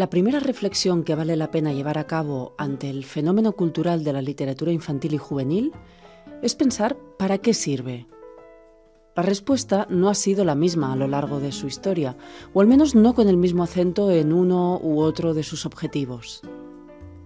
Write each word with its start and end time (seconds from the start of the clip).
La 0.00 0.08
primera 0.08 0.40
reflexión 0.40 1.04
que 1.04 1.14
vale 1.14 1.36
la 1.36 1.50
pena 1.50 1.74
llevar 1.74 1.98
a 1.98 2.06
cabo 2.06 2.54
ante 2.56 2.88
el 2.88 3.04
fenómeno 3.04 3.52
cultural 3.52 4.02
de 4.02 4.14
la 4.14 4.22
literatura 4.22 4.72
infantil 4.72 5.12
y 5.12 5.18
juvenil 5.18 5.72
es 6.40 6.54
pensar 6.54 6.96
para 7.18 7.36
qué 7.36 7.52
sirve. 7.52 8.06
La 9.14 9.22
respuesta 9.22 9.86
no 9.90 10.08
ha 10.08 10.14
sido 10.14 10.42
la 10.46 10.54
misma 10.54 10.94
a 10.94 10.96
lo 10.96 11.06
largo 11.06 11.38
de 11.38 11.52
su 11.52 11.66
historia, 11.66 12.16
o 12.54 12.62
al 12.62 12.66
menos 12.66 12.94
no 12.94 13.14
con 13.14 13.28
el 13.28 13.36
mismo 13.36 13.62
acento 13.62 14.10
en 14.10 14.32
uno 14.32 14.80
u 14.82 15.00
otro 15.00 15.34
de 15.34 15.42
sus 15.42 15.66
objetivos. 15.66 16.40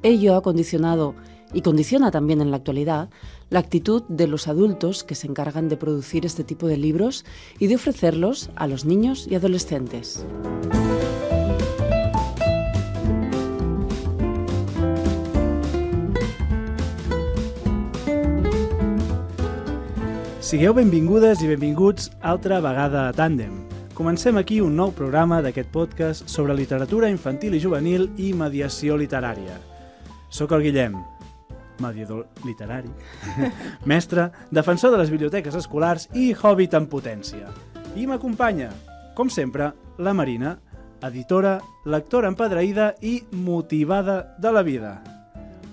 Ello 0.02 0.34
ha 0.34 0.42
condicionado, 0.42 1.14
y 1.52 1.62
condiciona 1.62 2.10
también 2.10 2.40
en 2.40 2.50
la 2.50 2.56
actualidad, 2.56 3.08
la 3.50 3.60
actitud 3.60 4.02
de 4.08 4.26
los 4.26 4.48
adultos 4.48 5.04
que 5.04 5.14
se 5.14 5.28
encargan 5.28 5.68
de 5.68 5.76
producir 5.76 6.26
este 6.26 6.42
tipo 6.42 6.66
de 6.66 6.76
libros 6.76 7.24
y 7.60 7.68
de 7.68 7.76
ofrecerlos 7.76 8.50
a 8.56 8.66
los 8.66 8.84
niños 8.84 9.28
y 9.30 9.36
adolescentes. 9.36 10.26
Sigueu 20.44 20.74
benvingudes 20.76 21.40
i 21.40 21.46
benvinguts 21.48 22.10
altra 22.20 22.58
vegada 22.60 23.06
a 23.08 23.12
Tàndem. 23.16 23.54
Comencem 23.96 24.36
aquí 24.36 24.58
un 24.60 24.74
nou 24.76 24.90
programa 24.92 25.38
d'aquest 25.40 25.70
podcast 25.72 26.28
sobre 26.28 26.52
literatura 26.58 27.08
infantil 27.08 27.56
i 27.56 27.60
juvenil 27.62 28.10
i 28.20 28.34
mediació 28.36 28.98
literària. 29.00 29.56
Soc 30.28 30.52
el 30.52 30.66
Guillem, 30.66 30.98
mediador 31.80 32.26
literari, 32.44 32.92
mestre, 33.88 34.28
defensor 34.52 34.92
de 34.92 35.00
les 35.00 35.14
biblioteques 35.14 35.56
escolars 35.56 36.10
i 36.12 36.34
hobbit 36.36 36.76
en 36.76 36.90
potència. 36.92 37.48
I 37.96 38.04
m'acompanya, 38.04 38.68
com 39.16 39.32
sempre, 39.32 39.72
la 39.96 40.12
Marina, 40.12 40.58
editora, 41.08 41.56
lectora 41.88 42.28
empadreïda 42.28 42.92
i 43.00 43.22
motivada 43.32 44.36
de 44.36 44.52
la 44.52 44.68
vida. 44.68 44.98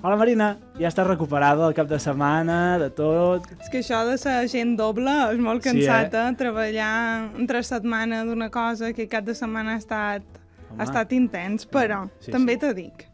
Hola 0.02 0.16
Marina, 0.18 0.48
ja 0.82 0.90
estàs 0.90 1.06
recuperada 1.06 1.62
del 1.68 1.76
cap 1.78 1.86
de 1.90 2.00
setmana, 2.02 2.80
de 2.82 2.88
tot. 2.98 3.46
És 3.62 3.70
que 3.70 3.84
això 3.84 4.00
de 4.08 4.16
ser 4.18 4.34
gent 4.50 4.72
doble 4.80 5.12
és 5.30 5.42
molt 5.42 5.62
Sí, 5.62 5.70
cansat, 5.70 6.16
eh? 6.18 6.24
eh? 6.32 6.38
Treballar 6.40 6.94
entre 7.38 7.62
setmana 7.62 8.24
d'una 8.26 8.48
cosa 8.50 8.90
que 8.98 9.06
cap 9.12 9.28
de 9.28 9.36
setmana 9.38 9.76
ha 9.76 9.82
estat, 9.82 10.26
Home. 10.72 10.80
ha 10.80 10.88
estat 10.88 11.14
intens, 11.14 11.68
però 11.70 12.08
Sí, 12.20 12.32
també 12.34 12.58
sí. 12.58 12.64
te 12.66 12.74
dic 12.74 13.06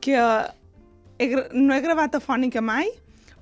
que 0.00 0.16
he, 0.16 1.28
no 1.52 1.74
he 1.76 1.80
gravat 1.84 2.16
afònica 2.16 2.62
mai, 2.64 2.88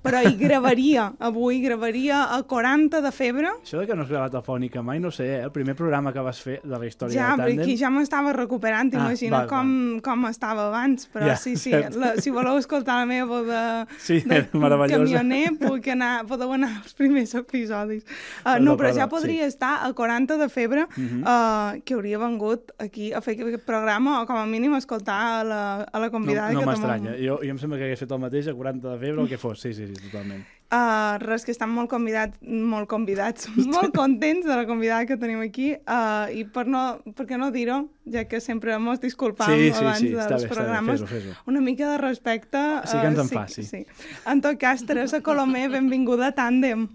però 0.05 0.21
hi 0.23 0.35
gravaria, 0.37 1.07
avui 1.25 1.63
gravaria 1.65 2.21
a 2.37 2.43
40 2.45 3.01
de 3.01 3.11
febre, 3.15 3.49
Això 3.65 3.81
de 3.81 3.87
que 3.89 3.97
no 3.97 4.05
has 4.05 4.11
gravat 4.13 4.35
afònica 4.37 4.83
mai, 4.85 5.01
no 5.01 5.11
sé, 5.11 5.25
eh? 5.39 5.43
el 5.47 5.51
primer 5.55 5.75
programa 5.79 6.13
que 6.13 6.21
vas 6.21 6.41
fer 6.45 6.59
de 6.63 6.77
la 6.77 6.85
història 6.87 7.17
ja, 7.17 7.31
de 7.35 7.43
perquè 7.43 7.55
Tàndem... 7.57 7.65
aquí 7.65 7.77
ja 7.81 7.91
m'estava 7.95 8.35
recuperant, 8.37 8.93
Ah, 8.95 9.07
imagina 9.09 9.41
val, 9.41 9.49
com, 9.49 9.73
com 10.05 10.27
estava 10.29 10.69
abans, 10.69 11.09
però 11.13 11.27
Ja, 11.33 11.37
sí, 11.41 11.57
sí, 11.57 11.71
cert. 11.73 11.97
la, 11.97 12.13
si 12.21 12.31
voleu 12.31 12.59
escoltar 12.61 12.99
la 13.01 13.07
meva 13.09 13.41
de, 13.49 13.63
Sí, 13.99 14.21
de 14.21 14.43
camioner, 14.53 15.57
puc 15.59 15.89
anar, 15.89 16.27
podeu 16.29 16.53
anar 16.53 16.71
als 16.83 16.93
primers 16.95 17.33
episodis. 17.35 18.05
Uh, 18.45 18.59
no, 18.61 18.77
però 18.77 18.93
ja 18.95 19.09
podria 19.09 19.45
sí. 19.49 19.55
estar 19.55 19.79
a 19.87 19.93
40 19.93 20.37
de 20.37 20.49
febre 20.53 20.85
Mhm. 20.97 21.23
uh, 21.25 21.81
que 21.85 21.95
hauria 21.95 22.19
vengut 22.19 22.73
aquí 22.79 23.13
a 23.13 23.21
fer 23.25 23.35
aquest 23.41 23.65
programa 23.65 24.21
o 24.23 24.27
com 24.27 24.37
a 24.37 24.45
mínim 24.47 24.75
a 24.75 24.79
escoltar 24.79 25.41
a 25.41 25.45
la, 25.45 25.61
a 25.83 25.99
la 25.99 26.07
No, 26.07 26.13
convidada. 26.13 26.53
no 26.53 26.61
que 26.61 26.67
m'estranya. 26.67 27.17
Jo, 27.19 27.39
jo 27.43 27.51
em 27.51 27.59
sembla 27.59 27.79
que 27.79 27.85
hagués 27.89 27.99
fet 28.05 28.13
el 28.13 28.21
mateix 28.21 28.49
a 28.49 28.55
40 28.55 28.93
de 28.93 28.99
febre 28.99 29.21
o 29.21 29.25
el 29.25 29.29
que 29.33 29.39
fos. 29.39 29.61
Sí, 29.61 29.73
sí, 29.73 29.87
sí, 29.87 29.94
totalment. 30.03 30.45
Uh, 30.75 31.21
res, 31.23 31.45
que 31.47 31.53
estan 31.53 31.71
molt 31.71 31.87
convidats, 31.93 32.35
molt 32.43 32.89
convidats, 32.91 33.47
molt 33.75 33.93
contents 33.95 34.43
de 34.49 34.55
la 34.57 34.65
convidada 34.67 35.07
que 35.07 35.15
tenim 35.21 35.39
aquí 35.45 35.69
uh, 35.77 36.25
i 36.35 36.43
per, 36.51 36.65
no, 36.67 36.81
per 37.15 37.27
què 37.29 37.37
no 37.39 37.53
dir-ho, 37.55 37.77
ja 38.11 38.25
que 38.27 38.41
sempre 38.43 38.75
mos 38.83 38.99
disculpam 38.99 39.53
Sí, 39.53 39.69
sí, 39.69 39.79
abans 39.79 40.01
sí, 40.03 40.09
dels 40.11 40.25
bé, 40.25 40.25
està 40.25 40.49
bé, 40.49 40.51
programes, 40.51 41.05
fes-ho, 41.05 41.11
fes-ho. 41.13 41.35
una 41.53 41.61
mica 41.63 41.93
de 41.93 41.99
respecte. 42.03 42.63
Sí 42.91 42.97
que 42.99 43.07
ens 43.13 43.21
en 43.23 43.29
sí, 43.31 43.37
fa, 43.37 43.45
sí. 43.53 43.63
sí. 43.69 43.85
En 44.27 44.43
tot 44.43 44.59
cas, 44.59 44.83
Teresa 44.89 45.21
Colomer, 45.23 45.69
benvinguda 45.77 46.33
a 46.33 46.35
Tàndem. 46.41 46.89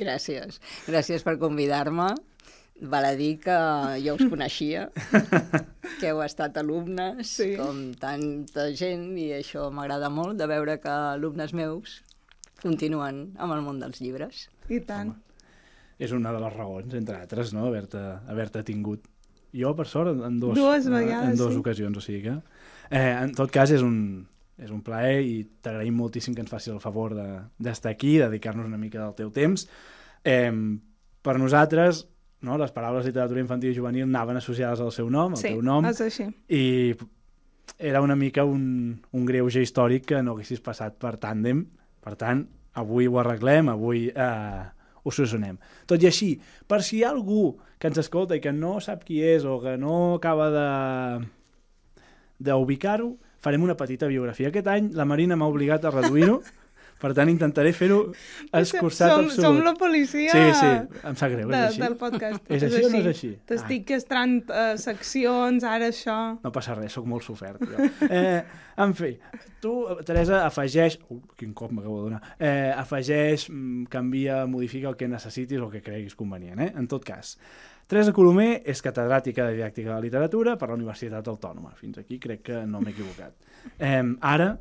Gràcies. 0.00 0.62
Gràcies 0.88 1.26
per 1.26 1.36
convidar-me. 1.42 2.14
Val 2.82 3.04
a 3.06 3.12
dir 3.14 3.34
que 3.44 3.54
jo 4.02 4.14
us 4.16 4.24
coneixia, 4.30 4.86
que 6.00 6.08
heu 6.14 6.22
estat 6.24 6.56
alumnes, 6.58 7.28
Sí. 7.28 7.52
sí. 7.52 7.58
com 7.60 7.92
tanta 8.00 8.70
gent, 8.74 9.12
i 9.20 9.28
això 9.36 9.68
m'agrada 9.74 10.08
molt, 10.10 10.38
de 10.40 10.48
veure 10.50 10.78
que 10.82 10.90
alumnes 11.12 11.52
meus 11.54 12.00
continuen 12.62 13.32
amb 13.38 13.52
el 13.56 13.62
món 13.64 13.80
dels 13.82 14.00
llibres. 14.00 14.46
I 14.70 14.80
tant. 14.86 15.14
És 16.02 16.12
una 16.14 16.32
de 16.34 16.40
les 16.42 16.54
raons, 16.56 16.94
entre 16.98 17.18
altres, 17.20 17.52
no? 17.54 17.66
haver-te 17.68 18.00
haver 18.30 18.48
tingut. 18.64 19.04
Jo, 19.52 19.74
per 19.76 19.86
sort, 19.86 20.14
en, 20.14 20.22
en 20.24 20.38
dos, 20.40 20.56
Dues 20.56 20.86
eh, 20.86 20.90
vegades, 20.90 21.34
en 21.34 21.36
dues 21.36 21.52
sí. 21.54 21.60
ocasions, 21.60 21.98
o 21.98 22.00
sigui 22.00 22.22
que... 22.24 22.36
Eh, 22.90 23.12
en 23.22 23.34
tot 23.36 23.50
cas, 23.52 23.70
és 23.70 23.82
un, 23.84 24.26
és 24.56 24.70
un 24.72 24.80
plaer 24.84 25.20
i 25.24 25.34
t'agraïm 25.64 25.94
moltíssim 25.96 26.34
que 26.34 26.40
ens 26.44 26.50
facis 26.50 26.72
el 26.72 26.80
favor 26.80 27.14
de- 27.16 27.42
d'estar 27.58 27.90
de, 27.90 27.96
aquí, 27.96 28.16
dedicar-nos 28.20 28.66
una 28.66 28.80
mica 28.80 29.02
del 29.02 29.14
teu 29.18 29.30
temps. 29.30 29.66
Eh, 30.24 30.50
per 31.22 31.36
nosaltres, 31.38 32.06
no, 32.42 32.56
les 32.58 32.72
paraules 32.74 33.06
literatura 33.06 33.40
infantil 33.44 33.72
i 33.72 33.76
juvenil 33.76 34.08
anaven 34.08 34.40
associades 34.40 34.80
al 34.80 34.92
seu 34.92 35.10
nom, 35.12 35.36
al 35.36 35.40
sí, 35.40 35.52
teu 35.52 35.62
nom, 35.62 35.84
és 35.86 36.00
així. 36.00 36.26
i 36.48 36.96
era 37.78 38.00
una 38.02 38.16
mica 38.16 38.44
un, 38.44 39.02
un 39.12 39.24
greuge 39.28 39.62
històric 39.62 40.08
que 40.10 40.22
no 40.22 40.32
haguessis 40.34 40.60
passat 40.64 40.96
per 40.98 41.16
tàndem. 41.22 41.66
Per 42.02 42.14
tant, 42.18 42.46
avui 42.78 43.06
ho 43.06 43.18
arreglem, 43.20 43.70
avui 43.72 44.08
eh, 44.10 44.62
ho 45.02 45.10
solucionem. 45.10 45.58
Tot 45.86 46.02
i 46.02 46.08
així, 46.08 46.32
per 46.68 46.82
si 46.82 46.98
hi 46.98 47.04
ha 47.04 47.12
algú 47.12 47.52
que 47.78 47.90
ens 47.90 48.00
escolta 48.02 48.38
i 48.38 48.42
que 48.42 48.52
no 48.54 48.78
sap 48.80 49.04
qui 49.06 49.20
és 49.26 49.46
o 49.46 49.58
que 49.62 49.76
no 49.78 50.16
acaba 50.16 50.50
de 50.54 50.66
d'ubicar-ho, 52.42 53.12
farem 53.42 53.62
una 53.62 53.76
petita 53.78 54.08
biografia. 54.10 54.50
Aquest 54.50 54.66
any 54.70 54.90
la 54.98 55.06
Marina 55.06 55.36
m'ha 55.38 55.50
obligat 55.50 55.84
a 55.84 55.92
reduir-ho, 55.94 56.40
per 57.02 57.12
tant 57.18 57.30
intentaré 57.32 57.72
fer-ho 57.74 57.98
escurçat 58.54 59.10
som, 59.10 59.26
absolut. 59.26 59.44
som 59.44 59.58
la 59.66 59.74
policia 59.78 60.32
Sí, 60.32 60.42
sí, 60.60 61.00
em 61.08 61.18
sap 61.18 61.32
greu, 61.34 61.50
de, 61.50 61.58
és 61.58 61.72
així. 61.72 61.82
del 61.82 61.96
podcast. 61.98 62.44
És 62.46 62.66
així 62.68 62.84
o 62.86 62.90
no 62.92 63.00
és 63.00 63.08
així? 63.10 63.32
T'estic 63.50 63.88
castrant 63.90 64.36
uh, 64.46 64.74
seccions, 64.80 65.66
ara 65.66 65.90
això... 65.90 66.18
No 66.44 66.54
passa 66.54 66.76
res, 66.78 66.94
sóc 66.94 67.08
molt 67.10 67.26
sofert. 67.26 67.64
Jo. 67.66 67.90
Eh, 68.12 68.42
en 68.82 68.92
fi, 68.96 69.12
tu, 69.62 69.72
Teresa, 70.06 70.42
afegeix... 70.46 70.98
Uh, 71.10 71.20
quin 71.38 71.52
cop 71.56 71.72
m'acabo 71.74 71.98
de 71.98 72.08
donar. 72.10 72.20
Eh, 72.38 72.70
afegeix, 72.76 73.48
mm, 73.50 73.86
canvia, 73.92 74.42
modifica 74.50 74.90
el 74.90 74.98
que 75.00 75.08
necessitis 75.10 75.60
o 75.60 75.68
el 75.68 75.76
que 75.76 75.82
creguis 75.84 76.16
convenient. 76.18 76.60
Eh? 76.62 76.70
En 76.78 76.88
tot 76.90 77.06
cas, 77.06 77.34
Teresa 77.90 78.14
Colomer 78.16 78.62
és 78.68 78.80
catedràtica 78.84 79.48
de 79.48 79.56
didàctica 79.58 79.90
de 79.90 79.94
la 79.96 80.04
literatura 80.04 80.54
per 80.60 80.70
la 80.70 80.76
Universitat 80.78 81.26
Autònoma. 81.28 81.74
Fins 81.78 81.98
aquí 82.00 82.20
crec 82.22 82.44
que 82.50 82.62
no 82.68 82.80
m'he 82.80 82.94
equivocat. 82.94 83.34
Eh, 83.78 84.04
ara, 84.20 84.52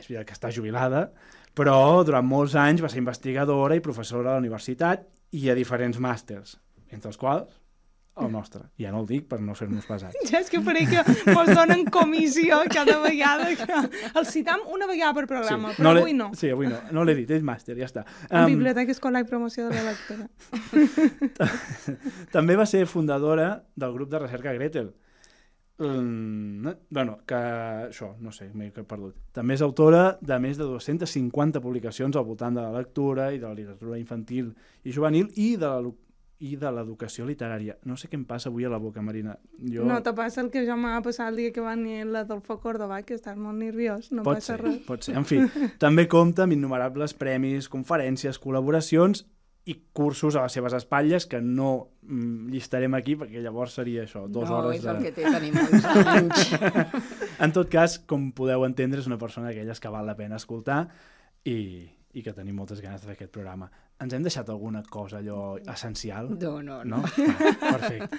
és 0.00 0.08
veritat 0.08 0.30
que 0.30 0.38
està 0.38 0.50
jubilada, 0.54 1.10
però 1.54 2.02
durant 2.06 2.26
molts 2.26 2.54
anys 2.54 2.82
va 2.84 2.88
ser 2.88 2.98
investigadora 3.02 3.76
i 3.76 3.80
professora 3.84 4.30
a 4.30 4.32
la 4.38 4.42
universitat 4.44 5.06
i 5.32 5.48
a 5.50 5.54
diferents 5.54 5.98
màsters, 6.02 6.58
entre 6.90 7.08
els 7.12 7.18
quals 7.20 7.56
el 8.20 8.28
nostre. 8.28 8.60
Ja 8.76 8.90
no 8.92 8.98
el 9.00 9.06
dic 9.08 9.28
per 9.30 9.38
no 9.40 9.54
ser-nos 9.56 9.86
pesats. 9.88 10.12
Ja 10.28 10.40
és 10.42 10.50
que 10.52 10.58
faré 10.60 10.82
que 10.84 11.00
mos 11.32 11.48
donen 11.56 11.86
comissió 11.88 12.58
cada 12.68 12.98
vegada 13.00 13.46
que... 13.56 13.78
El 14.18 14.26
citam 14.28 14.60
una 14.68 14.84
vegada 14.90 15.14
per 15.16 15.24
programa, 15.30 15.70
però 15.78 15.94
l'he- 15.94 16.02
avui 16.02 16.12
no. 16.18 16.26
Sí, 16.36 16.50
avui 16.52 16.66
no. 16.68 16.76
No 16.92 17.04
l'he 17.06 17.14
dit, 17.16 17.30
és 17.32 17.40
màster, 17.46 17.78
ja 17.78 17.86
està. 17.88 18.04
En 18.28 18.42
Um, 18.42 18.50
Biblioteca 18.58 18.92
Escolar 18.92 19.22
i 19.24 19.28
Promoció 19.30 19.70
de 19.70 19.78
la 19.80 19.94
Lectura. 19.94 20.28
també 22.34 22.56
va 22.60 22.66
ser 22.68 22.84
fundadora 22.90 23.62
del 23.76 23.92
grup 23.96 24.10
de 24.12 24.18
recerca 24.26 24.52
Gretel. 24.52 24.92
Bueno, 25.80 27.18
que 27.26 27.40
això, 27.88 28.12
no 28.20 28.32
sé, 28.36 28.50
m'he 28.52 28.68
perdut. 28.70 29.16
També 29.32 29.56
és 29.56 29.64
autora 29.64 30.18
de 30.20 30.38
més 30.42 30.60
de 30.60 30.68
250 30.68 31.62
publicacions 31.64 32.16
al 32.16 32.28
voltant 32.28 32.54
de 32.56 32.66
la 32.66 32.74
lectura 32.76 33.30
i 33.32 33.40
de 33.40 33.48
la 33.48 33.56
literatura 33.56 33.98
infantil 33.98 34.52
i 34.84 34.92
juvenil 34.92 35.32
i 35.36 35.54
de 35.56 35.72
la 35.72 35.92
i 36.40 36.54
de 36.56 36.70
l'educació 36.72 37.26
literària. 37.28 37.74
No 37.84 37.98
sé 38.00 38.08
què 38.08 38.16
em 38.16 38.24
passa 38.24 38.48
avui 38.48 38.64
a 38.64 38.70
la 38.72 38.78
boca, 38.80 39.02
Marina. 39.04 39.34
Jo... 39.60 39.84
No 39.84 39.98
te 40.02 40.14
passa 40.16 40.40
el 40.40 40.48
que 40.52 40.62
jo 40.64 40.76
m'ha 40.80 40.96
passat 41.04 41.28
el 41.28 41.36
dia 41.36 41.52
que 41.52 41.60
va 41.60 41.74
venir 41.76 42.06
l'Adolfo 42.08 42.56
Córdoba, 42.62 43.02
que 43.04 43.18
estàs 43.18 43.36
molt 43.36 43.60
nerviós, 43.60 44.08
no 44.16 44.24
pot 44.24 44.40
passa 44.40 44.54
ser, 44.54 44.62
res. 44.62 44.78
pot 44.86 45.04
ser. 45.04 45.18
En 45.20 45.28
fi, 45.28 45.42
també 45.84 46.06
compta 46.08 46.46
amb 46.46 46.56
innumerables 46.56 47.12
premis, 47.20 47.68
conferències, 47.68 48.40
col·laboracions 48.40 49.26
i 49.68 49.74
cursos 49.92 50.36
a 50.36 50.46
les 50.46 50.54
seves 50.56 50.72
espatlles 50.72 51.26
que 51.28 51.40
no 51.44 51.70
mm, 52.02 52.48
llistarem 52.52 52.94
aquí 52.96 53.16
perquè 53.20 53.42
llavors 53.44 53.76
seria 53.76 54.06
això, 54.06 54.24
dues 54.28 54.48
no, 54.48 54.56
hores 54.58 54.80
és 54.80 54.86
el 54.88 55.00
de... 55.02 55.10
que 55.10 55.12
té 55.18 55.32
tenir 55.36 55.52
molts 55.56 55.88
anys. 56.16 56.46
En 57.44 57.54
tot 57.56 57.70
cas, 57.72 57.98
com 58.08 58.30
podeu 58.36 58.66
entendre, 58.66 59.00
és 59.00 59.08
una 59.08 59.16
persona 59.20 59.48
d'aquelles 59.48 59.80
que 59.80 59.92
val 59.92 60.04
la 60.08 60.16
pena 60.16 60.36
escoltar 60.36 60.82
i, 61.48 61.86
i 62.12 62.24
que 62.24 62.34
tenim 62.36 62.58
moltes 62.60 62.82
ganes 62.84 63.00
de 63.00 63.08
fer 63.08 63.16
aquest 63.16 63.32
programa. 63.32 63.70
Ens 64.00 64.14
hem 64.16 64.22
deixat 64.24 64.48
alguna 64.48 64.80
cosa 64.88 65.18
allò 65.18 65.58
essencial? 65.68 66.30
No, 66.40 66.62
no, 66.64 66.82
No? 66.84 67.02
no. 67.02 67.04
Ah, 67.60 67.76
perfecte. 67.76 68.18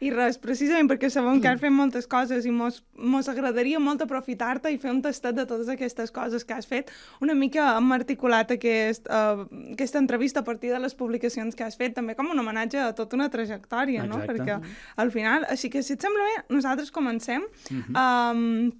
I 0.00 0.08
res, 0.10 0.38
precisament 0.42 0.88
perquè 0.90 1.10
sabem 1.12 1.40
que 1.42 1.48
has 1.50 1.60
fet 1.60 1.70
moltes 1.74 2.06
coses 2.10 2.46
i 2.48 2.50
mos, 2.54 2.80
mos 2.96 3.28
agradaria 3.30 3.78
molt 3.78 4.00
aprofitar-te 4.02 4.72
i 4.72 4.78
fer 4.80 4.90
un 4.90 5.02
tastet 5.04 5.36
de 5.36 5.44
totes 5.46 5.68
aquestes 5.70 6.10
coses 6.14 6.44
que 6.48 6.54
has 6.56 6.66
fet. 6.66 6.90
Una 7.22 7.34
mica 7.38 7.66
hem 7.76 7.92
articulat 7.94 8.50
aquest, 8.56 9.06
uh, 9.12 9.44
aquesta 9.74 10.00
entrevista 10.02 10.40
a 10.40 10.46
partir 10.48 10.72
de 10.72 10.80
les 10.82 10.94
publicacions 10.98 11.54
que 11.54 11.62
has 11.66 11.76
fet, 11.76 11.94
també 11.94 12.16
com 12.18 12.30
un 12.32 12.38
homenatge 12.42 12.80
a 12.80 12.90
tota 12.96 13.14
una 13.20 13.28
trajectòria, 13.30 14.06
no? 14.08 14.22
Exacte. 14.22 14.32
Perquè 14.32 14.58
al 15.04 15.12
final... 15.14 15.46
Així 15.52 15.68
que, 15.70 15.82
si 15.84 15.94
et 15.94 16.02
sembla 16.02 16.24
bé, 16.32 16.36
nosaltres 16.56 16.90
comencem. 16.90 17.44
Mhm. 17.70 17.94
um, 17.94 18.72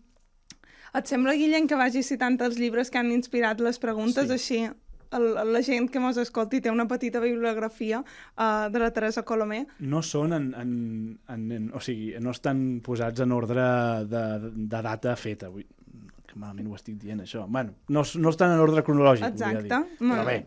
et 0.99 1.07
sembla, 1.07 1.35
Guillem, 1.37 1.69
que 1.69 1.77
vagi 1.77 2.03
citant 2.03 2.41
els 2.43 2.57
llibres 2.59 2.89
que 2.91 2.99
han 2.99 3.13
inspirat 3.13 3.61
les 3.61 3.79
preguntes, 3.79 4.27
Sí. 4.27 4.33
així 4.33 4.71
el, 5.17 5.29
la 5.53 5.63
gent 5.65 5.89
que 5.93 6.03
mos 6.03 6.19
escolti 6.21 6.61
té 6.65 6.73
una 6.73 6.89
petita 6.91 7.23
bibliografia 7.23 8.03
uh, 8.03 8.69
de 8.73 8.83
la 8.83 8.91
Teresa 8.93 9.25
Colomer. 9.29 9.65
No 9.81 10.03
són 10.03 10.37
en, 10.37 10.53
en, 10.59 10.77
en, 11.29 11.49
en... 11.57 11.73
O 11.77 11.83
sigui, 11.85 12.13
no 12.21 12.35
estan 12.37 12.81
posats 12.85 13.25
en 13.25 13.33
ordre 13.37 13.65
de, 14.11 14.25
de 14.53 14.83
data 14.85 15.17
feta. 15.17 15.51
Vull, 15.53 15.67
que 16.29 16.37
malament 16.37 16.69
ho 16.69 16.77
estic 16.77 16.99
dient, 17.01 17.25
això. 17.25 17.47
Bueno, 17.49 17.77
no, 17.89 18.05
no 18.05 18.33
estan 18.35 18.55
en 18.55 18.63
ordre 18.65 18.85
cronològic, 18.85 19.31
volia 19.33 19.61
Exacte. 19.63 19.83
dir. 19.99 20.09
Però 20.13 20.25
bé, 20.29 20.39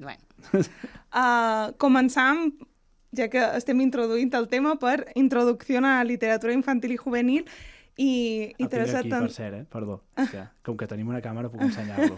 Bueno, 0.00 0.18
Uh, 1.10 1.72
començam, 1.82 2.52
ja 3.18 3.26
que 3.26 3.40
estem 3.58 3.80
introduint 3.82 4.30
el 4.38 4.44
tema, 4.46 4.76
per 4.78 5.10
Introducció 5.18 5.80
a 5.80 5.82
la 5.82 6.04
literatura 6.06 6.54
infantil 6.54 6.94
i 6.94 6.98
juvenil 7.00 7.42
i, 7.96 8.06
i 8.06 8.44
el 8.46 8.54
tinc 8.60 8.70
Teresa... 8.70 9.00
aquí, 9.00 9.10
per 9.10 9.32
cert, 9.34 9.56
eh? 9.58 9.64
Perdó. 9.66 9.96
Que, 10.30 10.44
com 10.62 10.78
que 10.78 10.86
tenim 10.86 11.10
una 11.10 11.18
càmera, 11.24 11.50
puc 11.50 11.66
ensenyar-lo. 11.66 12.14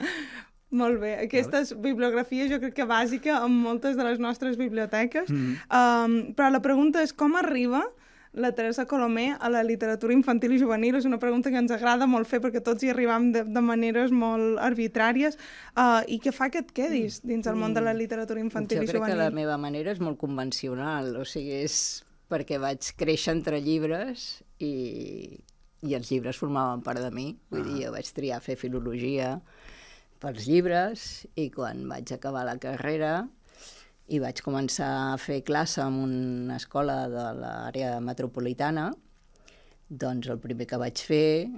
Molt 0.70 1.00
bé. 1.02 1.16
Aquesta 1.24 1.64
és 1.64 1.72
bibliografia, 1.74 2.46
jo 2.50 2.60
crec 2.62 2.76
que 2.76 2.86
bàsica 2.86 3.40
en 3.44 3.56
moltes 3.64 3.96
de 3.98 4.06
les 4.06 4.20
nostres 4.22 4.58
biblioteques. 4.58 5.30
Mm. 5.30 5.56
Um, 5.66 6.20
però 6.38 6.50
la 6.54 6.62
pregunta 6.62 7.02
és 7.02 7.12
com 7.12 7.34
arriba 7.38 7.82
la 8.32 8.52
Teresa 8.52 8.86
Colomer 8.86 9.36
a 9.40 9.48
la 9.50 9.62
literatura 9.66 10.14
infantil 10.14 10.54
i 10.54 10.60
juvenil? 10.60 10.94
És 10.94 11.06
una 11.08 11.18
pregunta 11.18 11.50
que 11.50 11.58
ens 11.58 11.72
agrada 11.74 12.06
molt 12.06 12.28
fer 12.30 12.38
perquè 12.42 12.62
tots 12.62 12.84
hi 12.84 12.92
arribam 12.92 13.30
de, 13.34 13.42
de 13.42 13.62
maneres 13.64 14.14
molt 14.14 14.60
arbitràries 14.62 15.38
uh, 15.74 16.06
i 16.06 16.20
que 16.22 16.32
fa 16.34 16.50
que 16.52 16.62
et 16.62 16.70
quedis 16.76 17.20
dins 17.26 17.50
el 17.50 17.58
món 17.58 17.74
de 17.74 17.82
la 17.82 17.94
literatura 17.96 18.42
infantil 18.42 18.78
jo 18.78 18.86
i 18.86 18.90
crec 18.92 19.00
que 19.00 19.08
juvenil. 19.08 19.24
la 19.24 19.34
meva 19.34 19.58
manera 19.58 19.90
és 19.90 20.02
molt 20.02 20.20
convencional, 20.20 21.16
o 21.18 21.26
sigui, 21.26 21.64
és 21.64 22.04
perquè 22.30 22.60
vaig 22.62 22.92
créixer 22.94 23.34
entre 23.34 23.58
llibres 23.58 24.44
i, 24.62 25.34
i 25.82 25.96
els 25.98 26.12
llibres 26.12 26.38
formaven 26.38 26.84
part 26.86 27.02
de 27.02 27.10
mi. 27.10 27.32
Vull 27.50 27.66
dir, 27.66 27.80
jo 27.88 27.94
vaig 27.96 28.14
triar 28.14 28.38
fer 28.44 28.54
filologia 28.60 29.40
pels 30.20 30.46
llibres 30.48 31.26
i 31.40 31.48
quan 31.54 31.86
vaig 31.88 32.12
acabar 32.12 32.44
la 32.48 32.58
carrera 32.60 33.26
i 34.10 34.18
vaig 34.20 34.42
començar 34.42 34.90
a 35.12 35.18
fer 35.22 35.40
classe 35.46 35.82
en 35.84 35.96
una 36.04 36.58
escola 36.58 37.04
de 37.08 37.26
l'àrea 37.38 37.98
metropolitana, 38.02 38.90
doncs 39.88 40.30
el 40.32 40.40
primer 40.42 40.66
que 40.66 40.80
vaig 40.82 41.02
fer, 41.06 41.48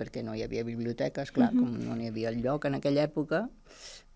perquè 0.00 0.24
no 0.24 0.32
hi 0.34 0.42
havia 0.44 0.64
biblioteques, 0.64 1.32
clar, 1.36 1.50
com 1.52 1.74
no 1.84 1.96
n'hi 1.96 2.08
havia 2.08 2.32
lloc 2.32 2.64
en 2.68 2.78
aquella 2.78 3.04
època, 3.04 3.44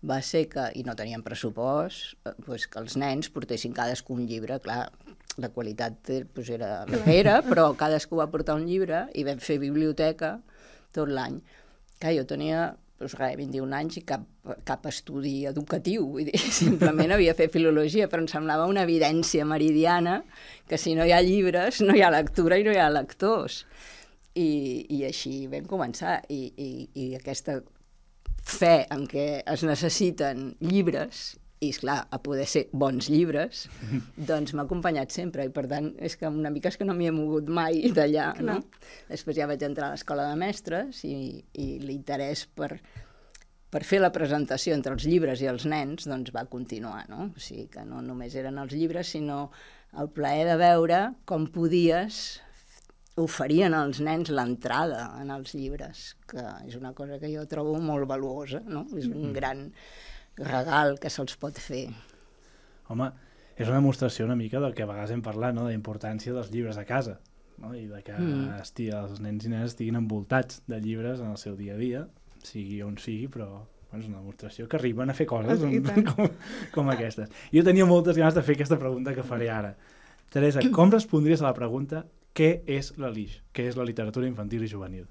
va 0.05 0.17
ser 0.25 0.45
que, 0.49 0.65
i 0.77 0.83
no 0.85 0.95
tenien 0.97 1.23
pressupost, 1.25 2.15
eh, 2.25 2.33
pues 2.45 2.65
que 2.69 2.81
els 2.81 2.97
nens 2.97 3.29
portessin 3.33 3.73
cadascú 3.73 4.17
un 4.17 4.25
llibre, 4.29 4.57
clar, 4.65 4.89
la 5.41 5.51
qualitat 5.53 6.09
eh, 6.09 6.23
pues 6.25 6.49
era 6.49 6.85
la 6.89 7.01
que 7.03 7.19
era, 7.19 7.39
però 7.45 7.67
cadascú 7.77 8.17
va 8.21 8.31
portar 8.33 8.57
un 8.57 8.65
llibre 8.69 9.05
i 9.13 9.25
vam 9.27 9.41
fer 9.41 9.59
biblioteca 9.61 10.39
tot 10.95 11.11
l'any. 11.11 11.37
Clar, 11.99 12.15
jo 12.17 12.25
tenia 12.29 12.65
doncs 12.99 13.15
res, 13.19 13.35
21 13.39 13.75
anys 13.75 13.99
i 13.99 14.03
cap, 14.07 14.23
cap 14.67 14.85
estudi 14.87 15.43
educatiu, 15.49 16.05
vull 16.15 16.29
dir, 16.29 16.39
simplement 16.61 17.15
havia 17.15 17.35
fet 17.37 17.53
filologia, 17.53 18.07
però 18.11 18.23
em 18.23 18.29
semblava 18.31 18.69
una 18.71 18.85
evidència 18.87 19.45
meridiana 19.47 20.21
que 20.69 20.79
si 20.81 20.95
no 20.95 21.05
hi 21.05 21.13
ha 21.15 21.21
llibres 21.25 21.81
no 21.83 21.95
hi 21.95 22.03
ha 22.05 22.13
lectura 22.13 22.59
i 22.59 22.67
no 22.67 22.73
hi 22.73 22.81
ha 22.81 22.91
lectors. 22.93 23.63
I, 24.35 24.49
i 24.91 25.05
així 25.07 25.45
vam 25.47 25.63
començar, 25.63 26.17
i, 26.27 26.41
i, 26.59 26.69
i 26.99 27.05
aquesta 27.15 27.61
fe 28.45 28.83
en 28.91 29.05
què 29.07 29.27
es 29.47 29.63
necessiten 29.63 30.49
llibres 30.59 31.37
i, 31.65 31.71
esclar, 31.73 31.97
a 32.09 32.19
poder 32.23 32.45
ser 32.49 32.65
bons 32.71 33.09
llibres, 33.11 33.65
doncs 34.31 34.53
m'ha 34.55 34.65
acompanyat 34.67 35.13
sempre 35.15 35.47
i, 35.47 35.51
per 35.53 35.65
tant, 35.71 35.91
és 35.99 36.17
que 36.19 36.29
una 36.31 36.51
mica 36.53 36.71
és 36.71 36.77
que 36.79 36.87
no 36.87 36.95
m'hi 36.97 37.09
he 37.09 37.15
mogut 37.15 37.49
mai 37.49 37.89
d'allà, 37.95 38.29
no? 38.45 38.59
Després 39.09 39.39
ja 39.39 39.49
vaig 39.49 39.65
entrar 39.67 39.89
a 39.89 39.95
l'escola 39.95 40.29
de 40.29 40.37
mestres 40.39 41.03
i, 41.07 41.17
i 41.61 41.67
l'interès 41.83 42.45
per, 42.55 42.77
per 43.73 43.83
fer 43.83 43.99
la 43.99 44.13
presentació 44.15 44.75
entre 44.77 44.95
els 44.95 45.03
llibres 45.09 45.41
i 45.43 45.49
els 45.51 45.65
nens 45.67 46.07
doncs 46.07 46.31
va 46.35 46.45
continuar, 46.47 47.05
no? 47.11 47.31
O 47.35 47.43
sigui 47.43 47.67
que 47.73 47.83
no 47.87 48.01
només 48.05 48.37
eren 48.39 48.61
els 48.61 48.73
llibres, 48.77 49.11
sinó 49.17 49.49
el 49.99 50.09
plaer 50.15 50.45
de 50.47 50.57
veure 50.59 51.01
com 51.27 51.47
podies 51.51 52.23
oferien 53.15 53.73
als 53.75 54.01
nens 54.03 54.31
l'entrada 54.31 55.05
en 55.21 55.31
els 55.31 55.53
llibres, 55.55 56.09
que 56.27 56.43
és 56.67 56.75
una 56.75 56.91
cosa 56.95 57.19
que 57.19 57.31
jo 57.31 57.45
trobo 57.47 57.77
molt 57.79 58.07
valuosa, 58.09 58.59
no? 58.67 58.83
És 58.99 59.07
un 59.07 59.31
gran 59.35 59.69
regal 60.37 60.97
que 60.99 61.09
se'ls 61.09 61.35
pot 61.39 61.57
fer. 61.61 61.87
Home, 62.89 63.11
és 63.55 63.67
una 63.67 63.77
demostració 63.79 64.25
una 64.25 64.35
mica 64.35 64.59
del 64.59 64.73
que 64.75 64.83
a 64.83 64.89
vegades 64.89 65.11
hem 65.11 65.21
parlat, 65.25 65.55
no? 65.55 65.63
de 65.65 65.71
la 65.73 65.77
importància 65.77 66.33
dels 66.35 66.51
llibres 66.51 66.77
a 66.77 66.85
casa, 66.85 67.19
no? 67.57 67.73
i 67.75 67.85
de 67.87 68.01
que 68.03 68.13
Mm. 68.13 68.59
esti, 68.61 68.89
els 68.89 69.19
nens 69.21 69.45
i 69.45 69.49
nenes 69.49 69.71
estiguin 69.71 69.95
envoltats 69.95 70.61
de 70.67 70.79
llibres 70.81 71.19
en 71.19 71.31
el 71.31 71.37
seu 71.37 71.55
dia 71.55 71.73
a 71.73 71.77
dia, 71.77 72.07
sigui 72.43 72.81
on 72.83 72.97
sigui, 72.97 73.27
però 73.27 73.47
bueno, 73.89 74.03
és 74.03 74.07
una 74.09 74.17
demostració 74.19 74.67
que 74.67 74.77
arriben 74.77 75.09
a 75.09 75.13
fer 75.13 75.25
coses 75.25 75.61
I 75.63 75.79
tant. 75.81 76.03
com, 76.05 76.29
com 76.73 76.89
aquestes. 76.89 77.29
Jo 77.53 77.63
tenia 77.63 77.85
moltes 77.85 78.17
ganes 78.17 78.35
de 78.35 78.43
fer 78.43 78.55
aquesta 78.55 78.77
pregunta 78.77 79.13
que 79.15 79.23
faré 79.23 79.49
ara. 79.49 79.75
Teresa, 80.29 80.59
com 80.71 80.91
respondries 80.91 81.41
a 81.41 81.45
la 81.47 81.53
pregunta 81.53 82.05
què 82.35 82.63
és 82.67 82.97
la 82.97 83.07
LIX? 83.09 83.39
Què 83.55 83.69
és 83.69 83.77
la 83.77 83.85
literatura 83.87 84.27
infantil 84.27 84.63
i 84.65 84.67
juvenil? 84.67 85.05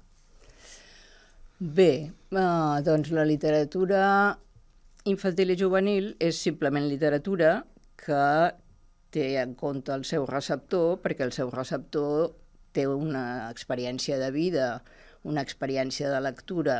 Bé, 1.57 2.11
uh, 2.35 2.81
doncs 2.83 3.09
la 3.15 3.23
literatura 3.25 4.37
infantil 5.05 5.53
i 5.53 5.57
juvenil 5.59 6.11
és 6.23 6.37
simplement 6.41 6.85
literatura 6.89 7.59
que 7.99 8.25
té 9.15 9.27
en 9.39 9.53
compte 9.55 9.93
el 9.95 10.03
seu 10.07 10.25
receptor, 10.27 10.97
perquè 11.03 11.23
el 11.27 11.31
seu 11.35 11.51
receptor 11.53 12.33
té 12.75 12.87
una 12.89 13.47
experiència 13.51 14.17
de 14.19 14.31
vida, 14.35 14.67
una 15.23 15.41
experiència 15.45 16.09
de 16.11 16.19
lectura, 16.25 16.77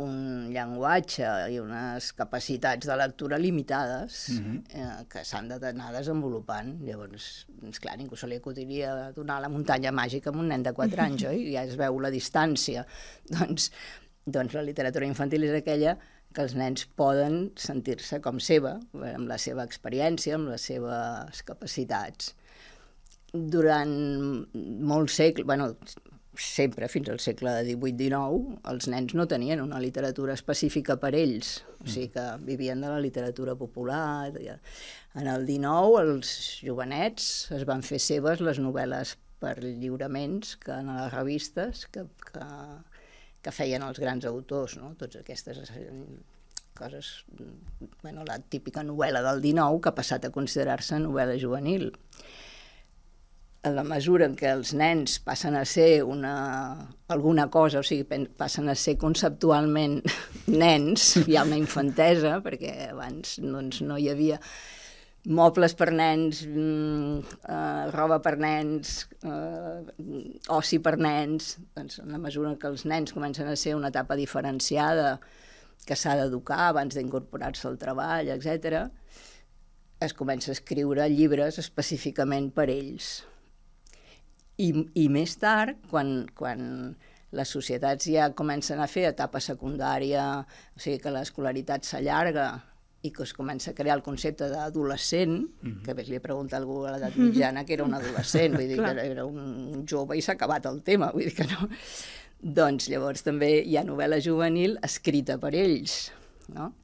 un 0.00 0.50
llenguatge 0.52 1.28
i 1.52 1.58
unes 1.60 2.10
capacitats 2.16 2.88
de 2.88 2.94
lectura 2.96 3.38
limitades 3.38 4.30
Mhm. 4.30 4.62
eh, 4.74 5.04
que 5.08 5.24
s'han 5.24 5.48
d'anar 5.48 5.92
desenvolupant. 5.92 6.80
Llavors, 6.82 7.46
esclar, 7.68 7.96
ningú 7.98 8.16
se 8.16 8.26
li 8.26 8.36
acudiria 8.36 9.12
donar 9.12 9.40
la 9.40 9.48
muntanya 9.48 9.92
màgica 9.92 10.30
a 10.30 10.32
un 10.38 10.48
nen 10.48 10.62
de 10.62 10.72
4 10.72 11.00
anys, 11.06 11.24
oi? 11.24 11.52
Ja 11.52 11.64
es 11.64 11.76
veu 11.76 12.00
la 12.00 12.10
distància. 12.10 12.84
Doncs, 13.28 13.70
doncs 14.26 14.54
la 14.54 14.62
literatura 14.62 15.06
infantil 15.06 15.44
és 15.44 15.54
aquella 15.62 15.98
que 16.34 16.42
els 16.44 16.56
nens 16.58 16.86
poden 16.98 17.50
sentir-se 17.60 18.20
com 18.24 18.40
seva, 18.42 18.78
amb 19.14 19.30
la 19.30 19.38
seva 19.38 19.66
experiència, 19.66 20.38
amb 20.38 20.50
les 20.52 20.66
seves 20.72 21.44
capacitats. 21.46 22.34
Durant 23.32 23.94
molts 24.54 25.16
segles, 25.18 25.46
bueno, 25.46 25.72
sempre 26.38 26.88
fins 26.88 27.08
al 27.10 27.20
segle 27.22 27.52
XVIII-XIX, 27.62 28.58
els 28.70 28.88
nens 28.90 29.14
no 29.14 29.26
tenien 29.30 29.62
una 29.62 29.80
literatura 29.82 30.34
específica 30.34 30.96
per 31.00 31.14
ells, 31.18 31.56
o 31.80 31.86
sigui 31.86 32.10
que 32.14 32.24
vivien 32.46 32.82
de 32.82 32.90
la 32.90 33.00
literatura 33.02 33.54
popular. 33.58 34.32
En 34.34 35.30
el 35.30 35.46
XIX, 35.46 36.00
els 36.02 36.32
jovenets 36.64 37.28
es 37.54 37.66
van 37.68 37.84
fer 37.86 38.00
seves 38.02 38.42
les 38.42 38.58
novel·les 38.62 39.14
per 39.44 39.58
lliuraments 39.62 40.56
que 40.62 40.74
en 40.74 40.90
les 40.96 41.12
revistes 41.12 41.86
que, 41.92 42.06
que, 42.32 42.46
que 43.44 43.52
feien 43.52 43.84
els 43.84 44.00
grans 44.00 44.24
autors, 44.28 44.78
no? 44.80 44.94
Totes 44.98 45.20
aquestes 45.20 45.60
eh, 45.76 45.90
coses, 46.74 47.12
bueno, 48.02 48.24
la 48.26 48.40
típica 48.40 48.82
novel·la 48.82 49.22
del 49.28 49.42
XIX 49.44 49.80
que 49.82 49.92
ha 49.92 49.98
passat 50.00 50.26
a 50.26 50.32
considerar-se 50.34 50.98
novel·la 51.02 51.38
juvenil 51.40 51.92
a 53.64 53.70
la 53.72 53.84
mesura 53.88 54.26
en 54.28 54.34
què 54.36 54.50
els 54.52 54.74
nens 54.76 55.16
passen 55.24 55.56
a 55.56 55.64
ser 55.64 56.02
una, 56.04 56.34
alguna 57.08 57.46
cosa, 57.50 57.80
o 57.80 57.86
sigui, 57.86 58.26
passen 58.36 58.68
a 58.68 58.76
ser 58.76 58.98
conceptualment 59.00 60.02
nens, 60.64 61.14
hi 61.24 61.38
ha 61.38 61.46
una 61.48 61.58
infantesa, 61.60 62.36
perquè 62.44 62.90
abans 62.90 63.38
doncs, 63.40 63.80
no 63.86 63.96
hi 63.96 64.10
havia 64.12 64.40
mobles 65.24 65.74
per 65.74 65.90
nens, 65.92 66.44
mm, 66.46 67.18
eh, 67.48 67.90
roba 67.90 68.20
per 68.20 68.36
nens, 68.36 69.08
eh, 69.22 69.84
oci 70.48 70.78
per 70.80 70.98
nens, 70.98 71.58
doncs 71.74 72.00
a 72.00 72.04
la 72.04 72.18
mesura 72.18 72.56
que 72.56 72.66
els 72.66 72.84
nens 72.84 73.12
comencen 73.12 73.48
a 73.48 73.56
ser 73.56 73.74
una 73.74 73.88
etapa 73.88 74.16
diferenciada 74.16 75.20
que 75.86 75.96
s'ha 75.96 76.16
d'educar 76.16 76.68
abans 76.68 76.94
d'incorporar-se 76.94 77.68
al 77.68 77.78
treball, 77.78 78.28
etc, 78.28 78.90
es 80.00 80.12
comença 80.12 80.50
a 80.50 80.56
escriure 80.56 81.08
llibres 81.08 81.58
específicament 81.58 82.52
per 82.52 82.68
ells. 82.68 83.24
I, 84.58 84.70
i 84.94 85.08
més 85.08 85.36
tard, 85.36 85.78
quan, 85.90 86.26
quan 86.36 86.96
les 87.32 87.48
societats 87.48 88.06
ja 88.06 88.30
comencen 88.36 88.78
a 88.78 88.86
fer 88.86 89.08
etapa 89.08 89.40
secundària, 89.40 90.44
o 90.76 90.78
sigui 90.78 91.00
que 91.00 91.10
l'escolaritat 91.10 91.84
s'allarga 91.84 92.73
i 93.04 93.12
que 93.12 93.24
es 93.26 93.34
comença 93.36 93.70
a 93.70 93.76
crear 93.76 93.96
el 93.98 94.02
concepte 94.02 94.48
d'adolescent, 94.48 95.34
mm 95.36 95.70
-hmm. 95.70 95.82
que 95.84 95.94
ves, 95.94 96.08
li 96.08 96.20
pregunta 96.20 96.56
algú 96.56 96.84
a 96.86 96.92
l'edat 96.92 97.16
mitjana 97.16 97.64
que 97.64 97.74
era 97.74 97.84
un 97.84 97.94
adolescent, 97.94 98.54
vull 98.56 98.68
dir 98.68 98.78
que 98.82 99.06
era 99.06 99.24
un 99.24 99.84
jove 99.86 100.16
i 100.16 100.22
s'ha 100.22 100.32
acabat 100.32 100.66
el 100.66 100.82
tema, 100.82 101.10
vull 101.12 101.24
dir 101.24 101.34
que 101.34 101.44
no... 101.44 101.68
Doncs 102.44 102.88
llavors 102.88 103.22
també 103.22 103.62
hi 103.64 103.76
ha 103.76 103.84
novel·la 103.84 104.20
juvenil 104.20 104.78
escrita 104.82 105.38
per 105.38 105.54
ells, 105.54 106.12
no? 106.48 106.74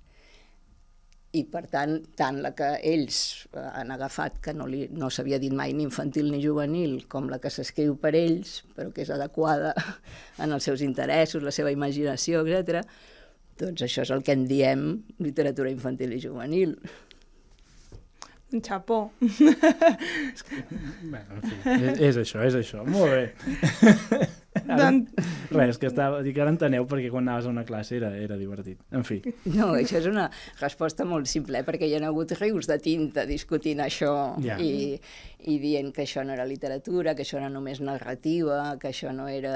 i 1.30 1.44
per 1.46 1.62
tant, 1.70 2.00
tant 2.18 2.40
la 2.42 2.50
que 2.58 2.68
ells 2.90 3.46
eh, 3.54 3.62
han 3.62 3.92
agafat, 3.94 4.40
que 4.42 4.54
no, 4.56 4.66
li, 4.66 4.88
no 4.90 5.10
s'havia 5.14 5.38
dit 5.38 5.52
mai 5.54 5.72
ni 5.76 5.84
infantil 5.86 6.30
ni 6.30 6.40
juvenil, 6.42 7.04
com 7.12 7.28
la 7.30 7.38
que 7.42 7.52
s'escriu 7.54 7.94
per 8.02 8.16
ells, 8.18 8.64
però 8.74 8.90
que 8.94 9.04
és 9.04 9.12
adequada 9.14 9.70
en 10.42 10.50
els 10.50 10.66
seus 10.66 10.82
interessos, 10.82 11.44
la 11.46 11.54
seva 11.54 11.70
imaginació, 11.70 12.42
etc. 12.42 12.82
doncs 13.60 13.86
això 13.86 14.06
és 14.06 14.10
el 14.14 14.24
que 14.26 14.36
en 14.36 14.48
diem 14.50 14.90
literatura 15.22 15.72
infantil 15.72 16.16
i 16.16 16.20
juvenil. 16.22 16.76
Un 18.50 18.62
xapó. 18.66 19.12
Bé, 21.12 21.20
en 21.22 21.42
fi, 21.44 21.56
és, 21.70 22.00
és 22.08 22.16
això, 22.24 22.42
és 22.42 22.56
això. 22.58 22.82
Molt 22.88 23.12
bé. 23.12 23.22
Ara, 24.64 24.78
doncs... 24.80 25.12
Res, 25.54 25.78
que 25.78 25.86
estava, 25.86 26.18
dic, 26.26 26.38
ara 26.42 26.50
enteneu 26.50 26.86
perquè 26.90 27.12
quan 27.12 27.28
anaves 27.28 27.46
a 27.46 27.52
una 27.52 27.62
classe 27.68 27.94
era, 28.00 28.10
era 28.18 28.38
divertit. 28.40 28.80
En 28.90 29.06
fi. 29.06 29.20
No, 29.54 29.70
això 29.78 30.00
és 30.00 30.08
una 30.10 30.26
resposta 30.58 31.06
molt 31.06 31.30
simple, 31.30 31.62
eh? 31.62 31.66
perquè 31.66 31.86
hi 31.86 31.94
ha 31.94 32.02
hagut 32.08 32.34
rius 32.40 32.66
de 32.70 32.80
tinta 32.82 33.26
discutint 33.28 33.84
això 33.86 34.14
ja. 34.42 34.58
i, 34.58 34.98
i 35.46 35.58
dient 35.62 35.94
que 35.94 36.02
això 36.08 36.26
no 36.26 36.34
era 36.34 36.48
literatura, 36.48 37.14
que 37.14 37.22
això 37.26 37.38
era 37.38 37.52
només 37.52 37.82
narrativa, 37.84 38.74
que 38.82 38.90
això 38.90 39.14
no 39.14 39.30
era 39.30 39.54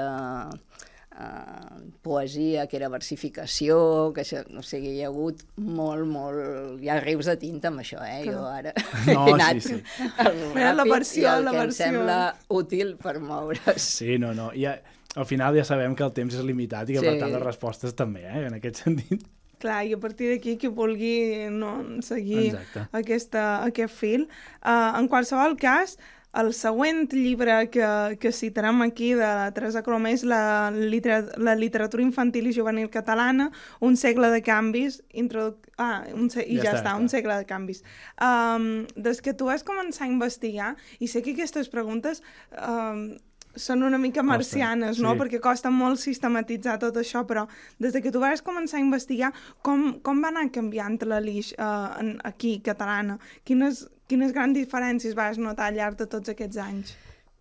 uh, 1.19 1.79
poesia, 2.05 2.65
que 2.67 2.77
era 2.79 2.89
versificació, 2.91 3.77
que 4.15 4.23
això, 4.25 4.43
no 4.53 4.63
sé, 4.65 4.79
hi 4.79 5.03
ha 5.03 5.09
hagut 5.11 5.43
molt, 5.57 6.05
molt... 6.09 6.81
Hi 6.83 6.91
ha 6.91 6.99
rius 7.01 7.29
de 7.31 7.37
tinta 7.41 7.71
amb 7.71 7.83
això, 7.83 8.01
eh? 8.05 8.23
Jo 8.27 8.43
ara 8.49 8.73
no, 9.07 9.25
he 9.29 9.35
anat 9.35 9.61
sí, 9.63 9.77
sí. 9.77 10.09
Ràpid, 10.19 10.75
la 10.79 10.87
versió, 10.89 11.23
i 11.23 11.31
el 11.31 11.47
la 11.47 11.55
que 11.55 11.63
versió. 11.63 11.87
em 11.87 11.95
sembla 11.95 12.19
útil 12.59 12.95
per 13.01 13.17
moure's. 13.23 13.87
Sí, 14.01 14.19
no, 14.21 14.33
no. 14.37 14.51
Ja, 14.57 14.77
al 15.15 15.27
final 15.29 15.55
ja 15.57 15.63
sabem 15.67 15.95
que 15.95 16.05
el 16.05 16.13
temps 16.15 16.35
és 16.35 16.43
limitat 16.45 16.91
i 16.91 16.97
que, 16.97 17.03
sí. 17.03 17.07
per 17.07 17.17
tant, 17.23 17.33
les 17.33 17.43
respostes 17.43 17.95
també, 17.97 18.25
eh? 18.27 18.45
En 18.49 18.59
aquest 18.59 18.83
sentit. 18.83 19.23
Clar, 19.63 19.85
i 19.87 19.93
a 19.95 19.99
partir 20.01 20.27
d'aquí 20.33 20.57
qui 20.59 20.67
vulgui 20.67 21.47
no, 21.53 21.77
seguir 22.03 22.49
Exacte. 22.49 22.83
aquesta, 22.99 23.45
aquest 23.63 23.95
fil. 23.95 24.27
Uh, 24.59 24.91
en 24.99 25.07
qualsevol 25.11 25.55
cas, 25.59 25.95
el 26.35 26.51
següent 26.53 27.05
llibre 27.13 27.57
que, 27.71 27.87
que 28.19 28.31
citarem 28.35 28.81
aquí 28.85 29.13
de 29.13 29.23
la 29.23 29.51
Teresa 29.55 29.83
Colomé 29.85 30.13
és 30.15 30.25
la, 30.27 30.71
la 30.71 31.55
literatura 31.55 32.03
infantil 32.03 32.49
i 32.49 32.55
juvenil 32.55 32.89
catalana, 32.91 33.51
Un 33.79 33.95
segle 33.97 34.29
de 34.33 34.41
canvis, 34.43 35.01
introduc... 35.13 35.69
ah, 35.77 36.03
un 36.13 36.29
se... 36.29 36.43
i 36.43 36.57
Ja 36.59 36.71
ja, 36.71 36.73
està, 36.79 36.91
està. 36.91 36.97
Un 36.99 37.09
segle 37.09 37.37
de 37.39 37.45
canvis. 37.45 37.83
Um, 38.21 38.85
des 38.95 39.21
que 39.21 39.33
tu 39.33 39.47
vas 39.51 39.63
començar 39.63 40.05
a 40.05 40.11
investigar, 40.11 40.75
i 40.99 41.07
sé 41.07 41.21
que 41.23 41.35
aquestes 41.35 41.69
preguntes 41.71 42.21
um, 42.59 43.15
són 43.55 43.83
una 43.83 43.97
mica 43.97 44.23
marcianes, 44.23 44.99
no? 44.99 45.13
sí. 45.13 45.19
Perquè 45.21 45.39
costa 45.43 45.71
molt 45.71 45.99
sistematitzar 46.01 46.77
tot 46.81 46.97
això, 46.99 47.23
però 47.27 47.45
des 47.79 47.95
de 47.95 48.01
que 48.03 48.11
tu 48.11 48.19
vas 48.23 48.43
començar 48.43 48.79
a 48.79 48.83
investigar, 48.83 49.31
com, 49.63 50.01
com 50.03 50.21
va 50.23 50.31
anar 50.33 50.49
canviant 50.55 50.99
la 51.07 51.21
Lix 51.23 51.53
uh, 51.55 51.95
en, 52.01 52.15
aquí, 52.27 52.57
catalana? 52.63 53.17
Quines, 53.47 53.85
quines 54.07 54.33
grans 54.35 54.57
diferències 54.57 55.15
vas 55.17 55.39
notar 55.41 55.69
al 55.69 55.79
llarg 55.79 55.99
de 55.99 56.07
tots 56.09 56.31
aquests 56.33 56.57
anys? 56.61 56.95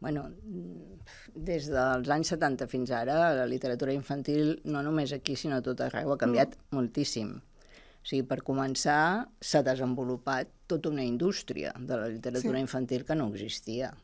Bueno, 0.05 0.27
des 1.35 1.67
dels 1.73 2.11
anys 2.13 2.35
70 2.35 2.69
fins 2.69 2.93
ara, 2.93 3.33
la 3.39 3.47
literatura 3.49 3.95
infantil, 3.97 4.59
no 4.69 4.83
només 4.85 5.15
aquí, 5.17 5.37
sinó 5.37 5.61
a 5.61 5.65
tot 5.65 5.81
arreu, 5.81 6.13
ha 6.13 6.21
canviat 6.21 6.57
mm. 6.57 6.77
moltíssim. 6.77 7.35
O 8.05 8.09
sigui, 8.09 8.27
per 8.29 8.43
començar, 8.45 9.25
s'ha 9.41 9.63
desenvolupat 9.65 10.51
tota 10.69 10.91
una 10.93 11.05
indústria 11.05 11.73
de 11.79 11.97
la 11.97 12.11
literatura 12.13 12.59
Sí. 12.59 12.65
infantil 12.67 13.05
que 13.05 13.15
no 13.17 13.31
existia. 13.33 13.95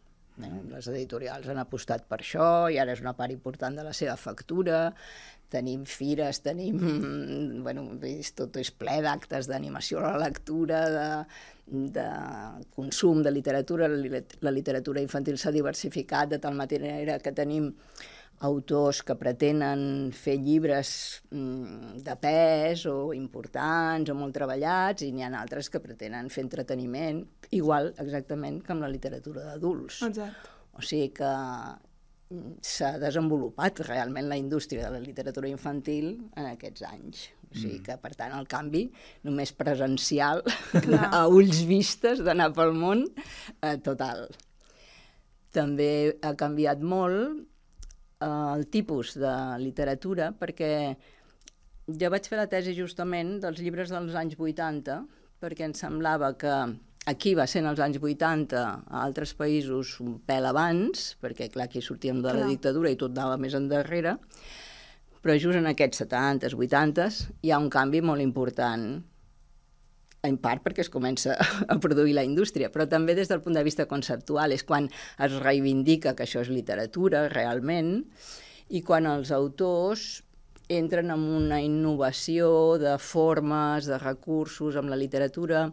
Eh? 0.40 0.62
Les 0.70 0.88
editorials 0.88 1.48
han 1.52 1.60
apostat 1.60 2.06
per 2.08 2.22
això 2.22 2.72
i 2.72 2.78
ara 2.80 2.94
és 2.96 3.02
una 3.04 3.12
part 3.12 3.32
important 3.32 3.76
de 3.76 3.84
la 3.84 3.92
seva 3.92 4.16
factura. 4.16 4.94
Tenim 5.50 5.82
fires, 5.84 6.38
tenim... 6.44 6.78
Bueno, 7.64 7.88
és, 8.06 8.30
tot 8.38 8.54
és 8.60 8.70
ple 8.70 9.00
d'actes 9.02 9.48
d'animació 9.50 9.98
a 9.98 10.12
la 10.14 10.20
lectura, 10.28 10.84
de, 10.94 11.08
de 11.96 12.06
consum 12.76 13.22
de 13.26 13.32
literatura. 13.34 13.88
La, 13.90 13.98
li- 13.98 14.22
la 14.46 14.52
literatura 14.54 15.02
infantil 15.02 15.38
s'ha 15.42 15.50
diversificat 15.54 16.30
de 16.30 16.38
tal 16.38 16.54
manera 16.54 17.18
que 17.18 17.32
tenim 17.34 17.72
autors 18.46 19.02
que 19.04 19.18
pretenen 19.20 19.82
fer 20.16 20.38
llibres 20.40 20.90
mm, 21.28 21.98
de 22.06 22.14
pes 22.22 22.86
o 22.88 23.10
importants 23.12 24.08
o 24.08 24.16
molt 24.16 24.32
treballats 24.38 25.04
i 25.04 25.10
n'hi 25.12 25.26
ha 25.26 25.32
altres 25.42 25.68
que 25.68 25.82
pretenen 25.84 26.30
fer 26.32 26.46
entreteniment, 26.46 27.20
igual 27.52 27.90
exactament 28.00 28.62
que 28.64 28.72
amb 28.72 28.86
la 28.86 28.88
literatura 28.88 29.44
d'adults. 29.50 30.00
Exacte. 30.08 30.56
O 30.72 30.80
sigui 30.80 31.10
que 31.18 31.28
mm, 31.28 31.89
s'ha 32.62 32.92
desenvolupat 33.02 33.82
realment 33.88 34.28
la 34.30 34.38
indústria 34.38 34.86
de 34.86 34.94
la 34.94 35.02
literatura 35.02 35.50
infantil 35.50 36.12
en 36.38 36.46
aquests 36.52 36.84
anys. 36.86 37.24
O 37.50 37.56
sigui 37.58 37.80
que, 37.82 37.96
per 37.98 38.12
tant, 38.14 38.34
el 38.36 38.46
canvi 38.46 38.84
només 39.26 39.50
presencial, 39.58 40.44
Clar. 40.70 41.08
a 41.18 41.24
ulls 41.26 41.64
vistes, 41.66 42.22
d'anar 42.22 42.52
pel 42.54 42.70
món, 42.78 43.02
eh, 43.58 43.76
total. 43.82 44.28
També 45.50 46.14
ha 46.22 46.36
canviat 46.38 46.84
molt 46.86 47.40
eh, 47.40 48.28
el 48.28 48.68
tipus 48.70 49.16
de 49.18 49.34
literatura, 49.58 50.30
perquè 50.30 50.70
jo 51.90 52.12
vaig 52.14 52.30
fer 52.30 52.38
la 52.38 52.46
tesi 52.52 52.76
justament 52.78 53.40
dels 53.42 53.58
llibres 53.58 53.90
dels 53.90 54.14
anys 54.14 54.38
80, 54.38 55.00
perquè 55.42 55.66
em 55.66 55.74
semblava 55.74 56.30
que 56.38 56.54
aquí 57.06 57.34
va 57.34 57.46
ser 57.48 57.62
en 57.62 57.70
els 57.70 57.80
anys 57.80 58.00
80, 58.00 58.60
a 58.60 59.04
altres 59.04 59.32
països 59.38 59.96
un 60.04 60.18
pèl 60.26 60.48
abans, 60.50 61.14
perquè 61.22 61.50
clar, 61.52 61.68
aquí 61.68 61.82
sortíem 61.82 62.20
de 62.20 62.28
la 62.28 62.42
Clar. 62.42 62.50
dictadura 62.50 62.90
i 62.92 62.98
tot 63.00 63.16
anava 63.16 63.38
més 63.40 63.56
endarrere, 63.56 64.16
però 65.20 65.36
just 65.36 65.58
en 65.58 65.68
aquests 65.68 66.04
70s, 66.04 66.56
80s, 66.56 67.22
hi 67.44 67.52
ha 67.52 67.60
un 67.60 67.70
canvi 67.72 68.00
molt 68.04 68.24
important 68.24 69.02
en 70.22 70.36
part 70.36 70.60
perquè 70.64 70.84
es 70.84 70.92
comença 70.92 71.36
a 71.72 71.78
produir 71.80 72.14
la 72.16 72.24
indústria, 72.26 72.70
però 72.72 72.86
també 72.88 73.16
des 73.16 73.30
del 73.30 73.40
punt 73.44 73.56
de 73.56 73.64
vista 73.64 73.86
conceptual, 73.88 74.52
és 74.52 74.64
quan 74.64 74.88
es 75.18 75.36
reivindica 75.40 76.14
que 76.16 76.26
això 76.26 76.44
és 76.44 76.52
literatura 76.52 77.28
realment 77.32 78.02
i 78.68 78.82
quan 78.86 79.08
els 79.08 79.32
autors 79.34 80.20
entren 80.70 81.10
en 81.10 81.22
una 81.34 81.58
innovació 81.62 82.78
de 82.78 82.94
formes, 83.02 83.88
de 83.90 83.98
recursos 83.98 84.76
amb 84.78 84.92
la 84.92 84.98
literatura, 84.98 85.64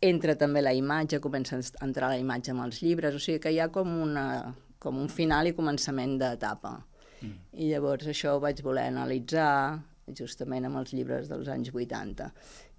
entra 0.00 0.36
també 0.36 0.60
la 0.60 0.74
imatge, 0.76 1.22
comença 1.24 1.56
a 1.56 1.86
entrar 1.86 2.10
la 2.12 2.20
imatge 2.20 2.52
amb 2.52 2.66
els 2.66 2.82
llibres, 2.84 3.16
o 3.16 3.22
sigui 3.22 3.40
que 3.40 3.52
hi 3.54 3.62
ha 3.64 3.70
com, 3.72 3.94
una, 4.04 4.26
com 4.78 5.00
un 5.00 5.08
final 5.08 5.48
i 5.48 5.54
començament 5.56 6.18
d'etapa. 6.20 6.74
Mm. 7.22 7.38
I 7.64 7.70
llavors 7.72 8.10
això 8.12 8.36
ho 8.36 8.42
vaig 8.44 8.60
voler 8.66 8.90
analitzar 8.90 9.80
justament 10.18 10.66
amb 10.68 10.82
els 10.82 10.92
llibres 10.92 11.30
dels 11.30 11.48
anys 11.48 11.72
80. 11.72 12.28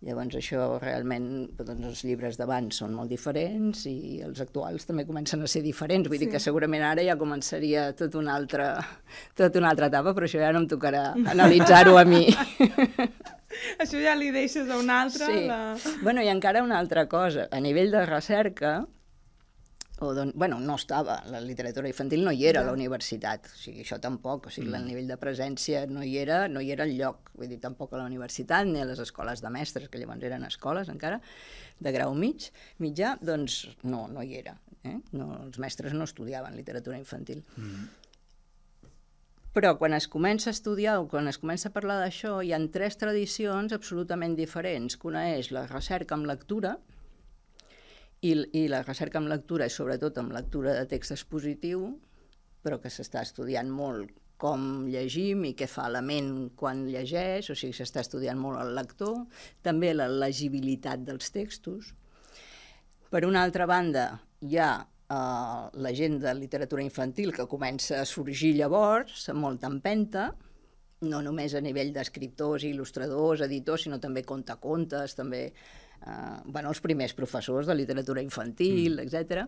Llavors 0.03 0.35
això 0.35 0.65
realment, 0.81 1.27
doncs 1.55 1.85
els 1.87 2.01
llibres 2.03 2.35
d'abans 2.39 2.81
són 2.81 2.91
molt 2.97 3.11
diferents 3.13 3.85
i 3.87 4.19
els 4.25 4.41
actuals 4.43 4.83
també 4.89 5.05
comencen 5.07 5.45
a 5.45 5.47
ser 5.47 5.61
diferents. 5.63 6.09
Vull 6.11 6.19
sí. 6.19 6.25
dir 6.25 6.33
que 6.33 6.41
segurament 6.43 6.83
ara 6.83 7.05
ja 7.07 7.15
començaria 7.19 7.85
tot 7.95 8.17
una 8.19 8.35
altra, 8.35 8.73
tot 9.39 9.55
una 9.59 9.71
altra 9.71 9.87
etapa, 9.87 10.11
però 10.11 10.27
això 10.27 10.41
ja 10.43 10.51
no 10.51 10.63
em 10.65 10.67
tocarà 10.73 11.05
analitzar-ho 11.35 11.95
a 11.99 12.03
mi. 12.09 12.25
Això 13.83 13.99
ja 14.01 14.15
li 14.17 14.31
deixes 14.33 14.69
a 14.69 14.79
un 14.81 14.89
altre. 14.89 15.27
Sí. 15.29 15.43
La... 15.45 15.59
Bueno, 16.01 16.23
i 16.25 16.29
encara 16.31 16.63
una 16.65 16.79
altra 16.81 17.05
cosa. 17.07 17.45
A 17.53 17.59
nivell 17.61 17.93
de 17.93 18.01
recerca, 18.09 18.79
o 19.99 20.13
don... 20.13 20.31
bueno, 20.35 20.59
no 20.59 20.75
estava, 20.75 21.21
la 21.29 21.39
literatura 21.41 21.87
infantil 21.87 22.23
no 22.25 22.31
hi 22.31 22.47
era 22.49 22.61
a 22.61 22.65
la 22.65 22.73
universitat, 22.73 23.47
o 23.51 23.57
sigui, 23.59 23.83
això 23.85 23.99
tampoc, 24.01 24.47
o 24.49 24.53
sigui, 24.53 24.71
mm. 24.71 24.79
el 24.79 24.87
nivell 24.89 25.09
de 25.11 25.17
presència 25.21 25.85
no 25.87 26.03
hi 26.03 26.17
era, 26.17 26.47
no 26.49 26.61
hi 26.61 26.71
era 26.73 26.87
el 26.87 26.95
lloc, 26.97 27.31
vull 27.37 27.51
dir, 27.51 27.59
tampoc 27.61 27.93
a 27.93 28.01
la 28.01 28.07
universitat 28.09 28.67
ni 28.67 28.81
a 28.81 28.87
les 28.89 28.99
escoles 29.03 29.43
de 29.43 29.51
mestres, 29.53 29.89
que 29.89 30.01
llavors 30.01 30.25
eren 30.25 30.45
escoles 30.49 30.89
encara, 30.89 31.21
de 31.79 31.93
grau 31.93 32.15
mig, 32.17 32.49
mitjà, 32.81 33.17
doncs 33.21 33.63
no, 33.83 34.07
no 34.11 34.23
hi 34.25 34.39
era. 34.41 34.57
Eh? 34.83 34.97
No, 35.15 35.29
els 35.45 35.59
mestres 35.63 35.93
no 35.95 36.07
estudiaven 36.09 36.57
literatura 36.57 36.97
infantil. 36.99 37.43
Mm. 37.55 37.91
Però 39.53 39.75
quan 39.77 39.93
es 39.93 40.07
comença 40.09 40.49
a 40.49 40.55
estudiar 40.55 40.97
o 40.97 41.05
quan 41.07 41.29
es 41.29 41.37
comença 41.37 41.69
a 41.69 41.75
parlar 41.75 41.99
d'això, 42.01 42.39
hi 42.41 42.55
han 42.55 42.71
tres 42.73 42.97
tradicions 42.97 43.75
absolutament 43.75 44.33
diferents, 44.35 44.97
que 44.97 45.07
una 45.11 45.27
és 45.35 45.51
la 45.53 45.67
recerca 45.69 46.17
amb 46.17 46.25
lectura, 46.25 46.79
i, 48.23 48.33
i 48.55 48.65
la 48.71 48.81
recerca 48.83 49.19
amb 49.19 49.31
lectura 49.31 49.67
és 49.67 49.77
sobretot 49.77 50.17
amb 50.21 50.33
lectura 50.35 50.77
de 50.79 50.87
text 50.91 51.15
expositiu, 51.15 51.89
però 52.63 52.79
que 52.79 52.91
s'està 52.91 53.23
estudiant 53.27 53.71
molt 53.71 54.13
com 54.43 54.87
llegim 54.91 55.43
i 55.47 55.53
què 55.55 55.67
fa 55.71 55.85
la 55.91 56.01
ment 56.03 56.49
quan 56.59 56.85
llegeix, 56.89 57.49
o 57.51 57.55
sigui, 57.55 57.75
s'està 57.75 58.01
estudiant 58.03 58.39
molt 58.39 58.59
el 58.59 58.73
lector, 58.75 59.21
també 59.63 59.93
la 59.95 60.09
legibilitat 60.11 61.03
dels 61.07 61.31
textos. 61.31 61.93
Per 63.11 63.23
una 63.27 63.43
altra 63.45 63.67
banda, 63.69 64.07
hi 64.43 64.57
ha 64.59 64.71
uh, 64.81 65.69
la 65.85 65.93
gent 65.95 66.17
de 66.23 66.33
literatura 66.35 66.83
infantil 66.83 67.31
que 67.35 67.47
comença 67.47 68.01
a 68.01 68.09
sorgir 68.09 68.55
llavors, 68.57 69.29
amb 69.31 69.45
molta 69.45 69.69
empenta, 69.71 70.31
no 71.03 71.21
només 71.23 71.53
a 71.55 71.61
nivell 71.63 71.91
d'escriptors, 71.95 72.65
il·lustradors, 72.67 73.43
editors, 73.45 73.85
sinó 73.85 73.99
també 73.99 74.23
contacontes, 74.27 75.15
també 75.15 75.49
eh, 76.05 76.41
bueno, 76.45 76.69
els 76.69 76.83
primers 76.83 77.15
professors 77.17 77.67
de 77.67 77.75
literatura 77.75 78.21
infantil, 78.21 78.99
mm. 78.99 79.07
etc 79.07 79.47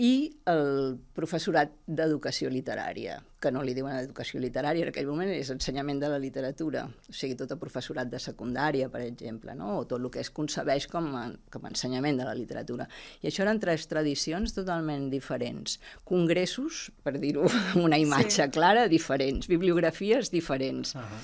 i 0.00 0.30
el 0.48 0.94
professorat 1.16 1.72
d'educació 1.84 2.48
literària, 2.48 3.18
que 3.40 3.50
no 3.52 3.60
li 3.64 3.74
diuen 3.76 3.98
educació 3.98 4.40
literària 4.40 4.86
en 4.86 4.90
aquell 4.92 5.08
moment, 5.08 5.28
és 5.34 5.50
ensenyament 5.52 6.00
de 6.00 6.08
la 6.08 6.20
literatura, 6.22 6.86
o 6.88 7.16
sigui, 7.16 7.36
tot 7.36 7.52
el 7.52 7.60
professorat 7.60 8.08
de 8.08 8.20
secundària, 8.22 8.88
per 8.92 9.02
exemple, 9.04 9.52
no? 9.58 9.74
o 9.80 9.84
tot 9.90 10.00
el 10.00 10.08
que 10.12 10.22
es 10.22 10.30
concebeix 10.32 10.86
com 10.88 11.10
a, 11.18 11.26
com 11.52 11.66
a 11.66 11.72
ensenyament 11.72 12.20
de 12.22 12.28
la 12.28 12.36
literatura. 12.38 12.86
I 13.20 13.28
això 13.28 13.44
eren 13.44 13.60
tres 13.60 13.84
tradicions 13.90 14.56
totalment 14.56 15.10
diferents. 15.12 15.76
Congressos, 16.08 16.86
per 17.04 17.18
dir-ho 17.20 17.44
una 17.84 18.00
imatge 18.00 18.46
sí. 18.46 18.50
clara, 18.56 18.86
diferents. 18.88 19.50
Bibliografies 19.52 20.32
diferents. 20.32 20.94
Uh 20.94 21.04
-huh. 21.04 21.20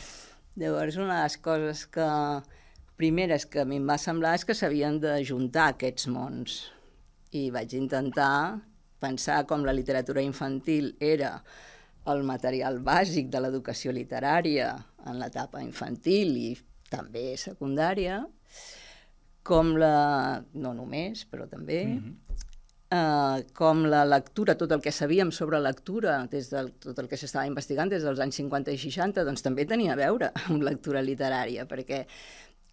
Llavors, 0.57 0.97
una 0.97 1.17
de 1.17 1.23
les 1.23 1.38
coses 1.38 1.87
que 1.87 2.11
primeres 2.97 3.47
que 3.47 3.61
a 3.62 3.69
mi 3.69 3.79
em 3.81 3.87
va 3.88 3.99
semblar 4.00 4.35
és 4.38 4.45
que 4.49 4.57
s'havien 4.57 4.99
de 5.00 5.19
juntar 5.25 5.71
aquests 5.75 6.09
mons 6.12 6.59
i 7.37 7.50
vaig 7.55 7.75
intentar 7.76 8.59
pensar 9.00 9.43
com 9.47 9.65
la 9.65 9.75
literatura 9.76 10.25
infantil 10.25 10.95
era 11.00 11.37
el 12.12 12.23
material 12.25 12.79
bàsic 12.87 13.29
de 13.31 13.43
l'educació 13.43 13.93
literària 13.93 14.71
en 15.07 15.19
l'etapa 15.21 15.62
infantil 15.62 16.37
i 16.38 16.50
també 16.91 17.35
secundària, 17.41 18.21
com 19.47 19.75
la... 19.79 20.43
no 20.55 20.73
només, 20.75 21.26
però 21.31 21.49
també, 21.50 21.85
mm 21.87 21.99
-hmm. 21.99 22.23
Uh, 22.87 23.43
com 23.53 23.81
la 23.91 24.05
lectura, 24.07 24.55
tot 24.55 24.71
el 24.71 24.81
que 24.81 24.93
sabíem 24.93 25.33
sobre 25.33 25.59
lectura, 25.59 26.21
des 26.31 26.50
de 26.50 26.61
tot 26.79 27.00
el 27.03 27.09
que 27.09 27.17
s'estava 27.17 27.49
investigant 27.49 27.91
des 27.91 28.05
dels 28.07 28.21
anys 28.21 28.37
50 28.37 28.71
i 28.71 28.79
60, 28.79 29.25
doncs 29.26 29.43
també 29.43 29.65
tenia 29.67 29.93
a 29.95 29.97
veure 29.97 30.31
amb 30.47 30.62
lectura 30.62 31.03
literària, 31.03 31.67
perquè 31.67 32.07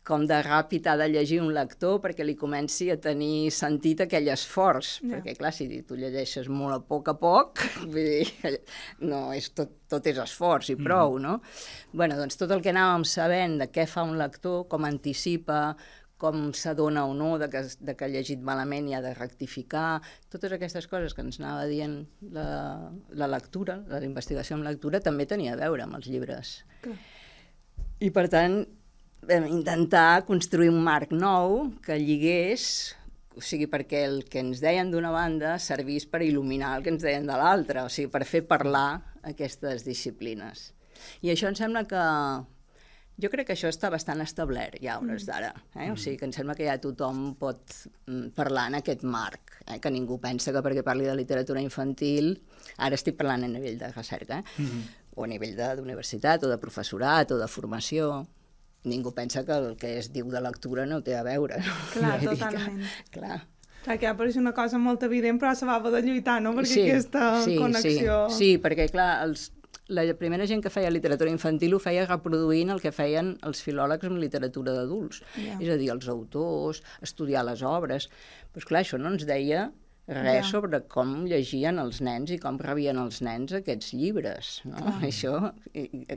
com 0.04 0.26
de 0.28 0.38
ràpid 0.44 0.88
ha 0.92 0.98
de 1.00 1.08
llegir 1.08 1.40
un 1.40 1.54
lector 1.56 2.02
perquè 2.04 2.26
li 2.28 2.36
comenci 2.40 2.90
a 2.92 2.98
tenir 3.00 3.52
sentit 3.56 4.04
aquell 4.04 4.28
esforç. 4.34 4.98
Yeah. 5.00 5.16
Perquè, 5.16 5.38
clar, 5.40 5.54
si 5.56 5.68
tu 5.88 5.96
llegeixes 6.00 6.50
molt 6.52 6.76
a 6.76 6.82
poc 6.84 7.14
a 7.14 7.16
poc, 7.20 7.64
vull 7.94 8.12
dir, 8.12 8.60
no, 9.08 9.26
és 9.36 9.50
tot, 9.56 9.72
tot 9.92 10.12
és 10.12 10.20
esforç 10.26 10.74
i 10.74 10.78
prou, 10.80 11.18
mm. 11.18 11.24
no? 11.24 11.40
bueno, 11.96 12.20
doncs 12.20 12.40
tot 12.40 12.52
el 12.52 12.64
que 12.64 12.74
anàvem 12.76 13.08
sabent 13.08 13.60
de 13.64 13.70
què 13.72 13.88
fa 13.88 14.04
un 14.04 14.18
lector, 14.20 14.66
com 14.72 14.88
anticipa, 14.90 15.64
com 16.24 16.52
s'adona 16.56 17.04
o 17.08 17.16
no 17.16 17.34
de 17.40 17.50
que, 17.52 17.64
de 17.84 17.96
que 18.00 18.06
ha 18.06 18.12
llegit 18.12 18.44
malament 18.44 18.88
i 18.88 18.96
ha 18.96 19.02
de 19.04 19.12
rectificar, 19.16 19.98
totes 20.32 20.56
aquestes 20.56 20.88
coses 20.92 21.16
que 21.16 21.24
ens 21.24 21.40
anava 21.42 21.66
dient 21.68 21.98
la, 22.36 22.46
la 23.12 23.28
lectura, 23.32 23.82
la 23.90 24.00
investigació 24.04 24.60
en 24.60 24.64
lectura, 24.68 25.04
també 25.04 25.28
tenia 25.28 25.56
a 25.56 25.60
veure 25.60 25.84
amb 25.84 26.00
els 26.00 26.08
llibres. 26.12 26.62
Okay. 26.80 26.96
I 28.08 28.12
per 28.16 28.30
tant, 28.32 28.64
vam 29.28 29.48
intentar 29.48 30.26
construir 30.26 30.70
un 30.70 30.82
marc 30.84 31.12
nou 31.12 31.72
que 31.86 31.98
lligués 32.00 32.96
o 33.36 33.42
sigui, 33.42 33.68
perquè 33.70 34.04
el 34.06 34.24
que 34.30 34.42
ens 34.44 34.62
deien 34.62 34.92
d'una 34.94 35.12
banda 35.14 35.56
servís 35.62 36.06
per 36.10 36.22
il·luminar 36.26 36.76
el 36.78 36.86
que 36.86 36.92
ens 36.94 37.06
deien 37.06 37.26
de 37.28 37.38
l'altra, 37.40 37.86
o 37.88 37.92
sigui, 37.92 38.12
per 38.14 38.24
fer 38.30 38.44
parlar 38.46 39.02
aquestes 39.26 39.86
disciplines. 39.88 40.72
I 41.26 41.34
això 41.34 41.50
em 41.50 41.58
sembla 41.58 41.88
que... 41.90 42.04
Jo 43.22 43.30
crec 43.30 43.46
que 43.46 43.54
això 43.54 43.70
està 43.70 43.92
bastant 43.94 44.24
establert 44.24 44.80
ja 44.82 44.96
a 44.96 45.02
hores 45.02 45.22
mm. 45.22 45.28
d'ara. 45.30 45.52
Eh? 45.78 45.92
O 45.94 45.98
sigui, 46.02 46.18
que 46.18 46.26
em 46.26 46.32
sembla 46.34 46.56
que 46.58 46.66
ja 46.66 46.80
tothom 46.82 47.36
pot 47.38 47.76
mm, 48.08 48.32
parlar 48.34 48.72
en 48.72 48.80
aquest 48.80 49.04
marc, 49.06 49.60
eh? 49.68 49.78
que 49.82 49.92
ningú 49.94 50.18
pensa 50.22 50.54
que 50.54 50.64
perquè 50.66 50.86
parli 50.86 51.06
de 51.10 51.18
literatura 51.18 51.62
infantil... 51.62 52.36
Ara 52.82 52.98
estic 52.98 53.14
parlant 53.20 53.44
a 53.46 53.48
nivell 53.52 53.76
de 53.78 53.92
recerca, 53.92 54.40
eh? 54.40 54.44
Mm 54.58 54.66
-hmm. 54.66 54.86
o 55.14 55.24
a 55.24 55.28
nivell 55.28 55.56
d'universitat, 55.56 56.44
o 56.44 56.50
de 56.50 56.58
professorat, 56.58 57.32
o 57.32 57.38
de 57.38 57.48
formació 57.48 58.26
ningú 58.84 59.14
pensa 59.16 59.46
que 59.48 59.56
el 59.56 59.74
que 59.80 59.98
es 60.00 60.12
diu 60.14 60.30
de 60.32 60.42
lectura 60.44 60.86
no 60.90 61.02
té 61.04 61.16
a 61.18 61.24
veure. 61.26 61.60
No? 61.64 61.80
Clar, 61.96 62.14
ja 62.22 62.30
totalment. 62.32 62.86
Que, 63.10 63.20
clar. 63.20 63.40
Clar, 63.84 63.98
que 64.00 64.08
ja 64.08 64.14
pareix 64.20 64.38
una 64.40 64.54
cosa 64.56 64.80
molt 64.80 65.04
evident, 65.04 65.40
però 65.42 65.52
s'havava 65.60 65.92
de 65.92 66.04
lluitar, 66.06 66.40
no?, 66.44 66.54
perquè 66.56 66.72
sí, 66.72 66.86
aquesta 66.88 67.34
sí, 67.44 67.58
connexió... 67.60 68.24
Sí, 68.32 68.38
sí, 68.38 68.50
perquè, 68.64 68.88
clar, 68.92 69.10
els, 69.26 69.50
la 69.92 70.06
primera 70.20 70.48
gent 70.48 70.64
que 70.64 70.72
feia 70.72 70.92
literatura 70.94 71.32
infantil 71.32 71.76
ho 71.76 71.82
feia 71.84 72.06
reproduint 72.08 72.72
el 72.72 72.80
que 72.84 72.94
feien 72.96 73.34
els 73.44 73.64
filòlegs 73.66 74.08
amb 74.08 74.22
literatura 74.22 74.76
d'adults. 74.78 75.20
Yeah. 75.36 75.60
És 75.60 75.74
a 75.74 75.78
dir, 75.82 75.92
els 75.92 76.08
autors, 76.12 76.84
estudiar 77.04 77.44
les 77.48 77.64
obres. 77.68 78.08
Però, 78.56 78.70
clar, 78.70 78.84
això 78.86 79.00
no 79.02 79.12
ens 79.12 79.28
deia 79.28 79.68
res 80.08 80.42
ja. 80.42 80.50
sobre 80.50 80.82
com 80.92 81.24
llegien 81.30 81.80
els 81.80 82.02
nens 82.04 82.34
i 82.36 82.40
com 82.42 82.58
rebien 82.60 83.00
els 83.00 83.22
nens 83.24 83.54
aquests 83.56 83.94
llibres. 83.96 84.58
No? 84.68 84.82
Clar. 84.82 84.98
Això 85.08 85.38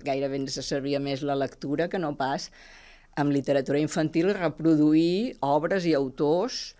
gairebé 0.03 0.41
ens 0.41 0.59
servia 0.67 1.01
més 1.03 1.23
la 1.23 1.39
lectura 1.39 1.89
que 1.93 2.01
no 2.03 2.15
pas 2.19 2.51
amb 3.17 3.33
literatura 3.33 3.81
infantil 3.81 4.33
reproduir 4.35 5.37
obres 5.41 5.87
i 5.87 5.95
autors 5.97 6.75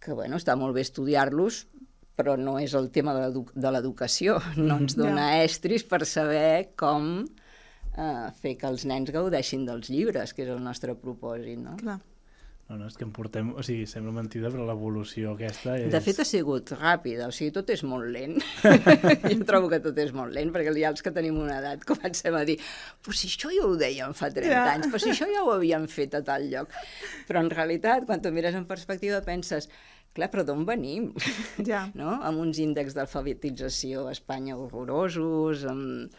que, 0.00 0.12
bueno, 0.16 0.40
està 0.40 0.56
molt 0.56 0.74
bé 0.74 0.82
estudiar-los, 0.84 1.64
però 2.16 2.36
no 2.40 2.58
és 2.60 2.74
el 2.76 2.90
tema 2.92 3.14
de 3.16 3.72
l'educació. 3.72 4.38
No 4.60 4.80
ens 4.82 4.96
dona 4.98 5.30
ja. 5.36 5.44
estris 5.46 5.84
per 5.88 6.02
saber 6.08 6.72
com 6.80 7.24
eh, 7.96 8.28
fer 8.42 8.56
que 8.60 8.68
els 8.68 8.86
nens 8.88 9.12
gaudeixin 9.14 9.66
dels 9.68 9.92
llibres, 9.92 10.34
que 10.34 10.44
és 10.44 10.52
el 10.52 10.62
nostre 10.64 10.96
propòsit, 10.98 11.60
no? 11.62 11.76
Clar. 11.80 12.00
No, 12.70 12.76
no, 12.78 12.86
és 12.86 12.94
que 12.94 13.02
em 13.02 13.10
portem... 13.10 13.48
O 13.58 13.64
sigui, 13.66 13.82
sembla 13.90 14.12
mentida, 14.14 14.46
però 14.52 14.62
l'evolució 14.68 15.32
aquesta 15.34 15.72
és... 15.74 15.88
De 15.90 15.98
fet, 16.04 16.20
ha 16.22 16.26
sigut 16.28 16.70
ràpida, 16.76 17.26
o 17.26 17.34
sigui, 17.34 17.50
tot 17.56 17.72
és 17.74 17.82
molt 17.82 18.06
lent. 18.14 18.36
jo 19.32 19.38
trobo 19.48 19.66
que 19.72 19.80
tot 19.82 19.98
és 19.98 20.12
molt 20.14 20.30
lent, 20.36 20.52
perquè 20.54 20.76
ja 20.78 20.92
els 20.94 21.02
que 21.02 21.10
tenim 21.16 21.40
una 21.42 21.58
edat 21.58 21.82
comencem 21.88 22.36
a 22.38 22.44
dir 22.46 22.60
però 23.02 23.16
si 23.16 23.26
això 23.26 23.50
ja 23.50 23.66
ho 23.66 23.74
dèiem 23.80 24.14
fa 24.14 24.30
30 24.30 24.54
ja. 24.54 24.62
anys, 24.70 24.86
però 24.86 25.02
si 25.02 25.10
això 25.10 25.26
ja 25.32 25.42
ho 25.42 25.50
havíem 25.56 25.88
fet 25.90 26.14
a 26.14 26.22
tal 26.22 26.46
lloc. 26.52 26.70
Però 27.26 27.42
en 27.42 27.50
realitat, 27.50 28.06
quan 28.06 28.22
tu 28.22 28.30
mires 28.34 28.54
en 28.54 28.68
perspectiva, 28.70 29.18
penses 29.26 29.66
clar, 30.14 30.30
però 30.30 30.46
d'on 30.46 30.62
venim? 30.68 31.10
Ja. 31.66 31.88
no? 32.00 32.20
Amb 32.22 32.38
uns 32.46 32.62
índexs 32.62 32.94
d'alfabetització 32.94 34.06
a 34.06 34.14
Espanya 34.14 34.54
horrorosos, 34.60 35.66
amb 35.66 36.14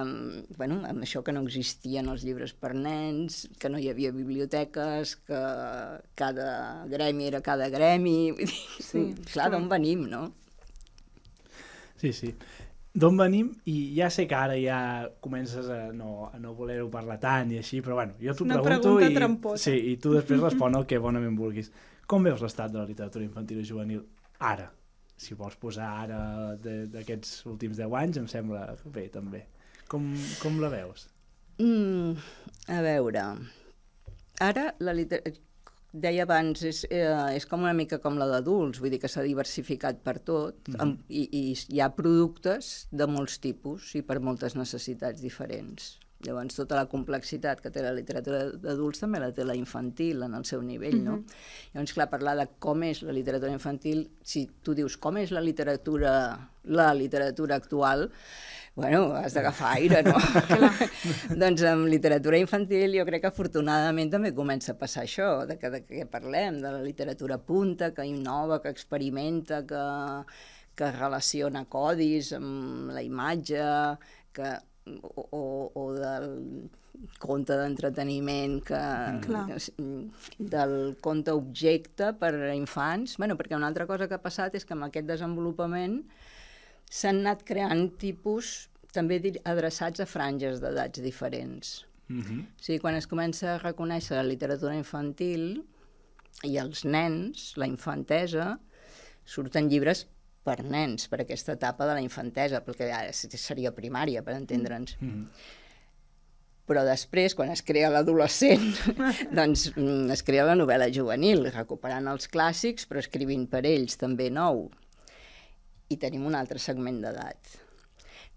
amb, 0.00 0.50
bueno, 0.58 0.80
amb 0.88 1.04
això 1.06 1.22
que 1.24 1.32
no 1.34 1.44
existien 1.46 2.08
els 2.10 2.24
llibres 2.26 2.54
per 2.58 2.72
nens, 2.74 3.44
que 3.60 3.70
no 3.70 3.78
hi 3.78 3.88
havia 3.92 4.12
biblioteques, 4.14 5.16
que 5.28 5.42
cada 6.18 6.48
gremi 6.90 7.28
era 7.30 7.40
cada 7.44 7.70
gremi... 7.72 8.34
Sí, 8.84 9.06
clar, 9.30 9.50
d'on 9.54 9.68
venim, 9.70 10.06
no? 10.10 10.26
Sí, 12.00 12.12
sí. 12.12 12.34
D'on 12.94 13.16
venim, 13.18 13.48
i 13.70 13.76
ja 13.96 14.10
sé 14.12 14.26
que 14.30 14.36
ara 14.38 14.54
ja 14.60 14.78
comences 15.22 15.66
a 15.72 15.88
no, 15.96 16.28
a 16.28 16.38
no 16.38 16.52
voler-ho 16.54 16.86
parlar 16.92 17.16
tant 17.22 17.50
i 17.50 17.58
així, 17.58 17.80
però 17.82 17.98
bueno, 17.98 18.14
jo 18.22 18.36
t'ho 18.38 18.46
pregunto 18.46 18.92
i, 19.02 19.08
tramposa. 19.16 19.62
sí, 19.64 19.74
i 19.90 19.96
tu 19.98 20.12
després 20.14 20.42
respon 20.42 20.78
el 20.78 20.86
que 20.90 21.00
bonament 21.02 21.34
vulguis. 21.38 21.72
Com 22.06 22.26
veus 22.26 22.42
l'estat 22.44 22.70
de 22.70 22.78
la 22.78 22.86
literatura 22.86 23.26
infantil 23.26 23.62
i 23.62 23.66
juvenil 23.66 24.04
ara? 24.38 24.68
Si 25.16 25.34
vols 25.38 25.56
posar 25.58 25.88
ara 26.04 26.20
d'aquests 26.60 27.46
últims 27.50 27.78
10 27.80 27.98
anys, 27.98 28.20
em 28.20 28.30
sembla 28.30 28.66
bé, 28.84 29.08
també. 29.14 29.42
Com, 29.88 30.12
com 30.42 30.60
la 30.62 30.70
veus? 30.72 31.08
Mm, 31.62 32.16
a 32.74 32.80
veure, 32.82 33.24
ara 34.42 34.70
la 34.80 34.94
literatura 34.96 35.42
deia 35.94 36.24
abans, 36.26 36.62
és, 36.66 36.82
eh, 36.90 37.36
és 37.36 37.46
com 37.46 37.62
una 37.62 37.72
mica 37.72 38.00
com 38.02 38.16
la 38.18 38.26
d'adults, 38.26 38.80
vull 38.82 38.90
dir 38.90 38.98
que 38.98 39.08
s'ha 39.08 39.22
diversificat 39.22 40.00
per 40.02 40.18
tot 40.18 40.56
mm 40.68 40.74
-hmm. 40.74 40.82
amb, 40.82 41.00
i, 41.08 41.22
i 41.30 41.54
hi 41.76 41.80
ha 41.80 41.88
productes 41.94 42.88
de 42.90 43.06
molts 43.06 43.38
tipus 43.38 43.94
i 43.94 44.02
per 44.02 44.18
moltes 44.20 44.56
necessitats 44.56 45.20
diferents. 45.20 45.98
Llavors, 46.24 46.56
tota 46.56 46.78
la 46.78 46.86
complexitat 46.88 47.60
que 47.60 47.70
té 47.72 47.82
la 47.84 47.92
literatura 47.92 48.46
d'adults 48.50 49.02
també 49.02 49.20
la 49.20 49.30
té 49.34 49.44
la 49.44 49.56
infantil 49.58 50.24
en 50.24 50.34
el 50.38 50.44
seu 50.48 50.62
nivell, 50.62 51.00
mm 51.02 51.06
-hmm. 51.06 51.24
no? 51.26 51.74
Llavors, 51.74 51.92
clar, 51.92 52.08
parlar 52.10 52.36
de 52.36 52.48
com 52.58 52.82
és 52.82 53.02
la 53.02 53.12
literatura 53.12 53.52
infantil, 53.52 54.08
si 54.22 54.48
tu 54.62 54.74
dius 54.74 54.96
com 54.96 55.16
és 55.16 55.30
la 55.30 55.40
literatura, 55.40 56.50
la 56.64 56.94
literatura 56.94 57.56
actual, 57.56 58.10
bueno, 58.74 59.14
has 59.14 59.34
d'agafar 59.34 59.76
aire, 59.76 60.02
no? 60.02 60.16
doncs 61.42 61.62
amb 61.62 61.86
literatura 61.86 62.38
infantil 62.38 62.96
jo 62.98 63.04
crec 63.06 63.22
que 63.22 63.30
afortunadament 63.30 64.10
també 64.10 64.34
comença 64.34 64.72
a 64.72 64.78
passar 64.78 65.04
això, 65.04 65.46
de 65.46 65.58
que, 65.58 65.70
de 65.70 65.84
què 65.86 66.06
parlem, 66.10 66.60
de 66.62 66.72
la 66.74 66.82
literatura 66.82 67.38
punta, 67.38 67.92
que 67.94 68.06
innova, 68.06 68.60
que 68.60 68.72
experimenta, 68.74 69.62
que, 69.66 69.84
que 70.74 70.90
relaciona 70.98 71.64
codis 71.70 72.32
amb 72.32 72.90
la 72.96 73.02
imatge, 73.02 73.62
que, 74.34 74.54
o, 74.86 75.70
o, 75.74 75.84
del 75.96 76.28
conte 77.20 77.56
d'entreteniment 77.58 78.58
que, 78.64 78.82
que 79.24 80.44
del 80.52 80.76
conte 81.04 81.34
objecte 81.34 82.12
per 82.20 82.32
a 82.34 82.52
infants, 82.56 83.16
bueno, 83.20 83.36
perquè 83.40 83.56
una 83.56 83.68
altra 83.70 83.88
cosa 83.90 84.08
que 84.08 84.16
ha 84.18 84.22
passat 84.22 84.56
és 84.58 84.64
que 84.64 84.76
amb 84.76 84.88
aquest 84.88 85.08
desenvolupament 85.08 86.00
s'han 86.90 87.22
anat 87.24 87.44
creant 87.48 87.88
tipus 88.00 88.68
també 88.94 89.18
adreçats 89.42 90.00
a 90.00 90.06
franges 90.06 90.60
d'edats 90.62 91.02
diferents. 91.02 91.84
Mm 92.08 92.20
-hmm. 92.20 92.40
O 92.44 92.62
sigui, 92.62 92.78
quan 92.78 92.94
es 92.94 93.06
comença 93.06 93.54
a 93.54 93.58
reconèixer 93.58 94.16
la 94.16 94.28
literatura 94.28 94.76
infantil 94.76 95.64
i 96.44 96.58
els 96.58 96.84
nens, 96.84 97.56
la 97.56 97.66
infantesa, 97.66 98.58
surten 99.24 99.68
llibres 99.68 100.06
per 100.44 100.60
nens, 100.64 101.08
per 101.08 101.22
aquesta 101.24 101.56
etapa 101.56 101.88
de 101.88 101.96
la 101.96 102.04
infantesa, 102.04 102.60
perquè 102.64 102.90
ara 102.92 103.12
seria 103.14 103.72
primària, 103.72 104.22
per 104.22 104.36
entendre'ns. 104.36 104.96
Mm 105.00 105.10
-hmm. 105.10 105.26
Però 106.64 106.84
després, 106.84 107.34
quan 107.34 107.50
es 107.50 107.62
crea 107.62 107.90
l'adolescent, 107.90 108.72
doncs 109.38 109.70
mm, 109.76 110.10
es 110.10 110.22
crea 110.22 110.44
la 110.44 110.54
novel·la 110.54 110.88
juvenil, 110.92 111.50
recuperant 111.52 112.08
els 112.08 112.28
clàssics, 112.28 112.86
però 112.88 112.98
escrivint 112.98 113.46
per 113.50 113.66
ells 113.66 113.96
també 113.96 114.30
nou. 114.30 114.70
I 115.88 115.96
tenim 115.96 116.24
un 116.24 116.34
altre 116.34 116.58
segment 116.58 117.02
d'edat. 117.02 117.60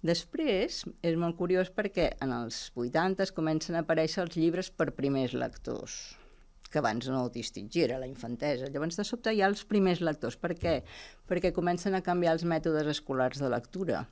Després, 0.01 0.83
és 1.01 1.15
molt 1.15 1.37
curiós 1.37 1.71
perquè 1.71 2.17
en 2.19 2.31
els 2.31 2.71
80 2.75 3.31
comencen 3.33 3.75
a 3.75 3.79
aparèixer 3.79 4.23
els 4.23 4.35
llibres 4.35 4.69
per 4.69 4.91
primers 4.91 5.33
lectors 5.33 6.17
que 6.71 6.81
abans 6.81 7.07
no 7.11 7.25
distingia, 7.33 7.99
la 7.99 8.09
infantesa. 8.09 8.69
Llavors, 8.71 8.97
de 8.99 9.05
sobte, 9.07 9.33
hi 9.33 9.41
ha 9.41 9.49
els 9.51 9.63
primers 9.69 10.01
lectors. 10.03 10.37
Per 10.39 10.53
què? 10.59 10.75
Perquè 11.29 11.53
comencen 11.55 11.97
a 11.97 12.03
canviar 12.05 12.35
els 12.37 12.45
mètodes 12.47 12.89
escolars 12.93 13.41
de 13.43 13.49
lectura. 13.51 14.05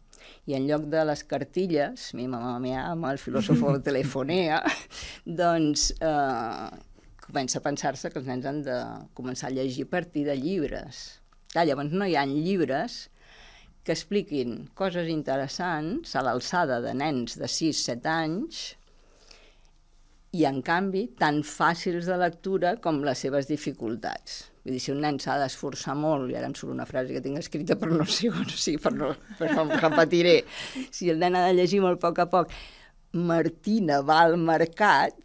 I 0.50 0.58
en 0.58 0.68
lloc 0.70 0.88
de 0.92 1.04
les 1.08 1.24
cartilles, 1.28 2.12
mi 2.18 2.28
mamà 2.32 2.58
me 2.64 2.76
ama, 2.80 3.12
el 3.14 3.22
filòsof 3.22 3.64
de 3.78 3.82
telefonea, 3.90 4.62
doncs 5.26 5.92
eh, 6.00 6.70
comença 7.26 7.60
a 7.60 7.66
pensar-se 7.66 8.12
que 8.12 8.22
els 8.22 8.30
nens 8.30 8.46
han 8.46 8.64
de 8.66 8.80
començar 9.18 9.50
a 9.50 9.56
llegir 9.58 9.88
a 9.88 9.94
partir 9.98 10.26
de 10.30 10.38
llibres. 10.40 11.06
Clar, 11.52 11.66
llavors 11.70 11.94
no 11.96 12.08
hi 12.08 12.18
ha 12.20 12.26
llibres 12.30 13.06
que 13.86 13.94
expliquin 13.94 14.66
coses 14.74 15.08
interessants 15.14 16.16
a 16.18 16.24
l'alçada 16.26 16.82
de 16.82 16.96
nens 16.98 17.38
de 17.38 17.50
6-7 17.50 18.10
anys, 18.12 18.64
i, 20.36 20.44
en 20.50 20.60
canvi, 20.66 21.06
tan 21.20 21.40
fàcils 21.48 22.10
de 22.10 22.18
lectura 22.20 22.76
com 22.84 23.00
les 23.06 23.24
seves 23.26 23.48
dificultats. 23.48 24.44
Vull 24.66 24.76
dir, 24.76 24.82
si 24.82 24.92
un 24.92 25.04
nen 25.06 25.20
s'ha 25.22 25.38
d'esforçar 25.40 25.94
molt, 25.98 26.32
i 26.32 26.38
ara 26.40 26.50
em 26.50 26.56
surt 26.58 26.74
una 26.74 26.88
frase 26.90 27.14
que 27.14 27.22
tinc 27.24 27.40
escrita 27.40 27.78
per 27.80 27.92
no 27.94 28.08
sé 28.10 28.32
on, 28.34 28.48
sí, 28.50 28.76
per 28.82 28.96
no, 28.98 29.12
per 29.40 29.52
no 29.54 29.68
em 29.68 29.76
repetiré, 29.78 30.40
si 30.90 31.12
el 31.14 31.22
nen 31.22 31.38
ha 31.38 31.46
de 31.48 31.54
llegir 31.60 31.84
molt 31.86 32.02
a 32.02 32.08
poc 32.08 32.24
a 32.24 32.28
poc, 32.32 32.56
Martina 33.16 34.02
va 34.04 34.24
al 34.26 34.36
mercat, 34.42 35.16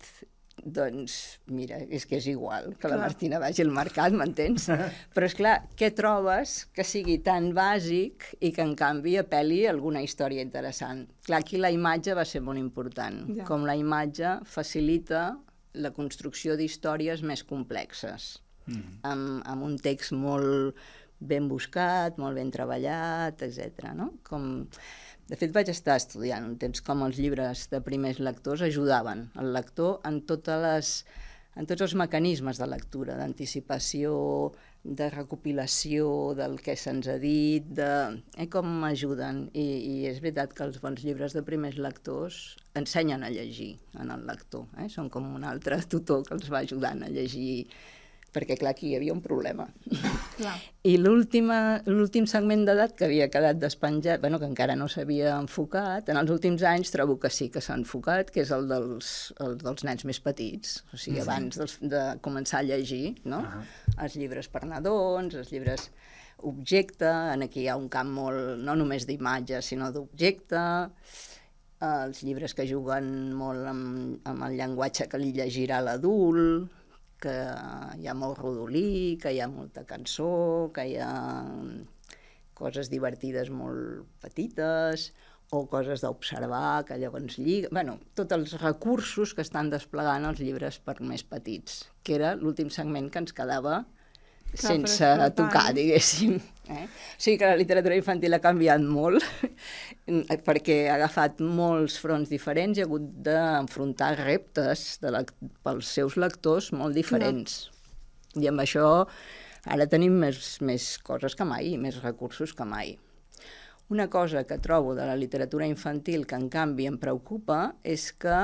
doncs, 0.64 1.16
mira, 1.50 1.80
és 1.88 2.06
que 2.08 2.18
és 2.20 2.26
igual 2.30 2.72
que 2.74 2.88
la 2.88 2.96
clar. 2.96 3.08
Martina 3.08 3.40
vagi 3.42 3.64
al 3.64 3.72
mercat, 3.74 4.14
m'entens? 4.16 4.68
Però, 5.14 5.28
és 5.28 5.36
clar, 5.38 5.56
què 5.78 5.90
trobes 5.96 6.56
que 6.76 6.86
sigui 6.86 7.18
tan 7.26 7.50
bàsic 7.56 8.30
i 8.40 8.52
que, 8.52 8.64
en 8.64 8.76
canvi, 8.78 9.16
apel·li 9.20 9.62
alguna 9.70 10.04
història 10.04 10.44
interessant? 10.44 11.06
Clar, 11.26 11.42
aquí 11.44 11.60
la 11.60 11.72
imatge 11.74 12.16
va 12.18 12.26
ser 12.28 12.42
molt 12.44 12.60
important, 12.60 13.22
ja. 13.40 13.48
com 13.48 13.66
la 13.68 13.76
imatge 13.78 14.38
facilita 14.48 15.30
la 15.80 15.92
construcció 15.94 16.56
d'històries 16.58 17.22
més 17.22 17.44
complexes, 17.46 18.36
mm 18.66 18.98
amb, 19.06 19.40
amb 19.48 19.64
un 19.66 19.78
text 19.80 20.12
molt 20.12 20.76
ben 21.20 21.48
buscat, 21.48 22.16
molt 22.18 22.38
ben 22.38 22.50
treballat, 22.52 23.42
etc. 23.44 23.92
no? 23.96 24.10
Com 24.26 24.66
de 25.30 25.38
fet, 25.38 25.52
vaig 25.54 25.68
estar 25.70 25.94
estudiant 26.00 26.42
un 26.42 26.56
temps 26.58 26.82
com 26.82 27.04
els 27.06 27.18
llibres 27.22 27.68
de 27.70 27.78
primers 27.86 28.18
lectors 28.18 28.64
ajudaven 28.66 29.28
el 29.38 29.52
lector 29.54 30.00
en, 30.08 30.16
totes 30.26 30.58
les, 30.64 30.90
en 31.54 31.68
tots 31.70 31.84
els 31.86 31.94
mecanismes 32.00 32.58
de 32.58 32.66
lectura, 32.66 33.14
d'anticipació, 33.20 34.16
de 34.82 35.06
recopilació 35.12 36.08
del 36.34 36.56
que 36.64 36.74
se'ns 36.74 37.06
ha 37.12 37.14
dit, 37.22 37.68
de 37.78 37.92
eh, 38.42 38.48
com 38.50 38.82
ajuden. 38.88 39.44
I, 39.54 39.66
I 39.92 39.94
és 40.10 40.18
veritat 40.24 40.56
que 40.56 40.66
els 40.66 40.82
bons 40.82 41.06
llibres 41.06 41.38
de 41.38 41.44
primers 41.46 41.78
lectors 41.78 42.40
ensenyen 42.80 43.22
a 43.22 43.30
llegir 43.30 43.76
en 44.02 44.10
el 44.10 44.26
lector. 44.26 44.66
Eh? 44.82 44.88
Són 44.90 45.14
com 45.14 45.30
un 45.38 45.46
altre 45.46 45.78
tutor 45.94 46.26
que 46.26 46.34
els 46.40 46.50
va 46.50 46.64
ajudant 46.66 47.06
a 47.06 47.12
llegir 47.12 47.68
perquè 48.34 48.56
clar, 48.60 48.74
aquí 48.74 48.90
hi 48.90 48.96
havia 48.98 49.14
un 49.14 49.22
problema. 49.24 49.66
Clar. 50.36 50.54
I 50.86 50.94
l'últim 50.96 52.26
segment 52.30 52.62
d'edat 52.64 52.94
que 52.96 53.06
havia 53.08 53.28
quedat 53.32 53.58
despenjat, 53.60 54.22
bueno, 54.22 54.38
que 54.40 54.48
encara 54.48 54.76
no 54.78 54.88
s'havia 54.88 55.34
enfocat, 55.36 56.08
en 56.12 56.20
els 56.20 56.30
últims 56.32 56.64
anys 56.66 56.94
trobo 56.94 57.18
que 57.20 57.30
sí 57.34 57.50
que 57.52 57.62
s'ha 57.64 57.76
enfocat, 57.76 58.30
que 58.32 58.44
és 58.44 58.52
el 58.56 58.68
dels, 58.70 59.10
el 59.44 59.58
dels 59.60 59.84
nens 59.88 60.06
més 60.08 60.22
petits, 60.24 60.80
o 60.94 60.96
sigui, 60.96 61.18
sí. 61.18 61.26
abans 61.26 61.60
dels, 61.60 61.76
de 61.82 62.04
començar 62.24 62.62
a 62.62 62.68
llegir, 62.70 63.16
no? 63.24 63.42
Uh 63.42 63.58
-huh. 63.58 64.04
Els 64.04 64.16
llibres 64.16 64.48
per 64.48 64.64
nadons, 64.64 65.34
els 65.34 65.52
llibres 65.52 65.90
objecte, 66.42 67.06
en 67.06 67.42
aquí 67.42 67.62
hi 67.62 67.68
ha 67.68 67.76
un 67.76 67.88
camp 67.88 68.08
molt, 68.08 68.58
no 68.58 68.74
només 68.74 69.06
d'imatge, 69.06 69.60
sinó 69.62 69.92
d'objecte, 69.92 70.62
els 71.80 72.22
llibres 72.22 72.54
que 72.54 72.66
juguen 72.68 73.32
molt 73.32 73.66
amb, 73.66 74.18
amb 74.28 74.44
el 74.44 74.56
llenguatge 74.58 75.08
que 75.08 75.20
li 75.20 75.32
llegirà 75.32 75.80
l'adult, 75.80 76.68
que 77.22 77.34
hi 78.00 78.08
ha 78.08 78.16
molt 78.16 78.38
rodolí, 78.40 79.16
que 79.22 79.32
hi 79.34 79.40
ha 79.40 79.48
molta 79.50 79.84
cançó, 79.88 80.70
que 80.74 80.86
hi 80.88 80.96
ha 81.00 81.12
coses 82.60 82.90
divertides 82.92 83.50
molt 83.52 84.08
petites, 84.24 85.10
o 85.50 85.64
coses 85.66 86.04
d'observar, 86.04 86.84
que 86.86 86.98
llavors 87.00 87.38
lliga... 87.40 87.70
bueno, 87.74 87.98
tots 88.14 88.36
els 88.36 88.52
recursos 88.62 89.34
que 89.34 89.42
estan 89.42 89.70
desplegant 89.72 90.28
els 90.28 90.42
llibres 90.42 90.78
per 90.84 91.00
més 91.02 91.24
petits, 91.26 91.82
que 92.06 92.14
era 92.18 92.36
l'últim 92.38 92.70
segment 92.70 93.10
que 93.10 93.22
ens 93.24 93.34
quedava 93.34 93.80
sense 94.54 95.10
tocar, 95.36 95.70
diguéssim. 95.76 96.38
Eh? 96.70 96.86
O 96.86 97.20
sigui 97.20 97.38
que 97.40 97.48
la 97.50 97.58
literatura 97.58 97.96
infantil 97.98 98.36
ha 98.36 98.40
canviat 98.42 98.82
molt 98.84 99.24
perquè 100.48 100.78
ha 100.88 100.96
agafat 100.96 101.42
molts 101.42 101.98
fronts 102.02 102.30
diferents 102.30 102.78
i 102.78 102.84
ha 102.84 102.88
hagut 102.88 103.06
d'enfrontar 103.26 104.14
reptes 104.22 105.00
de 105.02 105.12
la, 105.16 105.24
pels 105.66 105.92
seus 105.98 106.16
lectors 106.20 106.70
molt 106.76 106.94
diferents. 106.96 107.66
Clar. 107.66 108.42
I 108.44 108.50
amb 108.52 108.62
això 108.62 108.88
ara 109.66 109.86
tenim 109.90 110.14
més, 110.22 110.58
més 110.62 110.92
coses 111.04 111.34
que 111.36 111.46
mai, 111.46 111.74
més 111.76 111.98
recursos 112.04 112.54
que 112.56 112.66
mai. 112.66 112.94
Una 113.90 114.06
cosa 114.06 114.44
que 114.46 114.60
trobo 114.62 114.94
de 114.94 115.02
la 115.02 115.16
literatura 115.18 115.66
infantil 115.66 116.22
que 116.30 116.38
en 116.38 116.46
canvi 116.48 116.86
em 116.86 116.98
preocupa 117.02 117.72
és 117.82 118.12
que 118.14 118.38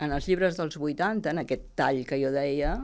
en 0.00 0.14
els 0.16 0.26
llibres 0.30 0.56
dels 0.56 0.78
80, 0.80 1.28
en 1.28 1.42
aquest 1.42 1.66
tall 1.76 2.06
que 2.08 2.16
jo 2.22 2.30
deia, 2.32 2.78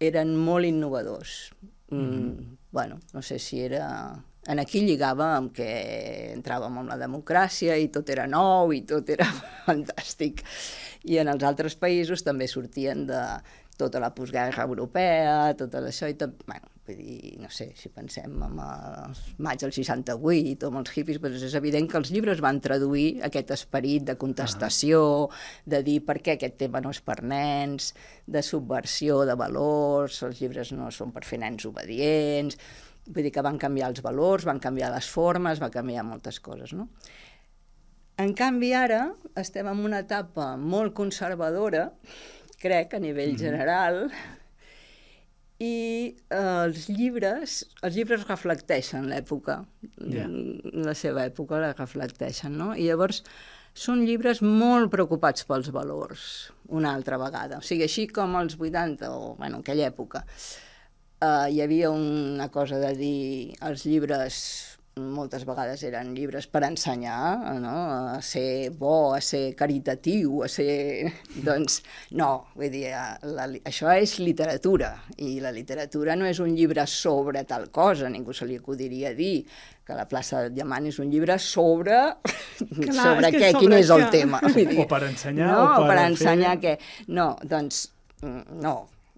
eren 0.00 0.34
molt 0.36 0.68
innovadors. 0.68 1.50
Mm, 1.90 2.00
mm. 2.00 2.56
Bueno, 2.70 3.00
no 3.12 3.22
sé 3.22 3.38
si 3.38 3.60
era... 3.60 4.24
En 4.48 4.60
aquí 4.62 4.80
lligava 4.80 5.34
amb 5.36 5.52
que 5.52 5.68
entràvem 6.32 6.78
amb 6.80 6.88
la 6.88 6.96
democràcia 6.96 7.74
i 7.76 7.90
tot 7.92 8.08
era 8.08 8.24
nou 8.30 8.72
i 8.72 8.80
tot 8.88 9.10
era 9.12 9.26
fantàstic. 9.66 10.40
I 11.04 11.18
en 11.20 11.28
els 11.28 11.44
altres 11.44 11.76
països 11.76 12.24
també 12.24 12.48
sortien 12.48 13.04
de 13.10 13.20
tota 13.78 14.02
la 14.02 14.10
postguerra 14.14 14.66
europea, 14.66 15.54
tot 15.58 15.78
això, 15.80 16.10
i 16.10 16.18
tot, 16.18 16.42
bueno, 16.46 16.68
Vull 16.88 16.96
dir, 17.04 17.34
no 17.36 17.50
sé, 17.52 17.66
si 17.76 17.90
pensem 17.92 18.32
en 18.46 18.60
els 18.64 19.18
maig 19.44 19.60
del 19.60 19.74
68 19.76 20.64
o 20.64 20.70
amb 20.70 20.78
els 20.80 20.92
hippies, 20.96 21.18
doncs 21.20 21.42
és 21.44 21.56
evident 21.58 21.84
que 21.90 21.98
els 22.00 22.08
llibres 22.14 22.40
van 22.40 22.62
traduir 22.64 23.20
aquest 23.28 23.52
esperit 23.52 24.06
de 24.08 24.14
contestació, 24.16 25.02
de 25.68 25.82
dir 25.84 25.98
per 26.06 26.16
què 26.24 26.38
aquest 26.38 26.56
tema 26.62 26.80
no 26.80 26.94
és 26.94 27.02
per 27.04 27.18
nens, 27.20 27.90
de 28.24 28.40
subversió 28.40 29.20
de 29.28 29.36
valors, 29.36 30.22
els 30.24 30.40
llibres 30.40 30.72
no 30.72 30.88
són 30.88 31.12
per 31.12 31.26
fer 31.28 31.42
nens 31.44 31.68
obedients, 31.68 32.56
vull 33.04 33.28
dir 33.28 33.34
que 33.36 33.44
van 33.44 33.60
canviar 33.60 33.92
els 33.92 34.00
valors, 34.08 34.48
van 34.48 34.64
canviar 34.64 34.88
les 34.94 35.12
formes, 35.12 35.60
va 35.60 35.68
canviar 35.74 36.08
moltes 36.08 36.40
coses, 36.40 36.72
no? 36.72 36.88
En 38.18 38.32
canvi, 38.34 38.72
ara 38.74 39.12
estem 39.38 39.68
en 39.70 39.84
una 39.84 40.00
etapa 40.02 40.54
molt 40.56 40.96
conservadora, 40.96 41.90
crec, 42.60 42.94
a 42.94 43.00
nivell 43.02 43.34
mm-hmm. 43.34 43.42
general, 43.42 44.04
i 45.58 46.14
eh, 46.14 46.38
els 46.38 46.86
llibres, 46.92 47.60
els 47.82 47.96
llibres 47.98 48.26
reflecteixen 48.28 49.08
l'època, 49.10 49.60
yeah. 49.98 50.28
la 50.86 50.94
seva 50.94 51.24
època 51.26 51.58
la 51.62 51.72
reflecteixen, 51.74 52.54
no? 52.54 52.70
I 52.78 52.86
llavors 52.86 53.24
són 53.78 54.04
llibres 54.06 54.40
molt 54.42 54.90
preocupats 54.90 55.44
pels 55.46 55.70
valors, 55.74 56.22
una 56.74 56.94
altra 56.94 57.18
vegada. 57.20 57.58
O 57.58 57.66
sigui, 57.66 57.86
així 57.86 58.06
com 58.10 58.36
als 58.38 58.56
80, 58.58 59.10
o 59.10 59.34
bueno, 59.38 59.58
en 59.58 59.66
aquella 59.66 59.90
època, 59.90 60.24
eh, 60.28 61.46
hi 61.50 61.60
havia 61.62 61.90
una 61.90 62.48
cosa 62.54 62.78
de 62.82 62.94
dir 62.98 63.54
els 63.66 63.86
llibres 63.86 64.40
moltes 64.98 65.44
vegades 65.48 65.82
eren 65.86 66.12
llibres 66.16 66.48
per 66.50 66.64
ensenyar, 66.66 67.54
no? 67.62 67.74
a 68.16 68.18
ser 68.24 68.70
bo, 68.76 69.14
a 69.14 69.20
ser 69.24 69.54
caritatiu, 69.58 70.42
a 70.44 70.50
ser... 70.52 71.08
Doncs 71.48 71.80
no, 72.18 72.30
vull 72.58 72.72
dir, 72.72 72.90
la, 72.92 73.48
això 73.68 73.94
és 73.94 74.18
literatura, 74.20 74.92
i 75.24 75.38
la 75.44 75.54
literatura 75.54 76.16
no 76.18 76.28
és 76.28 76.42
un 76.44 76.54
llibre 76.56 76.86
sobre 76.90 77.44
tal 77.48 77.68
cosa, 77.74 78.10
ningú 78.12 78.36
se 78.36 78.48
li 78.48 78.58
acudiria 78.58 79.14
dir 79.16 79.42
que 79.88 79.96
la 79.96 80.04
plaça 80.04 80.42
de 80.44 80.52
Diamant 80.52 80.84
és 80.90 80.98
un 81.00 81.08
llibre 81.08 81.38
sobre, 81.40 81.96
Clar, 82.58 82.92
sobre 82.98 83.30
què, 83.32 83.46
sobre 83.46 83.62
quin 83.62 83.78
és 83.78 83.92
el 83.94 84.04
tema. 84.12 84.42
Vull 84.44 84.68
dir, 84.68 84.82
o 84.84 84.88
per 84.90 85.00
ensenyar, 85.06 85.48
no, 85.48 85.64
o 85.64 85.80
per, 85.80 85.88
per 85.94 86.04
ensenyar 86.10 86.54
fer... 86.58 86.76
què. 86.76 87.08
No, 87.16 87.30
doncs, 87.48 87.86
mm, 88.20 88.60
no, 88.60 88.76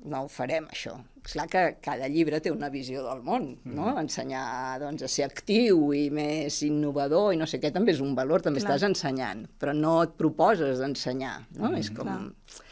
no 0.09 0.25
ho 0.25 0.29
farem, 0.33 0.67
això. 0.73 0.95
És 1.21 1.35
clar 1.35 1.47
que 1.53 1.63
cada 1.85 2.09
llibre 2.09 2.41
té 2.41 2.53
una 2.53 2.71
visió 2.73 3.03
del 3.05 3.21
món, 3.25 3.51
no? 3.67 3.91
Mm. 3.91 4.07
Ensenyar 4.07 4.45
doncs, 4.81 5.05
a 5.05 5.11
ser 5.13 5.27
actiu 5.27 5.91
i 5.97 6.07
més 6.15 6.63
innovador 6.67 7.35
i 7.35 7.41
no 7.41 7.49
sé 7.51 7.61
què 7.61 7.73
també 7.75 7.93
és 7.93 8.01
un 8.05 8.15
valor, 8.17 8.45
també 8.45 8.63
clar. 8.63 8.77
estàs 8.77 8.89
ensenyant, 8.89 9.45
però 9.61 9.75
no 9.77 9.99
et 10.07 10.17
proposes 10.21 10.81
d'ensenyar, 10.81 11.37
no? 11.59 11.69
Mm. 11.69 11.79
És 11.83 11.93
com... 11.93 12.09
Clar. 12.09 12.67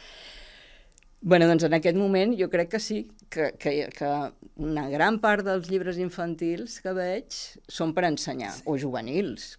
bueno, 1.21 1.47
doncs 1.51 1.67
en 1.67 1.77
aquest 1.77 1.97
moment 1.99 2.33
jo 2.39 2.49
crec 2.49 2.73
que 2.73 2.81
sí, 2.81 3.03
que, 3.29 3.51
que, 3.61 3.73
que 3.93 4.11
una 4.65 4.89
gran 4.89 5.19
part 5.21 5.45
dels 5.45 5.69
llibres 5.69 5.99
infantils 6.01 6.79
que 6.81 6.93
veig 6.97 7.35
són 7.69 7.93
per 7.93 8.07
ensenyar, 8.09 8.55
sí. 8.57 8.65
o 8.65 8.77
juvenils, 8.81 9.51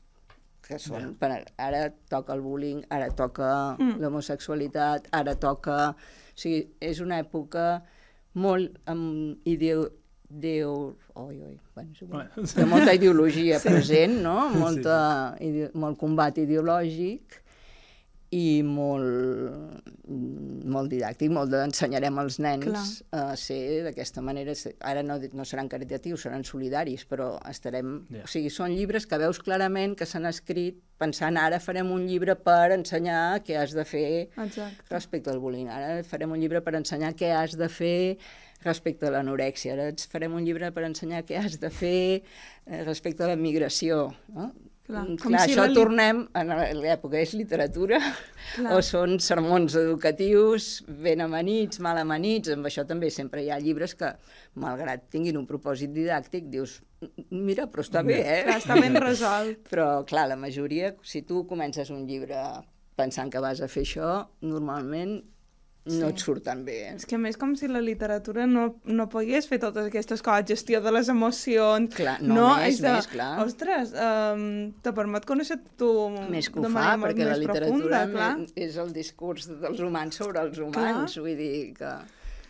que 0.70 0.78
són 0.83 1.14
per, 1.18 1.33
ara 1.59 1.88
toca 2.11 2.35
el 2.37 2.42
bullying, 2.44 2.85
ara 2.94 3.11
toca 3.16 3.50
mm. 3.76 4.00
l'homosexualitat, 4.02 5.12
ara 5.22 5.37
toca... 5.38 5.94
O 6.40 6.42
sigui, 6.42 6.61
és 6.81 7.03
una 7.05 7.18
època 7.20 7.83
molt 8.40 8.79
amb 8.88 9.44
ideo, 9.44 9.90
ideo, 10.33 10.72
oi, 11.20 11.35
oi, 11.37 11.57
bueno, 11.74 11.92
igual, 12.00 12.31
de 12.57 12.64
molta 12.64 12.94
ideologia 12.96 13.59
sí. 13.61 13.68
present, 13.68 14.14
no? 14.24 14.48
Molta, 14.55 14.96
sí, 15.37 15.50
sí. 15.59 15.68
molt 15.76 16.00
combat 16.00 16.40
ideològic 16.40 17.37
i 18.30 18.62
molt, 18.62 19.88
molt 20.70 20.92
didàctic, 20.92 21.32
molt 21.34 21.50
d'ensenyarem 21.50 22.18
als 22.22 22.38
nens 22.42 22.68
Clar. 22.68 22.84
a 23.18 23.22
ser 23.38 23.82
d'aquesta 23.88 24.22
manera. 24.22 24.54
Ara 24.86 25.02
no, 25.02 25.16
no 25.34 25.46
seran 25.48 25.70
caritatius, 25.70 26.22
seran 26.26 26.46
solidaris, 26.46 27.06
però 27.10 27.32
estarem... 27.50 27.96
Yeah. 28.10 28.28
O 28.28 28.30
sigui, 28.30 28.52
són 28.54 28.76
llibres 28.76 29.08
que 29.10 29.18
veus 29.18 29.42
clarament 29.42 29.96
que 29.98 30.06
s'han 30.06 30.30
escrit 30.30 30.78
pensant 31.00 31.38
ara 31.40 31.58
farem 31.64 31.90
un 31.90 32.04
llibre 32.06 32.36
per 32.38 32.76
ensenyar 32.76 33.40
què 33.42 33.56
has 33.58 33.74
de 33.74 33.86
fer 33.88 34.06
Exacte. 34.28 34.86
respecte 34.92 35.32
al 35.32 35.42
bullying. 35.42 35.70
Ara 35.72 36.04
farem 36.06 36.30
un 36.36 36.42
llibre 36.42 36.62
per 36.62 36.76
ensenyar 36.78 37.16
què 37.18 37.32
has 37.34 37.58
de 37.58 37.70
fer 37.72 38.18
respecte 38.62 39.08
a 39.08 39.14
l'anorèxia. 39.16 39.74
Ara 39.74 39.90
ens 39.90 40.06
farem 40.10 40.36
un 40.36 40.46
llibre 40.46 40.70
per 40.76 40.84
ensenyar 40.86 41.24
què 41.26 41.40
has 41.40 41.58
de 41.58 41.70
fer 41.72 42.20
eh, 42.20 42.82
respecte 42.84 43.24
a 43.24 43.32
la 43.32 43.38
migració. 43.40 44.10
No? 44.36 44.52
Clar, 44.90 45.05
mm, 45.07 45.18
Clar 45.22 45.42
si 45.44 45.55
això 45.55 45.66
li... 45.68 45.76
tornem 45.76 46.22
a 46.35 46.42
l'època, 46.74 47.18
és 47.20 47.35
literatura 47.38 48.00
Clar. 48.00 48.74
o 48.74 48.81
són 48.85 49.18
sermons 49.22 49.76
educatius 49.79 50.68
ben 51.07 51.22
amanits, 51.22 51.81
mal 51.85 52.00
amanits, 52.03 52.50
amb 52.57 52.66
això 52.66 52.85
també 52.88 53.12
sempre 53.14 53.44
hi 53.44 53.50
ha 53.55 53.61
llibres 53.62 53.94
que, 53.98 54.11
malgrat 54.61 55.07
tinguin 55.14 55.38
un 55.38 55.46
propòsit 55.48 55.94
didàctic, 55.94 56.48
dius, 56.50 56.81
mira, 57.31 57.68
però 57.70 57.87
està 57.87 58.03
bé, 58.07 58.18
eh? 58.20 58.42
Clar, 58.48 58.59
està 58.59 58.79
ben 58.81 58.98
resolt. 59.00 59.62
Però, 59.70 59.88
clar, 60.09 60.26
la 60.29 60.38
majoria, 60.40 60.94
si 61.07 61.22
tu 61.26 61.44
comences 61.48 61.92
un 61.94 62.03
llibre 62.09 62.40
pensant 62.98 63.31
que 63.33 63.40
vas 63.42 63.62
a 63.62 63.68
fer 63.70 63.87
això, 63.87 64.11
normalment 64.42 65.20
no 65.98 66.11
et 66.12 66.22
surten 66.22 66.62
bé. 66.66 66.76
Eh? 66.90 66.92
És 66.98 67.07
que 67.09 67.16
a 67.18 67.20
més 67.22 67.38
com 67.40 67.55
si 67.59 67.68
la 67.70 67.83
literatura 67.85 68.46
no, 68.50 68.66
no 68.85 69.07
pogués 69.12 69.48
fer 69.50 69.61
totes 69.62 69.88
aquestes 69.90 70.22
coses, 70.26 70.46
gestió 70.53 70.83
de 70.85 70.92
les 70.94 71.11
emocions... 71.12 71.94
Clar, 71.96 72.18
no, 72.22 72.37
no 72.37 72.46
més, 72.61 72.81
de, 72.83 72.94
més, 72.96 73.11
clar. 73.11 73.33
Ostres, 73.44 73.94
um, 73.96 74.46
te 74.85 74.94
permet 74.96 75.26
conèixer 75.29 75.59
tu 75.81 75.90
més 76.31 76.50
que 76.53 76.62
ho 76.62 76.70
fa, 76.70 76.94
perquè 77.03 77.26
la 77.29 77.40
literatura 77.40 78.05
profunda, 78.07 78.31
és 78.68 78.79
el 78.81 78.94
discurs 78.96 79.50
dels 79.50 79.83
humans 79.85 80.22
sobre 80.22 80.46
els 80.46 80.62
humans, 80.62 81.18
clar. 81.18 81.26
vull 81.26 81.37
dir 81.38 81.53
que... 81.79 81.98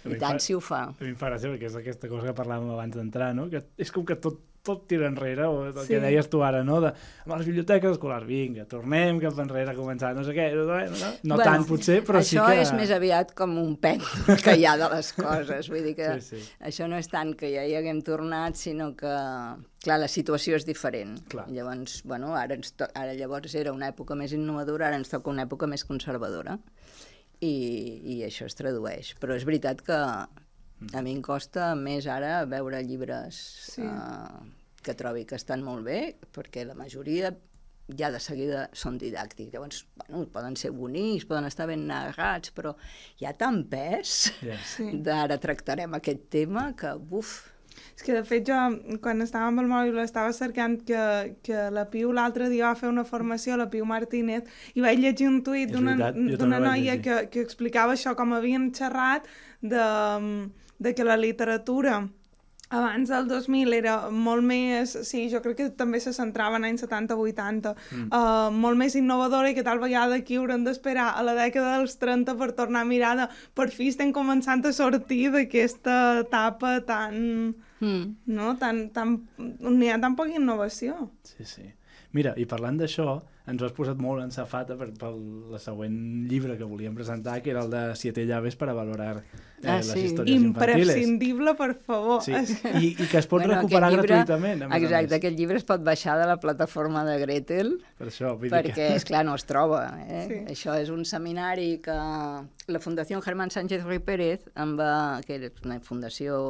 I 0.01 0.17
tant 0.17 0.39
fa, 0.39 0.45
si 0.45 0.55
ho 0.57 0.61
fa. 0.65 0.85
A 0.89 1.03
mi 1.03 1.11
em 1.13 1.17
fa 1.21 1.29
gràcia 1.29 1.51
perquè 1.53 1.67
és 1.69 1.75
aquesta 1.77 2.09
cosa 2.09 2.31
que 2.31 2.33
parlàvem 2.37 2.71
abans 2.73 2.95
d'entrar, 2.97 3.35
no? 3.37 3.51
Que 3.53 3.61
és 3.85 3.91
com 3.93 4.07
que 4.09 4.17
tot 4.17 4.39
tot 4.67 4.85
tira 4.91 5.09
enrere, 5.09 5.47
o 5.49 5.65
el 5.69 5.73
sí. 5.79 5.87
que 5.95 6.01
deies 6.03 6.29
tu 6.31 6.43
ara, 6.45 6.61
no? 6.67 6.81
De, 6.85 6.91
amb 7.25 7.35
les 7.37 7.47
biblioteques 7.49 7.97
escolars, 7.97 8.27
vinga, 8.29 8.67
tornem 8.69 9.21
cap 9.23 9.39
enrere 9.41 9.73
a 9.73 9.77
començar, 9.77 10.13
no 10.17 10.25
sé 10.27 10.35
què, 10.37 10.51
no, 10.57 10.67
no, 10.69 10.81
no 11.25 11.39
bueno, 11.39 11.47
tant 11.47 11.67
potser, 11.69 12.01
però 12.07 12.21
sí 12.21 12.37
que... 12.37 12.45
Això 12.45 12.67
és 12.67 12.75
més 12.77 12.93
aviat 12.95 13.33
com 13.39 13.57
un 13.61 13.75
pet 13.81 14.05
que 14.45 14.57
hi 14.61 14.67
ha 14.69 14.77
de 14.81 14.91
les 14.93 15.13
coses, 15.17 15.71
vull 15.73 15.89
dir 15.89 15.97
que 15.99 16.13
sí, 16.21 16.37
sí. 16.37 16.45
això 16.71 16.89
no 16.91 17.01
és 17.01 17.09
tant 17.13 17.33
que 17.39 17.53
ja 17.55 17.65
hi 17.65 17.77
haguem 17.79 18.03
tornat, 18.07 18.59
sinó 18.61 18.91
que, 18.99 19.15
clar, 19.85 20.01
la 20.03 20.11
situació 20.13 20.61
és 20.61 20.69
diferent. 20.69 21.17
Clar. 21.33 21.49
Llavors, 21.55 22.03
bueno, 22.05 22.35
ara, 22.37 22.59
ens 22.61 22.77
to... 22.77 22.91
ara 22.95 23.17
llavors 23.17 23.57
era 23.57 23.73
una 23.73 23.89
època 23.95 24.19
més 24.19 24.37
innovadora, 24.37 24.91
ara 24.91 25.01
ens 25.01 25.13
toca 25.13 25.33
una 25.33 25.49
època 25.49 25.71
més 25.71 25.87
conservadora, 25.89 26.59
i, 27.41 27.55
i 28.13 28.21
això 28.27 28.47
es 28.49 28.57
tradueix. 28.59 29.15
Però 29.21 29.37
és 29.37 29.49
veritat 29.49 29.81
que 29.87 29.99
a 30.95 31.03
mi 31.05 31.13
em 31.17 31.21
costa 31.23 31.75
més 31.77 32.09
ara 32.09 32.41
veure 32.49 32.81
llibres 32.87 33.39
sí. 33.75 33.85
uh, 33.85 34.41
que 34.83 34.97
trobi 34.97 35.27
que 35.29 35.37
estan 35.37 35.65
molt 35.65 35.85
bé, 35.85 36.01
perquè 36.33 36.65
la 36.65 36.77
majoria 36.79 37.35
ja 37.99 38.11
de 38.15 38.21
seguida 38.23 38.67
són 38.77 38.99
didàctics. 39.01 39.53
Llavors, 39.53 39.85
bueno, 39.99 40.25
poden 40.33 40.57
ser 40.57 40.71
bonics, 40.75 41.27
poden 41.29 41.49
estar 41.49 41.67
ben 41.71 41.87
narrats, 41.89 42.53
però 42.55 42.75
hi 43.21 43.27
ha 43.27 43.35
tant 43.37 43.65
pes 43.71 44.31
yeah. 44.45 44.61
sí. 44.75 44.93
d'ara 45.07 45.41
tractarem 45.43 45.97
aquest 45.99 46.29
tema 46.33 46.71
que, 46.79 46.95
buf, 46.97 47.41
és 47.97 48.05
que, 48.05 48.15
de 48.17 48.23
fet, 48.27 48.47
jo, 48.49 48.57
quan 49.03 49.21
estava 49.25 49.51
amb 49.51 49.63
el 49.63 49.69
mòbil, 49.71 49.99
estava 50.03 50.33
cercant 50.37 50.79
que, 50.89 51.03
que 51.47 51.67
la 51.75 51.87
Piu 51.93 52.15
l'altre 52.17 52.49
dia 52.53 52.71
va 52.71 52.79
fer 52.79 52.89
una 52.91 53.05
formació, 53.09 53.59
la 53.61 53.69
Piu 53.73 53.87
Martínez, 53.89 54.49
i 54.75 54.85
vaig 54.85 55.03
llegir 55.03 55.29
un 55.29 55.41
tuit 55.47 55.71
d'una 55.73 56.61
noia 56.65 56.99
que, 57.05 57.23
que 57.33 57.45
explicava 57.45 57.97
això, 57.97 58.15
com 58.19 58.35
havien 58.37 58.71
xerrat 58.77 59.29
de, 59.61 59.85
de 60.81 60.95
que 60.97 61.05
la 61.05 61.21
literatura 61.21 62.09
abans 62.71 63.09
del 63.11 63.27
2000 63.27 63.75
era 63.75 63.95
molt 64.15 64.47
més, 64.47 64.93
sí, 65.07 65.25
jo 65.33 65.41
crec 65.43 65.57
que 65.59 65.67
també 65.75 65.99
se 66.01 66.13
centrava 66.15 66.61
en 66.61 66.69
anys 66.69 66.85
70-80, 66.87 67.73
mm. 67.75 68.05
uh, 68.15 68.47
molt 68.55 68.79
més 68.79 68.95
innovadora 68.99 69.51
i 69.51 69.57
que 69.57 69.65
tal 69.67 69.83
vegada 69.83 70.21
aquí 70.21 70.39
haurem 70.39 70.63
d'esperar 70.65 71.09
a 71.19 71.25
la 71.27 71.35
dècada 71.35 71.81
dels 71.81 71.99
30 71.99 72.37
per 72.39 72.53
tornar 72.59 72.85
a 72.87 72.89
mirar 72.89 73.17
de 73.19 73.27
per 73.59 73.69
fi 73.75 73.91
estem 73.91 74.15
començant 74.15 74.63
a 74.65 74.73
sortir 74.77 75.27
d'aquesta 75.35 75.99
etapa 76.23 76.79
tan... 76.87 77.19
Mm. 77.81 78.07
No? 78.37 78.55
Tan, 78.61 78.87
tan, 78.95 79.19
on 79.41 79.83
hi 79.83 79.91
ha 79.91 79.99
tan 79.99 80.15
poca 80.15 80.37
innovació. 80.37 81.09
Sí, 81.27 81.47
sí. 81.49 81.67
Mira, 82.17 82.33
i 82.35 82.45
parlant 82.51 82.79
d'això, 82.81 83.21
ens 83.51 83.63
ho 83.63 83.67
has 83.69 83.75
posat 83.75 83.99
molt 84.03 84.23
en 84.23 84.33
safata 84.35 84.75
per, 84.79 84.89
per 84.99 85.11
la 85.53 85.61
següent 85.63 85.95
llibre 86.31 86.57
que 86.59 86.67
volíem 86.67 86.97
presentar, 86.97 87.37
que 87.45 87.53
era 87.53 87.63
el 87.63 87.71
de 87.71 87.83
Siete 87.99 88.25
llaves 88.27 88.57
per 88.59 88.69
a 88.73 88.75
valorar 88.75 89.21
eh, 89.21 89.23
ah, 89.65 89.77
les 89.79 89.93
sí. 89.93 90.05
històries 90.09 90.43
Imprescindible, 90.43 91.55
per 91.59 91.71
favor. 91.87 92.19
Sí. 92.27 92.35
I, 92.35 92.93
I 92.97 93.07
que 93.07 93.23
es 93.23 93.31
pot 93.31 93.45
bueno, 93.45 93.55
recuperar 93.55 93.93
llibre, 93.95 94.09
gratuïtament. 94.09 94.67
A 94.67 94.83
exacte, 94.83 95.21
aquest 95.21 95.39
llibre 95.39 95.63
es 95.63 95.67
pot 95.69 95.87
baixar 95.87 96.19
de 96.19 96.27
la 96.31 96.41
plataforma 96.43 97.05
de 97.07 97.17
Gretel, 97.23 97.77
per 97.99 98.11
això, 98.11 98.35
vull 98.39 98.51
perquè, 98.51 98.75
que... 98.75 98.93
és 98.99 99.07
clar, 99.07 99.23
no 99.29 99.39
es 99.39 99.47
troba. 99.47 99.85
Eh? 100.07 100.27
Sí. 100.27 100.43
Això 100.57 100.79
és 100.83 100.91
un 100.91 101.07
seminari 101.07 101.77
que 101.85 101.95
la 101.95 102.83
Fundació 102.83 103.23
Germán 103.23 103.55
Sánchez 103.55 103.87
Ruiz 103.87 104.03
Pérez, 104.03 104.51
em 104.59 104.75
va, 104.79 104.93
que 105.27 105.39
és 105.39 105.67
una 105.67 105.79
fundació 105.85 106.41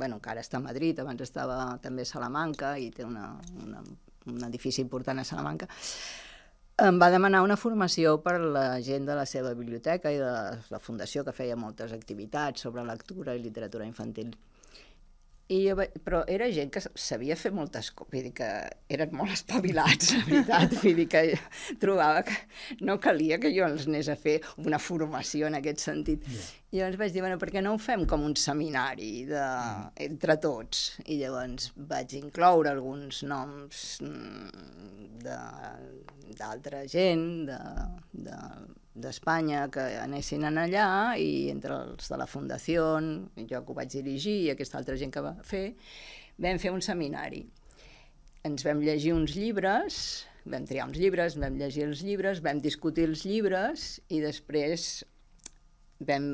bueno, 0.00 0.20
que 0.22 0.30
ara 0.32 0.40
està 0.40 0.56
a 0.56 0.64
Madrid, 0.64 0.98
abans 1.02 1.20
estava 1.20 1.76
també 1.84 2.06
a 2.06 2.08
Salamanca 2.08 2.78
i 2.80 2.88
té 2.94 3.04
una, 3.04 3.34
una 3.60 3.82
un 4.26 4.44
edifici 4.44 4.82
important 4.82 5.20
a 5.20 5.24
Salamanca, 5.24 5.68
em 6.80 6.98
va 7.00 7.10
demanar 7.12 7.42
una 7.44 7.58
formació 7.60 8.16
per 8.24 8.38
la 8.40 8.80
gent 8.84 9.04
de 9.08 9.16
la 9.16 9.26
seva 9.28 9.52
biblioteca 9.54 10.12
i 10.12 10.20
de 10.20 10.32
la 10.72 10.80
fundació 10.80 11.24
que 11.24 11.34
feia 11.36 11.56
moltes 11.56 11.92
activitats 11.92 12.64
sobre 12.64 12.84
lectura 12.88 13.34
i 13.36 13.42
literatura 13.42 13.88
infantil. 13.88 14.32
I 15.50 15.58
jo, 15.64 15.74
però 16.06 16.20
era 16.30 16.46
gent 16.54 16.70
que 16.70 16.82
sabia 16.94 17.34
fer 17.38 17.50
moltes 17.50 17.88
coses, 17.90 18.12
vull 18.12 18.26
dir 18.28 18.32
que 18.38 18.50
eren 18.94 19.14
molt 19.18 19.34
espavilats, 19.34 20.12
la 20.14 20.22
veritat, 20.28 20.76
vull 20.78 21.00
dir 21.00 21.06
que 21.10 21.22
trobava 21.82 22.22
que 22.28 22.36
no 22.86 23.00
calia 23.02 23.40
que 23.42 23.50
jo 23.54 23.66
els 23.66 23.88
anés 23.90 24.10
a 24.12 24.16
fer 24.20 24.36
una 24.62 24.78
formació 24.78 25.50
en 25.50 25.58
aquest 25.58 25.82
sentit. 25.82 26.26
Yeah. 26.30 26.48
I 26.70 26.78
llavors 26.78 27.00
vaig 27.00 27.14
dir, 27.16 27.24
bueno, 27.24 27.38
per 27.42 27.50
què 27.50 27.64
no 27.66 27.74
ho 27.74 27.80
fem 27.82 28.04
com 28.06 28.22
un 28.22 28.36
seminari 28.38 29.24
de, 29.26 29.46
entre 30.06 30.36
tots? 30.38 30.84
I 31.10 31.18
llavors 31.18 31.72
vaig 31.90 32.14
incloure 32.20 32.70
alguns 32.70 33.24
noms 33.26 33.86
mm, 34.06 35.24
d'altra 36.38 36.84
gent, 36.86 37.26
de, 37.50 37.58
de 38.28 38.38
d'Espanya 39.02 39.66
que 39.72 39.82
anessin 40.00 40.46
en 40.48 40.58
allà 40.62 41.16
i 41.18 41.48
entre 41.52 41.76
els 41.86 42.10
de 42.10 42.18
la 42.20 42.28
Fundació, 42.30 42.86
jo 43.36 43.60
que 43.64 43.72
ho 43.72 43.76
vaig 43.76 43.92
dirigir 43.92 44.36
i 44.44 44.50
aquesta 44.52 44.78
altra 44.80 44.96
gent 45.00 45.12
que 45.14 45.24
va 45.24 45.34
fer, 45.46 45.64
vam 46.38 46.60
fer 46.62 46.72
un 46.74 46.84
seminari. 46.84 47.44
Ens 48.48 48.64
vam 48.64 48.80
llegir 48.84 49.12
uns 49.16 49.36
llibres, 49.36 50.00
vam 50.48 50.64
triar 50.68 50.88
uns 50.88 50.98
llibres, 51.00 51.36
vam 51.40 51.58
llegir 51.60 51.84
els 51.88 52.04
llibres, 52.06 52.40
vam 52.44 52.60
discutir 52.64 53.08
els 53.10 53.26
llibres 53.28 54.00
i 54.08 54.22
després 54.24 54.88
vam, 56.08 56.32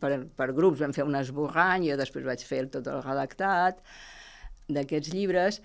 per, 0.00 0.12
per 0.34 0.50
grups 0.56 0.82
vam 0.82 0.94
fer 0.96 1.06
un 1.06 1.18
esborrany, 1.18 1.86
jo 1.90 1.98
després 2.00 2.26
vaig 2.26 2.42
fer 2.46 2.64
tot 2.74 2.90
el 2.90 3.02
redactat 3.04 3.82
d'aquests 4.66 5.12
llibres, 5.14 5.60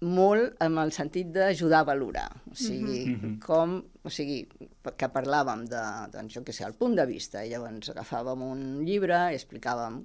molt 0.00 0.60
amb 0.62 0.78
el 0.78 0.92
sentit 0.94 1.30
d'ajudar 1.34 1.80
a 1.82 1.88
valorar. 1.88 2.28
O 2.50 2.54
sigui, 2.54 3.06
mm 3.06 3.20
-hmm. 3.20 3.38
com, 3.44 3.82
o 4.02 4.10
sigui, 4.10 4.48
que 4.96 5.08
parlàvem 5.08 5.66
de, 5.66 5.82
doncs, 6.12 6.34
jo 6.34 6.42
què 6.42 6.52
sé, 6.52 6.64
el 6.64 6.74
punt 6.74 6.94
de 6.94 7.06
vista, 7.06 7.44
i 7.44 7.50
llavors 7.50 7.90
agafàvem 7.90 8.42
un 8.42 8.84
llibre 8.84 9.32
i 9.32 9.34
explicàvem 9.34 10.04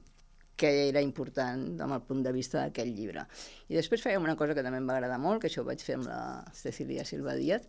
què 0.57 0.89
era 0.89 1.01
important 1.01 1.81
amb 1.81 1.93
el 1.93 2.01
punt 2.01 2.23
de 2.23 2.31
vista 2.31 2.61
d'aquell 2.61 2.93
llibre. 2.93 3.25
I 3.69 3.75
després 3.75 4.01
fèiem 4.01 4.23
una 4.23 4.35
cosa 4.35 4.53
que 4.53 4.63
també 4.63 4.77
em 4.77 4.87
va 4.87 4.95
agradar 4.95 5.19
molt, 5.19 5.41
que 5.41 5.47
això 5.47 5.61
ho 5.61 5.65
vaig 5.65 5.81
fer 5.81 5.95
amb 5.95 6.07
la 6.07 6.43
Cecilia 6.53 7.05
Silva 7.05 7.35
Díaz, 7.35 7.61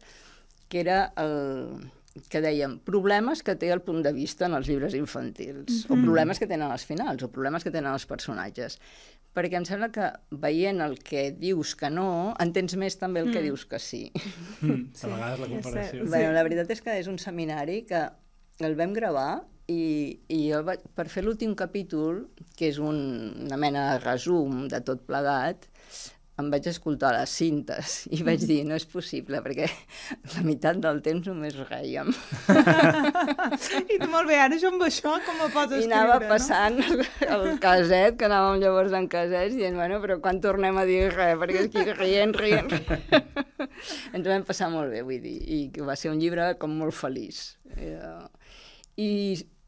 que 0.69 0.81
era 0.81 1.13
el, 1.17 1.91
que 2.29 2.41
dèiem 2.41 2.79
problemes 2.87 3.43
que 3.43 3.57
té 3.57 3.71
el 3.75 3.83
punt 3.83 4.03
de 4.03 4.13
vista 4.13 4.47
en 4.47 4.55
els 4.55 4.69
llibres 4.69 4.95
infantils, 4.95 5.67
mm 5.67 5.87
-hmm. 5.87 5.99
o 5.99 6.05
problemes 6.05 6.39
que 6.39 6.47
tenen 6.47 6.71
els 6.71 6.85
finals, 6.85 7.23
o 7.23 7.29
problemes 7.29 7.65
que 7.65 7.71
tenen 7.71 7.93
els 7.93 8.07
personatges 8.07 8.79
perquè 9.35 9.59
em 9.59 9.67
sembla 9.67 9.91
que 9.95 10.11
veient 10.45 10.83
el 10.85 10.99
que 11.03 11.29
dius 11.35 11.75
que 11.79 11.91
no, 11.91 12.35
entens 12.43 12.77
més 12.81 12.97
també 13.01 13.25
el 13.25 13.31
mm. 13.31 13.35
que 13.35 13.43
dius 13.45 13.65
que 13.71 13.81
sí. 13.83 14.05
Mm, 14.63 14.95
a 14.95 15.11
vegades 15.11 15.43
la 15.43 15.49
comparació. 15.51 16.05
Sí. 16.05 16.11
Bueno, 16.13 16.31
la 16.37 16.45
veritat 16.47 16.71
és 16.73 16.85
que 16.85 16.95
és 17.01 17.11
un 17.11 17.19
seminari 17.23 17.83
que 17.89 18.07
el 18.65 18.79
vam 18.79 18.95
gravar 18.97 19.45
I, 19.65 20.21
i 20.29 20.39
jo, 20.51 20.59
vaig, 20.67 20.83
per 20.93 21.07
fer 21.09 21.23
l'últim 21.25 21.55
capítol, 21.57 22.19
que 22.53 22.69
és 22.69 22.77
un, 22.77 22.99
una 23.47 23.57
mena 23.57 23.87
de 23.95 24.03
resum 24.03 24.67
de 24.69 24.83
tot 24.85 25.07
plegat, 25.09 25.65
em 26.41 26.49
vaig 26.51 26.67
escoltar 26.67 27.13
les 27.15 27.31
cintes 27.31 27.93
i 28.11 28.19
vaig 28.27 28.43
dir, 28.49 28.59
no 28.67 28.75
és 28.75 28.87
possible, 28.91 29.39
perquè 29.45 29.69
la 30.35 30.43
meitat 30.47 30.81
del 30.83 30.99
temps 31.05 31.29
només 31.31 31.55
rèiem. 31.69 32.11
I 33.95 33.99
tu, 34.01 34.09
molt 34.11 34.27
bé, 34.27 34.41
ara 34.43 34.59
jo 34.59 34.73
amb 34.73 34.83
això 34.87 35.15
com 35.27 35.45
ho 35.45 35.49
pots 35.55 35.77
I 35.77 35.85
escriure, 35.85 36.01
anava 36.01 36.19
no? 36.19 36.31
passant 36.33 36.81
el 37.37 37.47
caset, 37.63 38.19
que 38.19 38.27
anàvem 38.27 38.59
llavors 38.65 38.97
en 38.99 39.07
casets, 39.13 39.55
dient, 39.55 39.79
bueno, 39.79 40.01
però 40.03 40.19
quan 40.25 40.43
tornem 40.43 40.83
a 40.83 40.87
dir 40.89 41.05
res, 41.13 41.39
perquè 41.39 41.69
que 41.71 41.97
rient, 42.01 42.35
rient, 42.35 42.75
rient. 42.75 43.31
Ens 44.15 44.27
vam 44.27 44.47
passar 44.49 44.73
molt 44.75 44.91
bé, 44.91 45.05
vull 45.07 45.23
dir, 45.23 45.39
i 45.39 45.61
va 45.87 45.95
ser 45.99 46.11
un 46.11 46.19
llibre 46.19 46.51
com 46.59 46.75
molt 46.83 46.99
feliç. 46.99 47.45
Eh, 47.79 48.01
I 48.99 49.11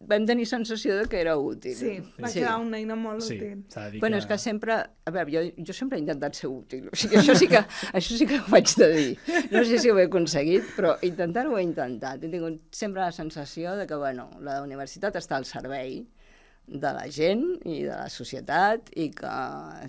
vam 0.01 0.27
tenir 0.29 0.45
sensació 0.47 0.97
de 0.99 1.07
que 1.09 1.21
era 1.21 1.37
útil. 1.39 1.75
Sí, 1.75 2.01
va 2.23 2.29
Sí. 2.29 2.41
quedar 2.41 2.59
una 2.61 2.77
eina 2.79 2.95
molt 2.97 3.23
Sí, 3.23 3.37
útil. 3.37 3.65
dir 3.91 4.01
Bueno, 4.01 4.17
és 4.19 4.27
que 4.27 4.37
sempre... 4.39 4.75
A 5.05 5.11
veure, 5.11 5.31
jo, 5.33 5.65
jo 5.67 5.73
sempre 5.73 5.97
he 5.99 6.01
intentat 6.03 6.35
ser 6.35 6.49
útil. 6.51 6.89
O 6.93 6.97
sigui, 6.97 7.17
això 7.17 7.35
sí 7.35 7.49
que, 7.49 7.59
això 7.97 8.17
sí 8.19 8.27
que 8.27 8.39
ho 8.39 8.45
vaig 8.49 8.69
de 8.77 8.89
dir. 8.93 9.19
No 9.51 9.65
sé 9.65 9.79
si 9.79 9.91
ho 9.91 9.99
he 9.99 10.05
aconseguit, 10.05 10.63
però 10.77 10.97
intentar-ho 11.03 11.57
he 11.59 11.63
intentat. 11.63 12.23
He 12.23 12.29
tingut 12.29 12.61
sempre 12.77 13.01
la 13.03 13.13
sensació 13.13 13.75
de 13.77 13.87
que, 13.87 13.95
bueno, 13.97 14.29
la 14.41 14.61
universitat 14.63 15.17
està 15.17 15.37
al 15.37 15.45
servei 15.49 16.07
de 16.67 16.93
la 16.93 17.09
gent 17.09 17.45
i 17.65 17.83
de 17.85 17.95
la 17.97 18.09
societat 18.11 18.91
i 18.97 19.11
que 19.15 19.33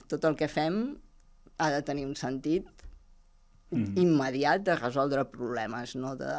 tot 0.08 0.24
el 0.26 0.36
que 0.38 0.48
fem 0.48 0.96
ha 1.58 1.72
de 1.72 1.82
tenir 1.82 2.06
un 2.06 2.16
sentit 2.16 2.68
Mhm. 3.72 3.98
immediat 4.00 4.62
de 4.64 4.76
resoldre 4.78 5.26
problemes, 5.26 5.96
no 5.98 6.16
de, 6.16 6.32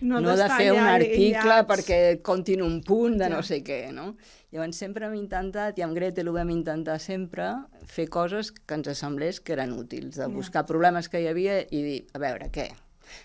No, 0.00 0.20
no, 0.20 0.36
de 0.36 0.48
fer 0.48 0.72
un 0.72 0.78
article 0.78 1.38
aïllats. 1.38 1.68
perquè 1.68 1.98
et 2.14 2.22
contin 2.22 2.62
un 2.62 2.80
punt 2.82 3.16
de 3.18 3.24
Ja. 3.24 3.28
no 3.36 3.42
sé 3.42 3.62
què, 3.64 3.92
no? 3.92 4.16
Llavors 4.52 4.76
sempre 4.76 5.06
hem 5.06 5.14
intentat, 5.14 5.78
i 5.78 5.82
amb 5.82 5.94
Gretel 5.94 6.28
ho 6.28 6.32
vam 6.32 6.50
intentar 6.50 6.98
sempre, 7.00 7.48
fer 7.86 8.08
coses 8.08 8.50
que 8.52 8.74
ens 8.74 8.88
semblés 8.98 9.40
que 9.40 9.52
eren 9.52 9.72
útils, 9.72 10.16
de 10.16 10.26
buscar 10.26 10.64
problemes 10.66 11.08
que 11.08 11.20
hi 11.20 11.26
havia 11.28 11.60
i 11.70 11.82
dir, 11.82 12.06
a 12.14 12.18
veure, 12.18 12.50
què? 12.50 12.70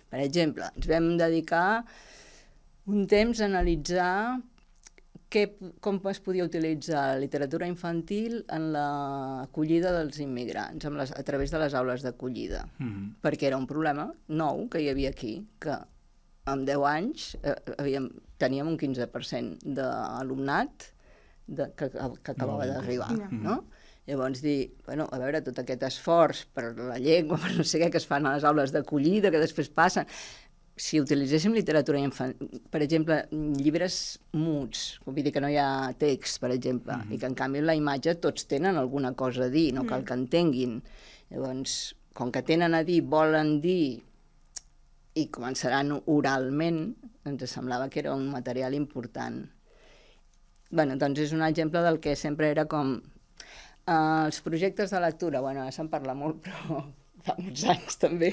Per 0.10 0.20
exemple, 0.20 0.70
ens 0.76 0.88
vam 0.88 1.18
dedicar 1.18 1.84
un 2.88 3.06
temps 3.08 3.40
a 3.42 3.46
analitzar 3.46 4.42
què, 5.34 5.48
com 5.82 6.00
es 6.12 6.20
podia 6.20 6.44
utilitzar 6.46 7.16
la 7.16 7.20
literatura 7.20 7.66
infantil 7.66 8.44
en 8.54 8.68
l'acollida 8.76 9.92
dels 9.96 10.20
immigrants, 10.20 10.86
amb 10.86 10.98
les, 11.00 11.12
a 11.12 11.24
través 11.24 11.50
de 11.50 11.58
les 11.64 11.74
aules 11.74 12.04
d'acollida 12.04 12.68
Mhm. 12.80 13.16
perquè 13.24 13.48
era 13.48 13.58
un 13.58 13.66
problema 13.66 14.14
nou 14.28 14.68
que 14.70 14.80
hi 14.82 14.90
havia 14.90 15.10
aquí, 15.10 15.48
que 15.60 15.74
en 16.50 16.66
10 16.68 16.84
anys 16.90 17.30
eh, 17.44 17.56
havíem, 17.80 18.10
teníem 18.42 18.68
un 18.68 18.78
15% 18.80 19.64
d'alumnat 19.78 20.90
de, 21.48 21.70
que, 21.78 21.90
que 21.92 22.32
acabava 22.36 22.68
d'arribar, 22.68 23.12
Ja. 23.20 23.30
no? 23.32 23.64
Llavors 24.08 24.42
dir, 24.44 24.74
bueno, 24.86 25.06
a 25.16 25.18
veure, 25.22 25.40
tot 25.46 25.60
aquest 25.62 25.84
esforç 25.88 26.42
per 26.52 26.74
la 26.76 26.98
llengua, 27.00 27.38
per 27.44 27.54
no 27.56 27.64
sé 27.64 27.80
què, 27.80 27.88
que 27.92 28.02
es 28.02 28.08
fan 28.08 28.26
a 28.28 28.34
les 28.36 28.44
aules 28.48 28.74
d'acollida, 28.76 29.32
que 29.32 29.40
després 29.44 29.70
passen... 29.72 30.08
Si 30.76 30.98
utilitzéssim 30.98 31.54
literatura 31.54 32.00
infantil, 32.02 32.60
per 32.74 32.80
exemple, 32.82 33.20
llibres 33.32 34.18
muts, 34.34 34.96
vull 35.06 35.20
dir 35.22 35.30
que 35.32 35.40
no 35.44 35.48
hi 35.54 35.60
ha 35.62 35.92
text, 36.02 36.40
per 36.42 36.50
exemple, 36.50 36.96
i 37.14 37.20
que 37.22 37.28
en 37.30 37.36
canvi 37.38 37.62
la 37.62 37.76
imatge 37.78 38.16
tots 38.18 38.48
tenen 38.50 38.80
alguna 38.82 39.12
cosa 39.14 39.46
a 39.46 39.52
dir, 39.54 39.68
no 39.78 39.84
cal 39.86 40.02
que 40.04 40.18
entenguin. 40.18 40.80
Llavors, 41.30 41.76
com 42.18 42.32
que 42.34 42.42
tenen 42.42 42.74
a 42.74 42.82
dir, 42.84 43.04
volen 43.06 43.60
dir 43.62 44.02
i 45.16 45.28
començaran 45.34 45.94
oralment, 46.10 46.96
ens 47.30 47.46
semblava 47.52 47.90
que 47.90 48.02
era 48.02 48.16
un 48.16 48.30
material 48.32 48.74
important. 48.74 49.44
bueno, 50.74 50.96
doncs 50.98 51.20
és 51.22 51.32
un 51.36 51.44
exemple 51.46 51.84
del 51.86 52.00
que 52.02 52.16
sempre 52.18 52.48
era 52.50 52.64
com 52.66 52.96
eh, 52.98 53.94
els 53.94 54.40
projectes 54.42 54.90
de 54.90 55.00
lectura, 55.04 55.42
bueno, 55.42 55.62
ara 55.62 55.72
se'n 55.72 55.90
parla 55.92 56.16
molt, 56.18 56.40
però 56.48 56.80
fa 57.24 57.36
molts 57.38 57.64
anys 57.70 58.00
també, 58.02 58.32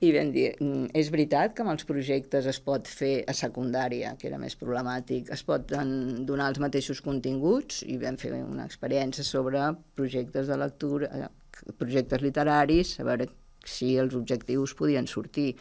i 0.00 0.12
vam 0.14 0.30
dir, 0.32 0.54
"Mm, 0.60 0.92
és 0.94 1.10
veritat 1.10 1.54
que 1.54 1.62
amb 1.62 1.72
els 1.72 1.84
projectes 1.84 2.46
es 2.46 2.60
pot 2.60 2.86
fer 2.86 3.24
a 3.26 3.34
secundària, 3.34 4.16
que 4.16 4.28
era 4.28 4.38
més 4.38 4.56
problemàtic, 4.56 5.32
es 5.32 5.42
poden 5.42 6.24
donar 6.24 6.48
els 6.52 6.60
mateixos 6.62 7.02
continguts, 7.02 7.82
i 7.82 7.98
vam 7.98 8.16
fer 8.16 8.32
una 8.32 8.64
experiència 8.64 9.24
sobre 9.24 9.76
projectes 9.94 10.46
de 10.46 10.56
lectura, 10.56 11.10
eh, 11.12 11.72
projectes 11.78 12.22
literaris, 12.22 13.00
a 13.00 13.04
veure 13.04 13.28
si 13.64 13.96
els 13.98 14.14
objectius 14.14 14.74
podien 14.74 15.06
sortir, 15.06 15.56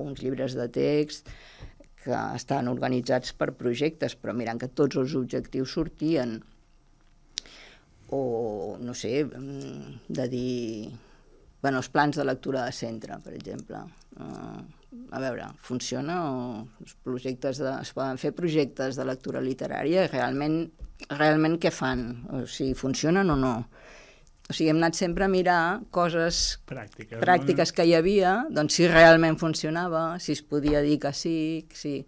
uns 0.00 0.22
llibres 0.22 0.56
de 0.58 0.68
text 0.72 1.30
que 2.04 2.16
estan 2.36 2.68
organitzats 2.68 3.32
per 3.38 3.54
projectes, 3.56 4.16
però 4.20 4.34
mirant 4.36 4.60
que 4.60 4.68
tots 4.68 4.98
els 5.00 5.14
objectius 5.16 5.72
sortien, 5.78 6.36
o, 8.12 8.76
no 8.80 8.94
sé, 8.94 9.24
mm, 9.24 9.98
de 10.08 10.28
dir... 10.28 10.92
Bueno, 11.64 11.80
els 11.80 11.88
plans 11.88 12.18
de 12.20 12.24
lectura 12.28 12.66
de 12.66 12.72
centre, 12.76 13.16
per 13.24 13.32
exemple. 13.32 13.78
Uh, 14.20 14.60
a 15.16 15.20
veure, 15.22 15.46
funciona 15.64 16.18
o 16.28 16.34
els 16.84 16.92
projectes 17.06 17.58
de, 17.62 17.70
es 17.80 17.92
poden 17.96 18.20
fer 18.20 18.34
projectes 18.36 18.98
de 18.98 19.06
lectura 19.08 19.40
literària? 19.40 20.04
Realment, 20.12 20.58
realment 21.16 21.56
què 21.62 21.72
fan? 21.74 22.04
O 22.28 22.44
sigui, 22.44 22.76
funcionen 22.78 23.32
o 23.32 23.38
no? 23.40 23.54
O 24.44 24.52
sigui, 24.52 24.68
hem 24.70 24.76
anat 24.76 24.94
sempre 24.98 25.24
a 25.24 25.28
mirar 25.28 25.80
coses 25.90 26.58
Pràctiques. 26.68 27.18
pràctiques 27.22 27.72
que 27.72 27.86
hi 27.88 27.94
havia, 27.96 28.44
doncs 28.52 28.74
si 28.76 28.86
realment 28.90 29.38
funcionava, 29.40 30.18
si 30.20 30.32
es 30.32 30.42
podia 30.42 30.82
dir 30.84 30.98
que 31.00 31.12
sí, 31.16 31.66
si 31.72 32.04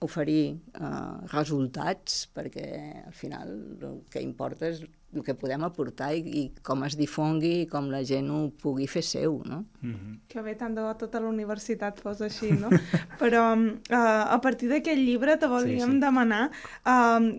oferir 0.00 0.56
eh, 0.80 1.26
resultats, 1.32 2.24
perquè 2.34 2.66
al 3.06 3.12
final 3.12 3.50
el 3.84 3.98
que 4.10 4.22
importa 4.24 4.70
és 4.72 4.80
el 5.12 5.24
que 5.26 5.34
podem 5.36 5.62
aportar 5.66 6.12
i, 6.16 6.22
i 6.40 6.42
com 6.64 6.84
es 6.86 6.96
difongui 6.96 7.50
i 7.62 7.66
com 7.68 7.90
la 7.92 8.00
gent 8.06 8.30
ho 8.32 8.40
pugui 8.62 8.86
fer 8.88 9.02
seu, 9.04 9.42
no? 9.44 9.64
Mm 9.82 9.94
-hmm. 9.94 10.18
Que 10.28 10.42
bé, 10.42 10.54
tant 10.56 10.74
de 10.74 10.80
bo 10.82 10.94
tota 10.96 11.20
la 11.20 11.28
universitat 11.28 12.00
fos 12.00 12.20
així, 12.22 12.50
no? 12.52 12.70
Però 13.22 13.42
uh, 13.54 14.24
a 14.34 14.38
partir 14.40 14.68
d'aquest 14.68 14.98
llibre 14.98 15.36
te 15.36 15.46
voldríem 15.46 15.90
Sí, 15.90 15.94
sí. 15.94 16.00
demanar 16.00 16.50
uh, 16.86 17.38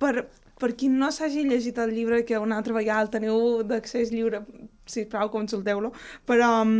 per, 0.00 0.28
per 0.64 0.72
qui 0.80 0.88
no 0.88 1.12
s'hagi 1.12 1.44
llegit 1.44 1.76
el 1.82 1.92
llibre, 1.92 2.24
que 2.24 2.40
una 2.40 2.56
altra 2.56 2.72
vegada 2.72 3.04
el 3.04 3.10
teniu 3.12 3.62
d'accés 3.68 4.12
lliure, 4.14 4.40
sisplau, 4.88 5.28
consulteu-lo, 5.28 5.90
però 6.24 6.48
um, 6.64 6.78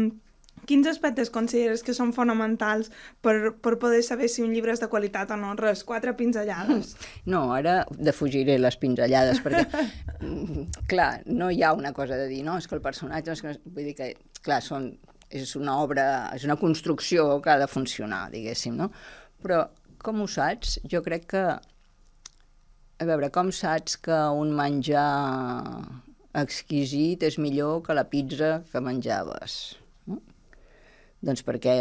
quins 0.64 0.88
aspectes 0.88 1.28
consideres 1.34 1.84
que 1.84 1.92
són 1.96 2.14
fonamentals 2.16 2.88
per, 3.20 3.52
per 3.60 3.74
poder 3.82 4.00
saber 4.06 4.30
si 4.32 4.40
un 4.44 4.54
llibre 4.54 4.72
és 4.72 4.80
de 4.80 4.88
qualitat 4.88 5.34
o 5.34 5.38
no? 5.40 5.52
Res, 5.60 5.84
quatre 5.84 6.14
pinzellades. 6.16 6.94
No, 7.34 7.46
ara 7.56 7.82
defugiré 7.96 8.56
les 8.60 8.76
pinzellades, 8.80 9.40
perquè, 9.44 9.64
clar, 10.92 11.10
no 11.28 11.50
hi 11.52 11.62
ha 11.64 11.74
una 11.76 11.92
cosa 11.96 12.16
de 12.20 12.28
dir, 12.30 12.42
no, 12.46 12.56
és 12.60 12.68
que 12.68 12.76
el 12.78 12.82
personatge... 12.84 13.36
És 13.36 13.44
que... 13.44 13.54
Vull 13.64 13.90
dir 13.90 13.94
que, 13.98 14.10
clar, 14.44 14.62
són, 14.64 14.90
és 15.28 15.54
una 15.60 15.76
obra, 15.82 16.06
és 16.36 16.44
una 16.48 16.56
construcció 16.60 17.42
que 17.44 17.52
ha 17.52 17.60
de 17.60 17.68
funcionar, 17.68 18.26
diguéssim, 18.32 18.76
no? 18.80 18.90
Però, 19.44 19.64
com 20.04 20.24
ho 20.24 20.28
saps? 20.30 20.78
Jo 20.88 21.04
crec 21.04 21.28
que... 21.34 21.46
A 23.02 23.06
veure, 23.08 23.30
com 23.34 23.50
saps 23.50 23.96
que 23.98 24.16
un 24.38 24.52
menjar 24.54 25.02
exquisit 26.38 27.24
és 27.26 27.38
millor 27.42 27.80
que 27.86 27.96
la 27.96 28.04
pizza 28.10 28.60
que 28.70 28.82
menjaves? 28.82 29.56
No? 30.10 30.20
Doncs 31.24 31.42
perquè 31.46 31.74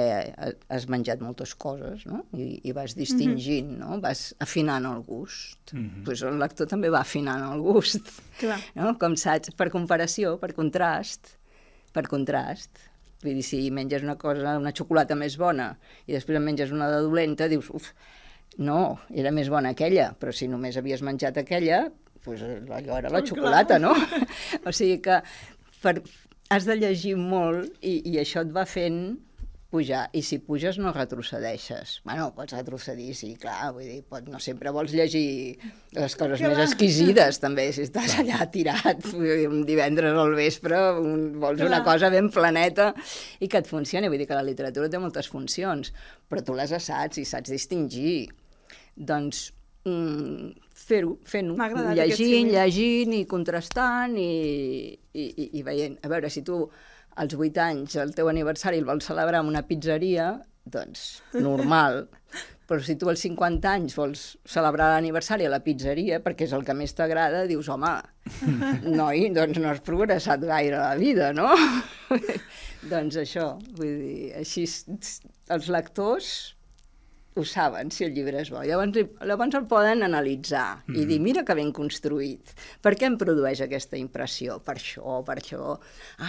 has 0.74 0.88
menjat 0.90 1.22
moltes 1.22 1.54
coses, 1.60 2.08
no? 2.10 2.24
I, 2.34 2.48
i 2.66 2.74
vas 2.74 2.96
distingint, 2.98 3.76
no? 3.82 4.00
Vas 4.02 4.32
afinant 4.42 4.88
el 4.90 5.04
gust. 5.06 5.74
Mm 5.74 5.84
-hmm. 5.84 6.04
pues 6.06 6.24
el 6.24 6.40
lector 6.40 6.68
també 6.68 6.90
va 6.90 7.02
afinant 7.02 7.44
el 7.52 7.62
gust, 7.62 8.10
Clar. 8.40 8.60
no? 8.76 8.98
Com 8.98 9.16
saps, 9.16 9.52
per 9.52 9.70
comparació, 9.70 10.40
per 10.40 10.54
contrast, 10.54 11.38
per 11.94 12.08
contrast. 12.08 12.90
Vull 13.24 13.36
dir, 13.36 13.44
si 13.44 13.70
menges 13.72 14.02
una 14.04 14.18
cosa, 14.18 14.58
una 14.58 14.74
xocolata 14.74 15.16
més 15.16 15.38
bona, 15.38 15.78
i 16.08 16.14
després 16.14 16.38
en 16.38 16.44
menges 16.44 16.72
una 16.72 16.90
de 16.90 17.02
dolenta, 17.06 17.48
dius, 17.48 17.70
uf, 17.70 17.94
no, 18.58 19.00
era 19.14 19.32
més 19.34 19.50
bona 19.50 19.74
aquella, 19.74 20.12
però 20.20 20.34
si 20.36 20.50
només 20.52 20.78
havies 20.78 21.04
menjat 21.06 21.40
aquella, 21.42 21.86
doncs 22.24 22.44
allò 22.72 23.00
era 23.00 23.12
la 23.12 23.22
Clar. 23.22 23.28
xocolata, 23.30 23.80
no? 23.82 23.94
o 24.68 24.72
sigui 24.76 25.00
que 25.04 25.20
per, 25.84 25.98
has 26.54 26.68
de 26.70 26.78
llegir 26.80 27.16
molt 27.20 27.72
i, 27.82 28.00
i 28.14 28.20
això 28.22 28.46
et 28.46 28.54
va 28.56 28.66
fent 28.70 29.16
pujar, 29.74 30.04
i 30.14 30.22
si 30.22 30.38
puges 30.38 30.78
no 30.78 30.92
retrocedeixes. 30.94 31.96
Bueno, 32.06 32.28
pots 32.36 32.54
retrocedir, 32.54 33.16
sí, 33.18 33.32
clar, 33.42 33.72
vull 33.74 33.88
dir, 33.88 34.04
pot, 34.06 34.28
no 34.30 34.38
sempre 34.44 34.70
vols 34.74 34.94
llegir 34.94 35.58
les 35.98 36.18
coses 36.20 36.38
Clar. 36.38 36.52
més 36.52 36.62
exquisides, 36.68 37.40
també, 37.42 37.66
si 37.74 37.88
estàs 37.88 38.20
allà 38.22 38.46
tirat 38.54 39.02
dir, 39.16 39.48
un 39.50 39.66
divendres 39.66 40.14
al 40.14 40.36
vespre, 40.38 40.78
un, 41.02 41.32
vols 41.42 41.58
Clar. 41.58 41.72
una 41.72 41.82
cosa 41.88 42.12
ben 42.14 42.30
planeta 42.34 42.92
i 43.42 43.50
que 43.50 43.64
et 43.64 43.70
funcioni. 43.70 44.12
Vull 44.14 44.22
dir 44.22 44.30
que 44.30 44.38
la 44.38 44.46
literatura 44.46 44.92
té 44.94 45.02
moltes 45.02 45.32
funcions, 45.34 45.90
però 46.30 46.46
tu 46.46 46.58
les 46.58 46.78
saps 46.78 47.18
i 47.18 47.26
saps 47.26 47.56
distingir. 47.56 48.30
Doncs 48.96 49.48
mm, 49.90 50.54
fer-ho, 50.86 51.18
fent-ho, 51.28 51.58
llegint, 51.94 52.52
llegint 52.54 53.14
i 53.18 53.24
contrastant 53.30 54.18
i, 54.20 54.32
i, 54.94 55.28
i, 55.28 55.50
i 55.60 55.64
veient. 55.66 56.00
A 56.04 56.12
veure, 56.12 56.32
si 56.34 56.44
tu 56.46 56.64
als 57.16 57.36
8 57.38 57.62
anys, 57.62 58.00
el 58.02 58.16
teu 58.18 58.30
aniversari, 58.32 58.82
el 58.82 58.90
vols 58.90 59.06
celebrar 59.10 59.44
en 59.44 59.52
una 59.52 59.64
pizzeria, 59.68 60.34
doncs, 60.64 61.22
normal. 61.36 62.06
Però 62.68 62.80
si 62.80 62.96
tu 62.96 63.10
als 63.12 63.22
50 63.26 63.68
anys 63.70 63.96
vols 64.00 64.22
celebrar 64.48 64.88
l'aniversari 64.94 65.46
a 65.46 65.52
la 65.52 65.60
pizzeria 65.62 66.22
perquè 66.24 66.48
és 66.48 66.54
el 66.56 66.64
que 66.64 66.74
més 66.78 66.96
t'agrada, 66.96 67.44
dius, 67.50 67.68
home, 67.70 67.92
noi, 69.02 69.28
doncs 69.36 69.60
no 69.60 69.70
has 69.70 69.84
progressat 69.84 70.46
gaire 70.48 70.80
a 70.80 70.94
la 70.94 70.98
vida, 70.98 71.34
no? 71.36 71.52
doncs 72.94 73.20
això, 73.20 73.50
vull 73.76 74.00
dir, 74.00 74.32
així 74.40 74.64
els 74.64 75.70
lectors 75.76 76.53
ho 77.36 77.44
saben, 77.46 77.90
si 77.92 78.06
el 78.06 78.14
llibre 78.14 78.42
és 78.44 78.52
bo. 78.54 78.62
Llavors, 78.66 79.00
llavors 79.26 79.58
el 79.58 79.66
poden 79.70 80.06
analitzar 80.06 80.84
mm. 80.86 80.98
i 81.02 81.06
dir, 81.10 81.20
mira 81.24 81.44
que 81.48 81.56
ben 81.58 81.72
construït. 81.74 82.54
Per 82.84 82.94
què 83.00 83.10
em 83.10 83.18
produeix 83.18 83.64
aquesta 83.66 83.98
impressió? 83.98 84.60
Per 84.66 84.76
això, 84.78 85.20
per 85.26 85.40
això. 85.42 85.74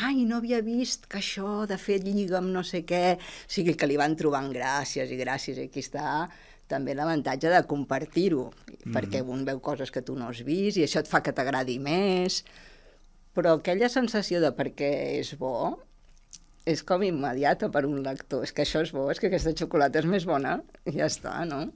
Ai, 0.00 0.24
no 0.24 0.40
havia 0.40 0.62
vist 0.64 1.08
que 1.10 1.20
això, 1.20 1.64
de 1.68 1.78
fet, 1.80 2.06
lliga 2.08 2.40
amb 2.40 2.52
no 2.54 2.64
sé 2.64 2.84
què. 2.88 3.04
O 3.20 3.52
sigui, 3.52 3.76
que 3.76 3.88
li 3.90 4.00
van 4.00 4.16
trobant 4.16 4.48
gràcies 4.54 5.12
i 5.12 5.20
gràcies. 5.20 5.60
Aquí 5.60 5.84
està 5.84 6.24
també 6.70 6.94
l'avantatge 6.96 7.50
de 7.52 7.64
compartir-ho, 7.68 8.46
mm. 8.48 8.92
perquè 8.94 9.20
un 9.20 9.44
veu 9.44 9.60
coses 9.64 9.92
que 9.92 10.02
tu 10.02 10.16
no 10.16 10.30
has 10.32 10.40
vist 10.46 10.80
i 10.80 10.86
això 10.86 11.04
et 11.04 11.10
fa 11.10 11.20
que 11.20 11.34
t'agradi 11.36 11.76
més. 11.82 12.40
Però 13.34 13.58
aquella 13.58 13.90
sensació 13.92 14.40
de 14.40 14.54
perquè 14.56 14.90
és 15.18 15.34
bo, 15.36 15.74
és 16.64 16.82
com 16.86 17.02
immediata 17.04 17.68
per 17.72 17.84
un 17.88 18.00
lector. 18.04 18.44
És 18.44 18.52
que 18.54 18.64
això 18.64 18.82
és 18.84 18.92
bo, 18.94 19.08
és 19.12 19.20
que 19.20 19.28
aquesta 19.28 19.52
xocolata 19.56 20.00
és 20.00 20.08
més 20.08 20.26
bona 20.28 20.58
i 20.88 20.96
ja 20.96 21.08
està, 21.10 21.36
no? 21.48 21.66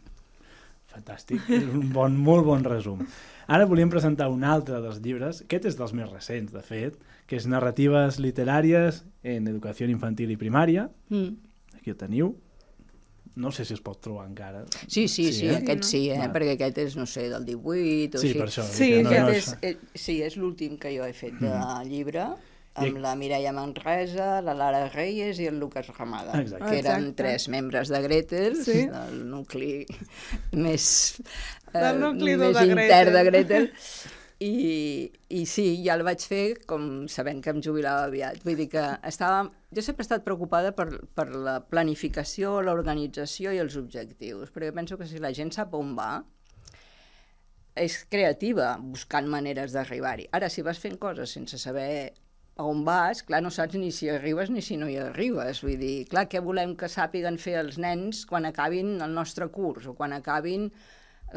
Fantàstic, 0.89 1.45
és 1.53 1.67
un 1.69 1.91
bon, 1.93 2.17
molt 2.17 2.47
bon 2.49 2.65
resum. 2.65 3.05
Ara 3.49 3.69
volíem 3.69 3.93
presentar 3.93 4.29
un 4.33 4.45
altre 4.45 4.81
dels 4.85 4.99
llibres, 5.05 5.43
aquest 5.45 5.69
és 5.71 5.77
dels 5.77 5.95
més 5.97 6.09
recents, 6.11 6.53
de 6.53 6.65
fet, 6.65 6.97
que 7.29 7.37
és 7.37 7.47
Narratives 7.49 8.19
literàries 8.21 9.03
en 9.25 9.49
educació 9.49 9.89
infantil 9.89 10.33
i 10.33 10.39
primària. 10.41 10.89
Mm. 11.13 11.37
Aquí 11.77 11.93
ho 11.93 11.97
teniu. 11.97 12.35
No 13.39 13.53
sé 13.55 13.63
si 13.69 13.77
es 13.77 13.83
pot 13.85 14.01
trobar 14.03 14.25
encara. 14.27 14.65
Sí, 14.81 15.07
sí, 15.07 15.29
sí, 15.29 15.33
sí 15.37 15.47
eh? 15.47 15.59
aquest 15.61 15.85
sí, 15.87 16.01
eh? 16.11 16.27
perquè 16.35 16.57
aquest 16.57 16.81
és, 16.83 16.97
no 16.99 17.07
sé, 17.07 17.29
del 17.31 17.45
18 17.47 18.19
o 18.19 18.23
sí. 18.25 18.33
Sí, 18.33 18.41
per 18.41 18.49
això. 18.49 18.65
Sí, 18.67 18.89
no, 19.05 19.13
no, 19.13 19.29
és, 19.37 19.53
eh, 19.63 19.77
sí, 19.95 20.19
és 20.27 20.37
l'últim 20.41 20.75
que 20.81 20.91
jo 20.97 21.07
he 21.07 21.15
fet 21.15 21.37
de 21.39 21.53
mm. 21.53 21.85
llibre 21.93 22.33
amb 22.79 23.01
la 23.03 23.15
Mireia 23.19 23.53
Manresa, 23.57 24.41
la 24.45 24.55
Lara 24.59 24.85
Reyes 24.93 25.41
i 25.43 25.49
el 25.51 25.59
Lucas 25.59 25.89
Ramada, 25.97 26.39
Exacte. 26.41 26.65
que 26.71 26.79
eren 26.79 27.09
Exacte. 27.09 27.23
tres 27.23 27.49
membres 27.49 27.89
de 27.93 28.03
Gretel, 28.03 28.57
Sí. 28.65 28.87
del 28.87 29.25
nucli 29.31 29.87
més, 30.53 31.21
eh, 31.73 31.79
Del 31.79 32.01
nucli 32.01 32.37
més 32.37 32.55
de 32.57 32.67
intern 32.71 33.13
de 33.19 33.25
Gretel. 33.31 33.71
I, 34.41 35.11
I 35.35 35.41
sí, 35.51 35.83
ja 35.83 35.97
el 35.99 36.05
vaig 36.07 36.23
fer 36.23 36.61
com 36.71 37.09
sabent 37.11 37.41
que 37.43 37.51
em 37.51 37.59
jubilava 37.65 38.05
aviat. 38.07 38.39
Vull 38.47 38.55
dir 38.61 38.69
que 38.71 38.85
estava... 39.09 39.49
Jo 39.75 39.83
sempre 39.83 40.05
he 40.05 40.07
estat 40.07 40.23
preocupada 40.25 40.71
per, 40.73 40.87
per 41.19 41.27
la 41.35 41.59
planificació, 41.67 42.61
l'organització 42.63 43.51
i 43.53 43.59
els 43.59 43.75
objectius, 43.77 44.53
perquè 44.55 44.71
penso 44.73 44.97
que 44.97 45.09
si 45.11 45.19
la 45.19 45.33
gent 45.35 45.51
sap 45.53 45.75
on 45.77 45.91
va, 45.99 46.23
és 47.79 47.99
creativa 48.11 48.77
buscant 48.81 49.29
maneres 49.31 49.75
d'arribar-hi. 49.75 50.29
Ara, 50.33 50.49
si 50.49 50.63
vas 50.67 50.79
fent 50.83 50.97
coses 51.03 51.35
sense 51.35 51.59
saber 51.59 52.15
a 52.59 52.67
on 52.67 52.85
vas, 52.87 53.23
clar, 53.23 53.41
no 53.45 53.53
saps 53.55 53.79
ni 53.79 53.93
si 53.95 54.11
arribes 54.11 54.51
ni 54.51 54.63
si 54.67 54.77
no 54.77 54.89
hi 54.91 54.99
arribes. 54.99 55.63
Vull 55.63 55.79
dir, 55.79 55.95
clar, 56.11 56.27
què 56.31 56.43
volem 56.43 56.75
que 56.79 56.91
sàpiguen 56.91 57.39
fer 57.39 57.59
els 57.63 57.79
nens 57.79 58.25
quan 58.27 58.49
acabin 58.49 58.97
el 59.05 59.15
nostre 59.15 59.47
curs 59.55 59.87
o 59.87 59.95
quan 59.99 60.17
acabin 60.17 60.67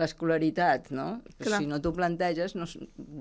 l'escolaritat, 0.02 0.90
no? 0.96 1.08
Clar. 1.38 1.60
Si 1.60 1.68
no 1.70 1.82
t'ho 1.84 1.92
planteges, 1.94 2.56
no, 2.58 2.66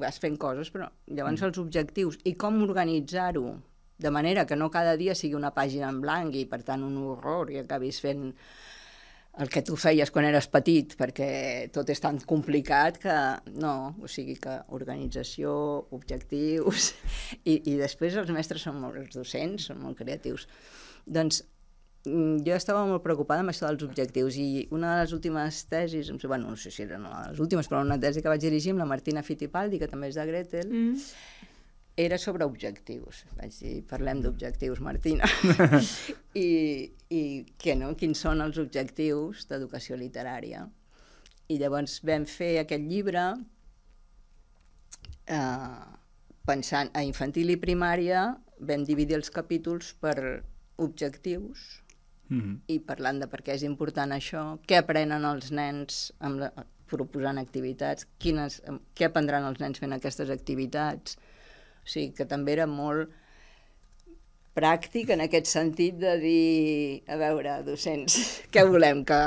vas 0.01 0.20
fent 0.22 0.38
coses, 0.40 0.70
però 0.72 0.88
llavors 1.11 1.42
els 1.44 1.61
objectius 1.61 2.16
i 2.24 2.36
com 2.40 2.62
organitzar-ho 2.64 3.59
de 4.01 4.11
manera 4.11 4.46
que 4.48 4.57
no 4.57 4.70
cada 4.72 4.96
dia 4.96 5.14
sigui 5.14 5.36
una 5.36 5.53
pàgina 5.53 5.90
en 5.92 6.01
blanc 6.01 6.36
i, 6.38 6.46
per 6.48 6.62
tant, 6.64 6.86
un 6.86 6.96
horror 7.05 7.51
i 7.53 7.61
acabis 7.61 8.01
fent 8.01 8.30
el 9.41 9.49
que 9.49 9.62
tu 9.64 9.76
feies 9.80 10.11
quan 10.12 10.26
eres 10.28 10.49
petit, 10.53 10.97
perquè 11.01 11.70
tot 11.74 11.88
és 11.93 12.03
tan 12.03 12.18
complicat 12.28 12.99
que 13.01 13.14
no, 13.57 13.95
o 14.01 14.11
sigui 14.11 14.36
que 14.41 14.59
organització, 14.76 15.53
objectius, 15.97 16.93
i, 17.51 17.57
i 17.72 17.78
després 17.80 18.18
els 18.20 18.32
mestres 18.36 18.66
són 18.66 18.80
molt, 18.82 19.01
els 19.01 19.16
docents 19.16 19.70
són 19.70 19.80
molt 19.84 19.99
creatius. 20.01 20.47
Doncs 21.07 21.41
mm, 22.05 22.43
jo 22.47 22.59
estava 22.59 22.84
molt 22.88 23.05
preocupada 23.07 23.45
amb 23.45 23.55
això 23.55 23.70
dels 23.70 23.86
objectius 23.88 24.36
i 24.41 24.66
una 24.76 24.95
de 24.95 25.07
les 25.07 25.16
últimes 25.16 25.64
tesis, 25.72 26.12
em 26.12 26.20
bueno, 26.26 26.53
no 26.53 26.61
sé 26.61 26.74
si 26.74 26.84
eren 26.84 27.09
les 27.09 27.41
últimes, 27.41 27.70
però 27.70 27.80
una 27.86 28.01
tesi 28.01 28.22
que 28.22 28.32
vaig 28.32 28.45
dirigir 28.45 28.76
amb 28.76 28.84
la 28.84 28.91
Martina 28.93 29.24
Fittipaldi, 29.24 29.80
que 29.80 29.88
també 29.88 30.12
és 30.12 30.20
de 30.20 30.28
Gretel, 30.28 30.68
Mm. 30.70 31.01
Era 32.01 32.18
sobre 32.18 32.46
objectius. 32.48 33.24
Vaig 33.38 33.57
dir, 33.61 33.76
parlem 33.90 34.22
d'objectius, 34.24 34.80
Martina. 34.84 35.28
I, 36.44 36.48
I 37.11 37.22
què, 37.61 37.76
no? 37.78 37.92
quins 38.01 38.22
són 38.26 38.42
els 38.44 38.61
objectius 38.62 39.46
d'educació 39.51 39.98
literària. 40.01 40.66
I 41.51 41.59
llavors 41.61 41.98
vam 42.07 42.26
fer 42.30 42.53
aquest 42.61 42.86
llibre 42.86 43.24
eh, 45.26 45.82
pensant 46.46 46.90
a 46.94 47.05
infantil 47.07 47.53
i 47.55 47.61
primària, 47.61 48.28
vam 48.61 48.84
dividir 48.86 49.18
els 49.18 49.32
capítols 49.34 49.94
per 50.01 50.16
objectius 50.80 51.80
Mm 52.30 52.40
-hmm. 52.40 52.59
i 52.66 52.78
parlant 52.78 53.18
de 53.18 53.26
per 53.26 53.40
què 53.42 53.55
és 53.55 53.62
important 53.66 54.12
això, 54.12 54.59
què 54.62 54.76
aprenen 54.78 55.24
els 55.24 55.51
nens 55.51 56.12
amb 56.20 56.38
la, 56.38 56.53
proposant 56.90 57.38
activitats, 57.38 58.07
quines, 58.18 58.61
què 58.94 59.09
aprendran 59.09 59.44
els 59.44 59.61
nens 59.62 59.78
fent 59.82 59.92
aquestes 59.92 60.30
activitats. 60.30 61.18
O 61.81 61.89
sigui, 61.89 62.12
que 62.16 62.28
també 62.28 62.55
era 62.59 62.68
molt 62.70 63.11
pràctic 64.57 65.12
en 65.14 65.22
aquest 65.24 65.49
sentit 65.49 65.97
de 66.01 66.14
dir, 66.20 67.03
a 67.09 67.16
veure, 67.20 67.61
docents, 67.66 68.18
què 68.53 68.64
volem 68.68 69.05
que, 69.09 69.20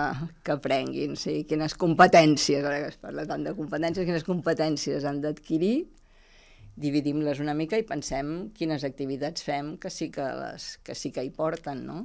que 0.46 0.56
aprenguin? 0.56 1.18
Sigui, 1.20 1.46
quines 1.50 1.76
competències, 1.80 2.64
ara 2.64 2.82
que 2.84 2.94
es 2.94 3.00
parla 3.02 3.28
tant 3.30 3.46
de 3.48 3.56
competències, 3.58 4.08
quines 4.08 4.28
competències 4.28 5.08
han 5.08 5.22
d'adquirir, 5.24 5.78
dividim-les 6.74 7.40
una 7.40 7.54
mica 7.54 7.78
i 7.78 7.86
pensem 7.86 8.50
quines 8.58 8.84
activitats 8.84 9.46
fem 9.46 9.76
que 9.78 9.92
sí 9.94 10.10
que, 10.14 10.26
les, 10.40 10.78
que 10.84 10.96
sí 10.98 11.14
que 11.14 11.24
hi 11.26 11.32
porten, 11.34 11.86
no? 11.86 12.04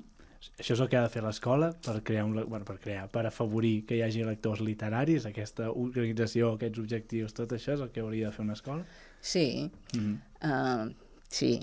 Això 0.59 0.77
és 0.77 0.81
el 0.81 0.89
que 0.91 0.99
ha 0.99 1.03
de 1.03 1.11
fer 1.11 1.23
l'escola 1.25 1.73
per 1.83 1.97
crear 2.07 2.25
un, 2.27 2.37
bueno, 2.37 2.65
per 2.67 2.77
crear, 2.79 3.09
per 3.11 3.25
afavorir 3.27 3.83
que 3.89 3.97
hi 3.99 4.03
hagi 4.07 4.23
lectors 4.27 4.61
literaris, 4.63 5.27
aquesta 5.27 5.73
organització, 5.73 6.53
aquests 6.55 6.83
objectius, 6.83 7.35
tot 7.35 7.55
això 7.57 7.75
és 7.75 7.83
el 7.83 7.91
que 7.95 8.05
hauria 8.05 8.29
de 8.29 8.37
fer 8.37 8.45
una 8.45 8.55
escola? 8.59 8.85
Sí, 9.21 9.71
Mm 9.95 9.99
-hmm. 10.01 10.89
uh, 10.89 10.95
sí. 11.29 11.61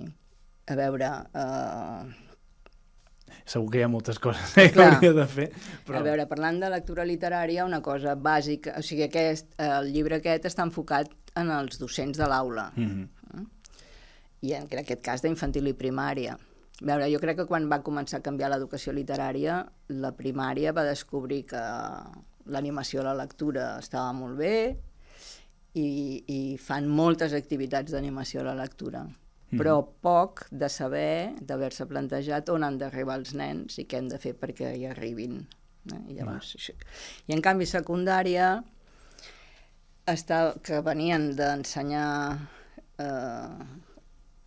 A 0.68 0.76
veure, 0.76 1.10
uh, 1.34 2.12
Segur 3.46 3.70
que 3.70 3.78
hi 3.78 3.84
ha 3.86 3.88
moltes 3.88 4.18
coses 4.20 4.56
eh, 4.58 4.72
que 4.74 4.82
hauria 4.82 5.14
de 5.14 5.26
fer, 5.28 5.52
Però... 5.86 6.00
A 6.00 6.02
veure, 6.06 6.26
parlant 6.26 6.60
de 6.60 6.70
lectura 6.70 7.06
literària, 7.06 7.66
una 7.66 7.82
cosa 7.82 8.16
bàsica, 8.16 8.80
o 8.80 8.82
sigui, 8.82 9.04
aquest, 9.04 9.52
el 9.62 9.92
llibre 9.94 10.16
aquest 10.16 10.46
està 10.50 10.66
enfocat 10.66 11.12
en 11.36 11.52
els 11.52 11.78
docents 11.78 12.18
de 12.18 12.28
l'aula, 12.28 12.72
Mm 12.76 12.86
-hmm. 12.86 13.46
i 14.42 14.54
en 14.54 14.64
aquest 14.64 15.02
cas 15.02 15.22
d'infantil 15.22 15.68
i 15.68 15.74
primària. 15.74 16.34
A 16.82 16.86
veure, 16.86 17.12
jo 17.12 17.20
crec 17.20 17.38
que 17.38 17.46
quan 17.46 17.70
va 17.72 17.84
començar 17.84 18.18
a 18.18 18.22
canviar 18.22 18.50
l'educació 18.50 18.92
literària, 18.94 19.66
la 19.88 20.12
primària 20.12 20.74
va 20.74 20.84
descobrir 20.84 21.46
que 21.46 21.62
l'animació 22.46 23.02
a 23.02 23.04
la 23.04 23.14
lectura 23.14 23.80
estava 23.80 24.12
molt 24.14 24.38
bé 24.38 24.78
i, 25.76 25.90
i 26.32 26.40
fan 26.62 26.88
moltes 26.88 27.36
activitats 27.38 27.92
d'animació 27.94 28.42
a 28.42 28.50
la 28.50 28.58
lectura 28.64 29.06
però 29.56 29.76
poc 30.04 30.46
de 30.52 30.70
saber, 30.70 31.36
d'haver-se 31.42 31.88
plantejat 31.90 32.50
on 32.54 32.66
han 32.66 32.80
d'arribar 32.82 33.20
els 33.22 33.34
nens 33.38 33.80
i 33.80 33.86
què 33.88 34.00
hem 34.02 34.10
de 34.12 34.20
fer 34.22 34.34
perquè 34.40 34.74
hi 34.76 34.86
arribin. 34.90 35.44
Eh? 35.92 36.02
I, 36.10 36.16
llavors, 36.18 36.56
això. 36.58 36.76
I 37.30 37.36
en 37.36 37.44
canvi 37.46 37.68
secundària 37.70 38.56
està, 40.12 40.40
que 40.66 40.82
venien 40.86 41.32
d'ensenyar 41.38 42.10
eh, 43.02 43.66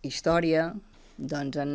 història, 0.07 0.69
doncs 1.17 1.59
han, 1.59 1.73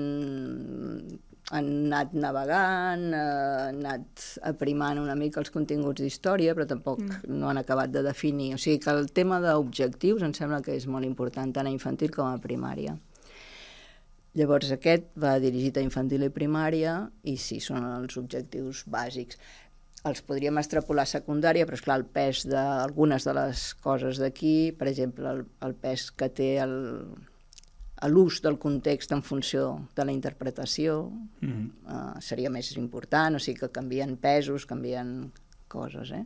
han 1.52 1.66
anat 1.86 2.14
navegant, 2.16 3.08
eh, 3.12 3.22
han 3.68 3.80
anat 3.84 4.26
aprimant 4.48 5.00
una 5.00 5.16
mica 5.18 5.42
els 5.42 5.52
continguts 5.52 6.00
d'història, 6.00 6.54
però 6.56 6.66
tampoc 6.68 7.02
mm. 7.02 7.34
no 7.36 7.50
han 7.50 7.60
acabat 7.60 7.92
de 7.92 8.02
definir. 8.06 8.54
O 8.54 8.60
sigui 8.60 8.80
que 8.80 8.94
el 8.94 9.10
tema 9.12 9.40
d'objectius 9.44 10.24
em 10.24 10.32
sembla 10.36 10.62
que 10.64 10.76
és 10.76 10.86
molt 10.86 11.04
important, 11.04 11.52
tant 11.52 11.68
a 11.68 11.74
infantil 11.74 12.14
com 12.14 12.30
a 12.30 12.40
primària. 12.40 12.96
Llavors 14.34 14.72
aquest 14.74 15.12
va 15.20 15.36
dirigit 15.38 15.76
a 15.78 15.84
infantil 15.84 16.24
i 16.26 16.30
primària 16.34 16.96
i 17.22 17.36
sí, 17.38 17.60
són 17.62 17.84
els 17.86 18.16
objectius 18.18 18.82
bàsics. 18.90 19.38
Els 20.04 20.24
podríem 20.26 20.58
extrapolar 20.60 21.04
a 21.06 21.12
secundària, 21.12 21.64
però 21.68 21.78
esclar, 21.78 22.00
el 22.00 22.08
pes 22.16 22.42
d'algunes 22.48 23.24
de 23.24 23.36
les 23.36 23.68
coses 23.84 24.18
d'aquí, 24.20 24.72
per 24.76 24.90
exemple, 24.90 25.30
el, 25.30 25.46
el 25.64 25.76
pes 25.80 26.10
que 26.10 26.28
té 26.28 26.50
el, 26.64 26.74
a 27.96 28.08
l'ús 28.08 28.40
del 28.42 28.58
context 28.58 29.12
en 29.14 29.22
funció 29.22 29.88
de 29.96 30.04
la 30.04 30.12
interpretació 30.12 31.12
Mm 31.40 31.50
-hmm. 31.50 31.68
uh, 31.86 32.20
seria 32.20 32.50
més 32.50 32.76
important, 32.76 33.36
o 33.36 33.38
sigui 33.38 33.60
que 33.60 33.68
canvien 33.68 34.16
pesos, 34.16 34.66
canvien 34.66 35.32
coses, 35.68 36.10
eh? 36.10 36.24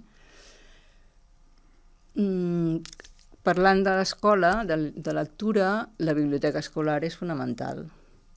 Mm, 2.14 2.83
parlant 3.43 3.85
de 3.85 3.91
l'escola, 3.91 4.64
de, 4.64 4.93
de 4.95 5.12
lectura, 5.12 5.89
la 5.99 6.14
biblioteca 6.14 6.59
escolar 6.59 7.05
és 7.05 7.16
fonamental. 7.16 7.87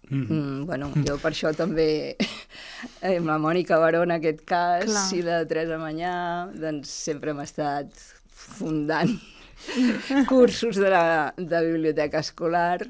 Mm. 0.09 0.25
Mm, 0.27 0.65
bueno, 0.65 0.91
jo 1.07 1.17
per 1.17 1.31
això 1.31 1.53
també, 1.55 2.15
eh, 3.01 3.17
amb 3.17 3.27
la 3.27 3.37
Mònica 3.37 3.79
Baró 3.79 4.03
en 4.03 4.11
aquest 4.11 4.41
cas, 4.45 4.85
Clar. 4.85 5.05
i 5.13 5.21
la 5.21 5.45
Teresa 5.45 5.77
Manyà, 5.77 6.15
doncs 6.53 6.89
sempre 6.89 7.31
hem 7.31 7.39
estat 7.39 7.93
fundant 8.31 9.19
cursos 10.29 10.75
de, 10.75 10.89
la, 10.89 11.33
de 11.37 11.61
biblioteca 11.67 12.19
escolar 12.19 12.87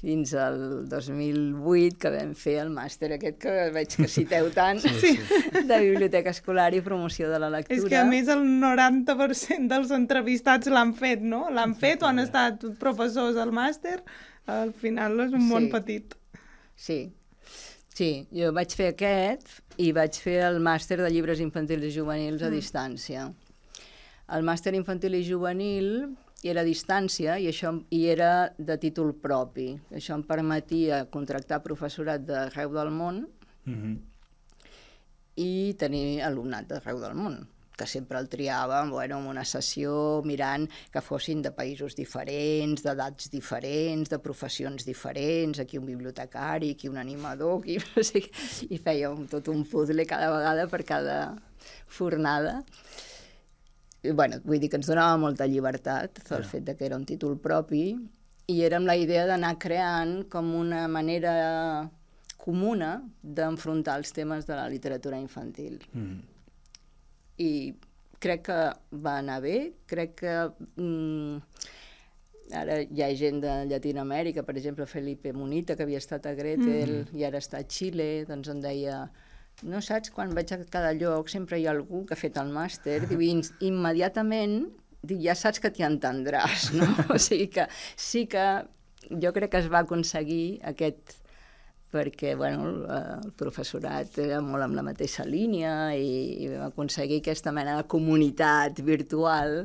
fins 0.00 0.32
al 0.32 0.88
2008, 0.88 1.98
que 2.00 2.10
vam 2.14 2.30
fer 2.38 2.54
el 2.62 2.70
màster 2.72 3.10
aquest 3.18 3.36
que 3.42 3.52
veig 3.74 3.96
que 3.98 4.06
citeu 4.08 4.46
tant, 4.54 4.78
sí, 4.80 4.94
sí. 4.96 5.10
de 5.68 5.80
biblioteca 5.84 6.32
escolar 6.32 6.70
i 6.72 6.80
promoció 6.80 7.28
de 7.28 7.40
la 7.42 7.50
lectura. 7.52 7.76
És 7.76 7.84
que 7.84 7.98
a 8.00 8.06
més 8.08 8.30
el 8.32 8.40
90% 8.62 9.68
dels 9.68 9.92
entrevistats 9.92 10.72
l'han 10.72 10.94
fet, 10.96 11.20
no? 11.20 11.42
L'han 11.52 11.74
fet 11.76 12.00
o 12.02 12.08
han 12.08 12.22
estat 12.24 12.64
professors 12.80 13.36
al 13.36 13.52
màster. 13.52 13.98
Al 14.48 14.72
final 14.72 15.20
és 15.26 15.36
un 15.36 15.44
món 15.50 15.68
Sí. 15.68 15.70
petit. 15.74 16.16
Sí, 16.80 16.98
sí, 17.92 18.10
jo 18.32 18.54
vaig 18.56 18.72
fer 18.72 18.94
aquest 18.94 19.52
i 19.76 19.92
vaig 19.92 20.16
fer 20.16 20.40
el 20.48 20.62
màster 20.64 20.96
de 21.02 21.10
llibres 21.12 21.44
infantils 21.44 21.84
i 21.84 21.92
juvenils 21.92 22.40
a 22.42 22.48
distància. 22.48 23.28
El 24.30 24.44
màster 24.46 24.74
infantil 24.78 25.16
i 25.18 25.24
juvenil 25.26 25.88
era 26.46 26.62
a 26.62 26.66
distància 26.66 27.36
i, 27.42 27.48
això, 27.50 27.72
i 27.92 28.04
era 28.08 28.52
de 28.56 28.76
títol 28.80 29.12
propi. 29.18 29.74
Això 29.92 30.14
em 30.16 30.22
permetia 30.24 31.04
contractar 31.12 31.62
professorat 31.64 32.24
d'arreu 32.24 32.72
del 32.72 32.90
món 32.90 33.26
Mhm. 33.66 33.96
i 35.36 35.74
tenir 35.78 36.22
alumnat 36.22 36.66
d'arreu 36.68 37.00
del 37.00 37.14
món 37.14 37.46
que 37.80 37.86
sempre 37.86 38.18
el 38.18 38.28
triàvem 38.28 38.90
bueno, 38.90 39.18
en 39.18 39.26
una 39.26 39.44
sessió 39.44 40.20
mirant 40.28 40.66
que 40.92 41.00
fossin 41.00 41.40
de 41.40 41.50
països 41.56 41.96
diferents, 41.96 42.82
d'edats 42.84 43.30
diferents, 43.32 44.10
de 44.10 44.18
professions 44.20 44.84
diferents, 44.84 45.58
aquí 45.58 45.78
un 45.78 45.86
bibliotecari, 45.86 46.74
aquí 46.74 46.88
un 46.88 46.98
animador, 47.00 47.62
aquí 47.62 47.78
no 47.96 48.04
sé 48.04 48.20
què, 48.26 48.30
i 48.68 48.78
fèiem 48.78 49.24
tot 49.32 49.48
un 49.48 49.64
puzzle 49.64 50.04
cada 50.04 50.28
vegada 50.34 50.66
per 50.68 50.84
cada 50.84 51.16
fornada. 51.86 52.58
I, 54.02 54.12
bueno, 54.16 54.40
vull 54.44 54.60
dir 54.62 54.70
que 54.72 54.78
ens 54.80 54.88
donava 54.88 55.18
molta 55.20 55.46
llibertat 55.46 56.22
el 56.32 56.46
fet 56.48 56.64
de 56.64 56.76
que 56.76 56.86
era 56.86 56.96
un 56.96 57.04
títol 57.08 57.36
propi 57.38 57.84
i 58.50 58.62
era 58.66 58.78
amb 58.80 58.88
la 58.88 58.96
idea 58.96 59.26
d'anar 59.28 59.56
creant 59.62 60.14
com 60.32 60.54
una 60.56 60.86
manera 60.88 61.34
comuna 62.40 62.94
d'enfrontar 63.22 63.98
els 64.00 64.14
temes 64.16 64.48
de 64.48 64.56
la 64.56 64.68
literatura 64.72 65.20
infantil. 65.20 65.78
Mhm. 65.92 66.18
I 67.40 67.52
crec 68.20 68.42
que 68.48 68.58
va 68.92 69.18
anar 69.18 69.40
bé, 69.40 69.58
crec 69.86 70.16
que... 70.22 70.34
Mm, 70.76 71.42
ara 72.50 72.80
hi 72.82 73.02
ha 73.04 73.08
gent 73.14 73.38
de 73.44 73.52
Llatinoamèrica, 73.70 74.42
per 74.42 74.56
exemple, 74.56 74.86
Felipe 74.86 75.32
Munita, 75.32 75.76
que 75.76 75.84
havia 75.86 76.00
estat 76.02 76.26
a 76.26 76.34
Gretel 76.34 76.94
mm. 77.04 77.18
i 77.18 77.24
ara 77.24 77.38
està 77.38 77.60
a 77.60 77.66
Xile, 77.68 78.24
doncs 78.26 78.50
em 78.50 78.62
deia 78.64 79.04
no 79.62 79.80
saps, 79.84 80.12
quan 80.14 80.34
vaig 80.36 80.52
a 80.54 80.60
cada 80.70 80.92
lloc 80.96 81.30
sempre 81.32 81.58
hi 81.60 81.66
ha 81.66 81.74
algú 81.74 82.04
que 82.06 82.16
ha 82.16 82.20
fet 82.20 82.38
el 82.40 82.52
màster, 82.54 83.00
diu, 83.10 83.22
immediatament 83.66 84.60
diu, 85.02 85.20
ja 85.22 85.36
saps 85.38 85.60
que 85.60 85.72
t'hi 85.72 85.86
entendràs, 85.86 86.70
no? 86.76 86.88
O 87.14 87.18
sigui 87.18 87.48
que 87.52 87.66
sí 87.96 88.26
que 88.30 88.46
jo 89.10 89.32
crec 89.36 89.52
que 89.54 89.62
es 89.64 89.70
va 89.72 89.84
aconseguir 89.84 90.60
aquest 90.70 91.18
perquè 91.90 92.36
bueno, 92.38 92.86
el 92.94 93.32
professorat 93.34 94.18
era 94.22 94.38
molt 94.44 94.62
amb 94.62 94.78
la 94.78 94.84
mateixa 94.86 95.24
línia 95.26 95.90
i, 95.98 96.44
i 96.44 96.50
vam 96.52 96.68
aconseguir 96.68 97.18
aquesta 97.18 97.50
mena 97.50 97.74
de 97.80 97.88
comunitat 97.90 98.78
virtual 98.86 99.64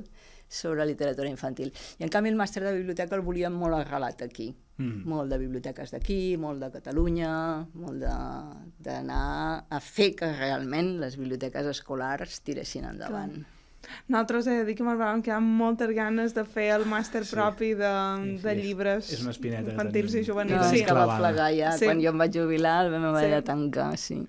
sobre 0.50 0.88
literatura 0.90 1.30
infantil. 1.30 1.72
I 2.00 2.08
en 2.08 2.14
canvi 2.14 2.34
el 2.34 2.40
màster 2.40 2.64
de 2.66 2.74
biblioteca 2.74 3.18
el 3.18 3.26
volíem 3.26 3.54
molt 3.54 3.78
arrelat 3.78 4.26
aquí. 4.26 4.54
Mm. 4.78 5.06
Molt 5.08 5.30
de 5.32 5.38
biblioteques 5.40 5.92
d'aquí, 5.92 6.36
molt 6.38 6.60
de 6.60 6.70
Catalunya, 6.70 7.66
molt 7.74 8.00
de- 8.02 8.72
d'anar 8.84 9.66
a 9.70 9.80
fer 9.80 10.14
que 10.16 10.28
realment 10.34 11.00
les 11.00 11.16
biblioteques 11.18 11.66
escolars 11.72 12.42
tiressin 12.42 12.84
endavant. 12.90 13.38
Nosaltres 14.10 14.48
he 14.48 14.56
de 14.58 14.66
dir 14.66 14.76
que 14.76 14.84
ens 14.84 14.98
vam 15.00 15.22
quedar 15.22 15.38
amb 15.38 15.48
moltes 15.62 15.92
ganes 15.96 16.34
de 16.34 16.44
fer 16.44 16.72
el 16.76 16.84
màster 16.90 17.24
Sí. 17.24 17.36
propi 17.36 17.74
de, 17.76 17.92
Sí, 18.24 18.38
sí, 18.38 18.44
de 18.44 18.56
llibres 18.56 19.14
és 19.14 19.22
una 19.22 19.32
espineta 19.32 19.72
infantils 19.72 20.12
tenim. 20.12 20.24
i 20.24 20.28
No, 20.28 20.34
juvenils. 20.34 20.66
és 20.66 20.80
Sí. 20.80 20.86
que 20.86 20.94
va 20.94 21.18
plegar 21.20 21.54
ja, 21.56 21.72
Sí. 21.78 21.86
quan 21.86 22.02
jo 22.02 22.10
em 22.10 22.18
vaig 22.18 22.34
jubilar 22.34 22.86
el 22.86 22.92
vam 22.92 23.06
haver 23.06 23.26
Sí. 23.30 23.32
de 23.36 23.42
tancar, 23.44 23.98
sí. 23.98 24.28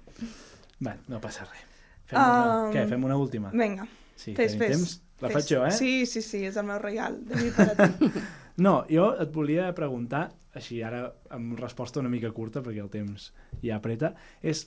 Bé, 0.79 0.93
no 1.09 1.21
passa 1.21 1.41
res. 1.45 1.65
Fem 2.05 2.19
una... 2.21 2.65
Um, 2.67 2.73
Què, 2.73 2.87
fem 2.89 3.03
una 3.05 3.17
última? 3.17 3.51
Vinga, 3.51 3.89
Sí, 4.15 4.35
fes, 4.35 4.57
fes. 4.57 4.71
temps? 4.71 5.03
La 5.21 5.29
fes. 5.29 5.35
faig 5.49 5.57
jo, 5.59 5.67
eh? 5.67 5.71
Sí, 5.73 6.07
sí, 6.07 6.21
sí, 6.23 6.45
és 6.45 6.57
el 6.57 6.67
meu 6.67 6.79
regal, 6.79 7.19
de 7.25 7.35
mi 7.37 7.51
per 7.51 7.71
a 7.71 7.75
tu. 7.75 8.11
No, 8.59 8.85
jo 8.89 9.11
et 9.21 9.33
volia 9.35 9.69
preguntar, 9.77 10.31
així 10.57 10.81
ara 10.83 11.11
amb 11.35 11.59
resposta 11.61 12.01
una 12.01 12.09
mica 12.13 12.31
curta, 12.33 12.63
perquè 12.65 12.81
el 12.81 12.89
temps 12.93 13.31
ja 13.63 13.77
apreta, 13.77 14.15
és 14.41 14.67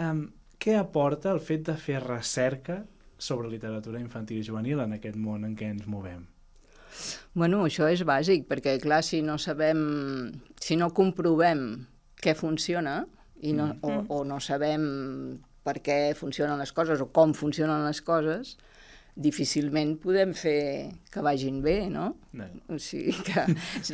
um, 0.00 0.22
què 0.58 0.78
aporta 0.80 1.34
el 1.34 1.40
fet 1.44 1.66
de 1.68 1.74
fer 1.76 2.00
recerca 2.04 2.84
sobre 3.18 3.50
literatura 3.52 4.00
infantil 4.00 4.40
i 4.40 4.46
juvenil 4.46 4.80
en 4.84 4.96
aquest 4.96 5.16
món 5.20 5.44
en 5.44 5.54
què 5.56 5.68
ens 5.72 5.86
movem? 5.88 6.24
Bueno, 7.36 7.60
això 7.68 7.90
és 7.92 8.00
bàsic, 8.08 8.46
perquè 8.48 8.78
clar, 8.80 9.02
si 9.04 9.20
no 9.20 9.36
sabem, 9.36 10.32
si 10.60 10.78
no 10.80 10.88
comprovem 10.96 11.86
què 12.22 12.32
funciona 12.36 13.02
i 13.44 13.52
no, 13.52 13.74
Mm. 13.74 14.06
o, 14.08 14.20
o 14.20 14.24
no 14.24 14.40
sabem 14.40 15.38
per 15.62 15.82
què 15.84 16.14
funcionen 16.16 16.56
les 16.58 16.72
coses 16.72 17.00
o 17.04 17.10
com 17.12 17.34
funcionen 17.36 17.84
les 17.84 18.00
coses, 18.00 18.56
difícilment 19.16 19.94
podem 20.02 20.34
fer 20.36 20.92
que 21.12 21.22
vagin 21.24 21.62
bé, 21.64 21.88
no? 21.88 22.10
No. 22.36 22.46
O 22.68 22.76
sigui 22.82 23.14
que 23.24 23.46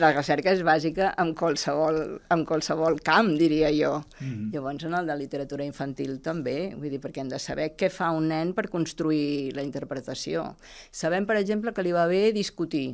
la 0.02 0.10
recerca 0.16 0.50
és 0.50 0.64
bàsica 0.66 1.12
en 1.22 1.30
qualsevol, 1.38 2.00
en 2.34 2.42
qualsevol 2.48 2.98
camp, 3.06 3.30
diria 3.38 3.70
jo. 3.76 3.94
Mm. 4.18 4.50
Llavors, 4.54 4.88
en 4.88 4.98
el 4.98 5.12
de 5.12 5.16
literatura 5.20 5.66
infantil 5.66 6.18
també, 6.24 6.74
vull 6.74 6.90
dir, 6.90 7.00
perquè 7.02 7.22
hem 7.22 7.30
de 7.30 7.38
saber 7.42 7.70
què 7.78 7.92
fa 7.94 8.10
un 8.16 8.26
nen 8.32 8.50
per 8.56 8.66
construir 8.72 9.54
la 9.54 9.62
interpretació. 9.62 10.48
Sabem, 10.90 11.28
per 11.28 11.38
exemple, 11.38 11.72
que 11.72 11.86
li 11.86 11.94
va 11.94 12.08
bé 12.10 12.24
discutir, 12.34 12.88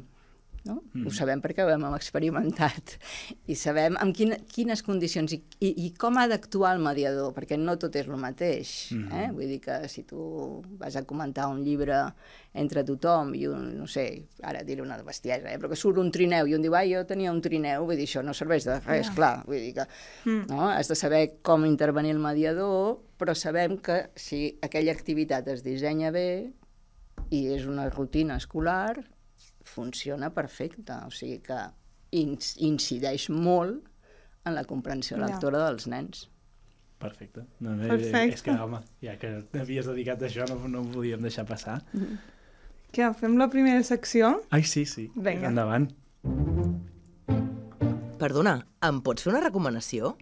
no? 0.68 0.78
Mm. 0.92 1.06
Ho 1.08 1.12
sabem 1.16 1.40
perquè 1.44 1.64
ho 1.64 1.72
hem 1.72 1.86
experimentat. 1.96 2.98
I 3.48 3.56
sabem 3.58 3.96
amb 4.00 4.14
quina, 4.16 4.38
quines 4.52 4.84
condicions 4.86 5.32
i, 5.34 5.40
i, 5.64 5.72
i 5.86 5.92
com 5.98 6.20
ha 6.20 6.26
d'actuar 6.30 6.74
el 6.76 6.82
mediador, 6.84 7.32
perquè 7.36 7.58
no 7.58 7.78
tot 7.80 7.96
és 7.98 8.06
el 8.08 8.20
mateix. 8.20 8.74
Mm. 8.94 9.22
Eh? 9.22 9.30
Vull 9.34 9.54
dir 9.54 9.60
que 9.64 9.80
si 9.88 10.04
tu 10.08 10.60
vas 10.78 10.96
a 11.00 11.04
comentar 11.08 11.48
un 11.48 11.64
llibre 11.64 12.02
entre 12.58 12.82
tothom 12.84 13.34
i 13.38 13.44
un, 13.46 13.66
no 13.78 13.86
sé, 13.90 14.06
ara 14.42 14.62
diré 14.66 14.82
una 14.82 14.96
bestiesa, 15.06 15.50
eh? 15.52 15.58
però 15.60 15.68
que 15.70 15.76
surt 15.78 16.00
un 16.02 16.08
trineu 16.12 16.48
i 16.48 16.56
un 16.56 16.64
diu, 16.64 16.74
ai, 16.74 16.92
jo 16.94 17.04
tenia 17.06 17.30
un 17.30 17.42
trineu, 17.44 17.84
vull 17.86 17.98
dir, 17.98 18.08
això 18.08 18.22
no 18.24 18.34
serveix 18.34 18.64
de 18.66 18.78
res, 18.80 19.10
clar, 19.14 19.44
vull 19.46 19.60
dir 19.62 19.74
que 19.76 19.84
Mm. 20.24 20.48
no? 20.50 20.68
has 20.68 20.88
de 20.88 20.96
saber 20.98 21.38
com 21.42 21.64
intervenir 21.64 22.10
el 22.16 22.18
mediador, 22.18 22.98
però 23.18 23.34
sabem 23.34 23.76
que 23.78 24.08
si 24.16 24.58
aquella 24.62 24.92
activitat 24.92 25.46
es 25.48 25.62
dissenya 25.62 26.10
bé 26.14 26.50
i 27.30 27.46
és 27.54 27.66
una 27.66 27.88
rutina 27.90 28.36
escolar, 28.36 29.04
funciona 29.68 30.30
perfecte, 30.34 30.96
o 31.06 31.12
sigui 31.14 31.38
que 31.44 31.58
incideix 32.16 33.28
molt 33.30 33.84
en 34.48 34.54
la 34.56 34.64
comprensió 34.64 35.18
Ja. 35.18 35.26
lectora 35.26 35.66
dels 35.68 35.86
nens. 35.86 36.28
Perfecte. 36.98 37.44
No, 37.60 37.76
no, 37.76 37.86
Perfecte. 37.86 38.34
És 38.34 38.42
que, 38.42 38.50
home, 38.50 38.80
ja 39.04 39.14
que 39.20 39.28
t'havies 39.52 39.86
dedicat 39.86 40.22
a 40.22 40.26
això, 40.26 40.48
no, 40.48 40.56
no 40.68 40.80
ho 40.82 40.88
podíem 40.96 41.22
deixar 41.22 41.44
passar. 41.46 41.76
Què, 42.90 43.06
fem 43.20 43.36
la 43.38 43.46
primera 43.52 43.82
secció? 43.84 44.32
Ai, 44.50 44.64
sí, 44.64 44.84
sí. 44.88 45.10
Vinga. 45.14 45.50
Endavant. 45.52 45.90
Perdona, 48.18 48.56
em 48.82 48.98
pots 49.04 49.22
fer 49.22 49.30
una 49.30 49.44
recomanació? 49.44 50.16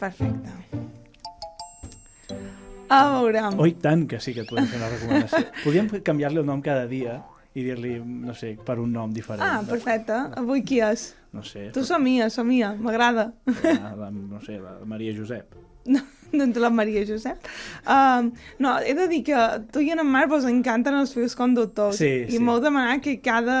Perfecte. 0.00 0.61
A 2.92 3.02
veure... 3.16 3.42
Oh, 3.56 3.66
i 3.68 3.74
tant 3.80 4.06
que 4.10 4.20
sí 4.20 4.34
que 4.36 4.44
et 4.44 4.50
podem 4.50 4.66
fer 4.70 4.78
una 4.80 4.90
recomanació. 4.92 5.42
Podríem 5.64 5.88
canviar-li 6.04 6.42
el 6.42 6.46
nom 6.48 6.60
cada 6.64 6.86
dia 6.90 7.18
i 7.54 7.64
dir-li, 7.66 7.96
no 8.00 8.32
sé, 8.36 8.54
per 8.64 8.78
un 8.80 8.92
nom 8.94 9.10
diferent. 9.12 9.44
Ah, 9.44 9.60
perfecte. 9.68 10.16
Avui 10.40 10.62
qui 10.64 10.80
és? 10.84 11.10
No 11.32 11.42
sé, 11.44 11.70
Tu 11.72 11.82
somia, 11.88 12.28
somia, 12.32 12.74
m'agrada. 12.76 13.30
la, 13.64 13.92
la, 13.96 14.10
no 14.12 14.40
sé, 14.44 14.58
la 14.60 14.78
Maria 14.88 15.14
Josep. 15.16 15.54
No, 15.88 16.00
doncs 16.38 16.58
la 16.60 16.68
Maria 16.70 17.02
Josep. 17.08 17.48
Um, 17.88 18.28
no, 18.62 18.76
he 18.84 18.92
de 18.94 19.08
dir 19.10 19.22
que 19.26 19.38
tu 19.72 19.80
i 19.84 19.88
en 19.94 20.04
Marc 20.06 20.28
vos 20.30 20.44
encanten 20.48 20.94
els 21.00 21.12
fils 21.16 21.34
conductors. 21.36 21.96
Sí, 22.00 22.10
I 22.28 22.36
sí. 22.36 22.40
m'heu 22.44 22.60
demanat 22.62 23.00
que 23.04 23.16
cada, 23.24 23.56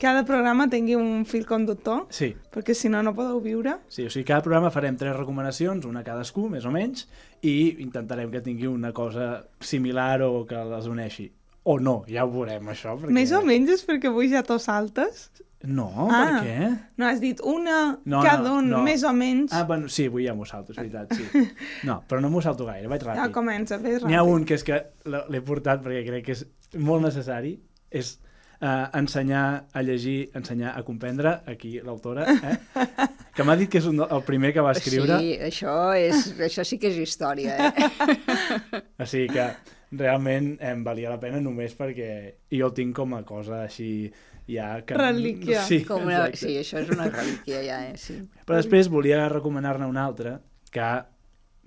cada 0.00 0.24
programa 0.24 0.66
tingui 0.72 0.96
un 0.98 1.24
fil 1.28 1.44
conductor, 1.46 2.06
Sí, 2.10 2.32
perquè 2.50 2.74
si 2.74 2.88
no, 2.88 3.02
no 3.04 3.12
podeu 3.14 3.40
viure. 3.44 3.76
sí, 3.88 4.06
o 4.06 4.10
sigui, 4.10 4.24
cada 4.24 4.42
programa 4.42 4.70
farem 4.74 4.96
tres 4.96 5.14
recomanacions, 5.16 5.84
una 5.86 6.02
cadascú, 6.02 6.48
més 6.50 6.64
o 6.66 6.72
menys, 6.74 7.06
i 7.42 7.76
intentarem 7.84 8.30
que 8.32 8.40
tingui 8.40 8.66
una 8.66 8.92
cosa 8.92 9.44
similar 9.60 10.22
o 10.26 10.46
que 10.46 10.56
les 10.56 10.86
uneixi. 10.90 11.30
O 11.62 11.78
no, 11.78 12.02
ja 12.08 12.24
ho 12.24 12.30
veurem, 12.32 12.64
això. 12.72 12.96
Perquè... 12.98 13.12
Més 13.12 13.30
o 13.36 13.42
menys 13.44 13.68
és 13.76 13.86
perquè 13.86 14.08
avui 14.08 14.30
ja 14.32 14.42
t'ho 14.42 14.58
saltes. 14.58 15.30
No, 15.62 15.90
Ah. 16.08 16.40
per 16.40 16.46
què? 16.46 16.68
No, 16.96 17.04
has 17.04 17.18
dit 17.20 17.38
una, 17.44 17.98
No, 18.08 18.22
cada 18.24 18.48
no, 18.48 18.54
un, 18.62 18.70
no. 18.70 18.78
més 18.82 19.02
o 19.04 19.12
menys. 19.12 19.52
Ah, 19.52 19.64
bueno, 19.68 19.90
sí, 19.92 20.06
avui 20.08 20.24
ja 20.24 20.32
m'ho 20.32 20.46
salto, 20.48 20.72
és 20.72 20.78
veritat, 20.78 21.12
sí. 21.12 21.26
No, 21.84 21.98
però 22.08 22.22
no 22.24 22.30
m'ho 22.32 22.40
salto 22.40 22.64
gaire, 22.64 22.88
vaig 22.88 23.04
ja 23.04 23.12
ràpid. 23.12 23.34
comença, 23.34 23.76
fes 23.78 24.02
N'hi 24.08 24.14
ha 24.16 24.22
ràpid. 24.22 24.32
un 24.38 24.46
que 24.48 24.54
és 24.56 24.64
que 24.64 24.78
l'he 25.04 25.42
portat 25.44 25.82
perquè 25.84 26.00
crec 26.06 26.24
que 26.24 26.32
és 26.32 26.46
molt 26.80 27.04
necessari, 27.04 27.58
és 27.90 28.14
uh, 28.60 28.86
ensenyar 28.98 29.66
a 29.72 29.82
llegir, 29.82 30.30
ensenyar 30.34 30.76
a 30.78 30.82
comprendre, 30.84 31.40
aquí 31.46 31.78
l'autora, 31.80 32.26
eh? 32.28 32.56
que 33.36 33.44
m'ha 33.46 33.56
dit 33.56 33.70
que 33.72 33.80
és 33.80 33.88
un, 33.90 34.02
el 34.04 34.22
primer 34.26 34.52
que 34.54 34.64
va 34.64 34.74
escriure. 34.76 35.18
Sí, 35.20 35.34
això, 35.50 35.74
és, 35.96 36.32
això 36.50 36.64
sí 36.66 36.80
que 36.80 36.90
és 36.92 37.00
història, 37.00 37.56
eh? 37.58 38.80
Sigui 39.10 39.30
que 39.32 39.50
realment 39.90 40.52
em 40.62 40.84
valia 40.86 41.10
la 41.10 41.18
pena 41.22 41.40
només 41.42 41.74
perquè 41.74 42.10
jo 42.52 42.68
el 42.68 42.76
tinc 42.76 42.94
com 42.96 43.16
a 43.16 43.24
cosa 43.26 43.64
així 43.64 44.10
ja... 44.50 44.76
Que... 44.86 44.94
Relíquia. 44.98 45.64
Sí, 45.66 45.82
Com 45.86 46.06
una... 46.06 46.26
exacte. 46.26 46.44
Sí, 46.44 46.58
això 46.60 46.82
és 46.82 46.92
una 46.94 47.08
relíquia 47.10 47.64
ja, 47.66 47.80
eh? 47.88 47.96
Sí. 47.98 48.20
Però 48.46 48.60
després 48.60 48.90
volia 48.92 49.24
recomanar-ne 49.32 49.88
una 49.90 50.06
altra 50.06 50.38
que, 50.70 50.90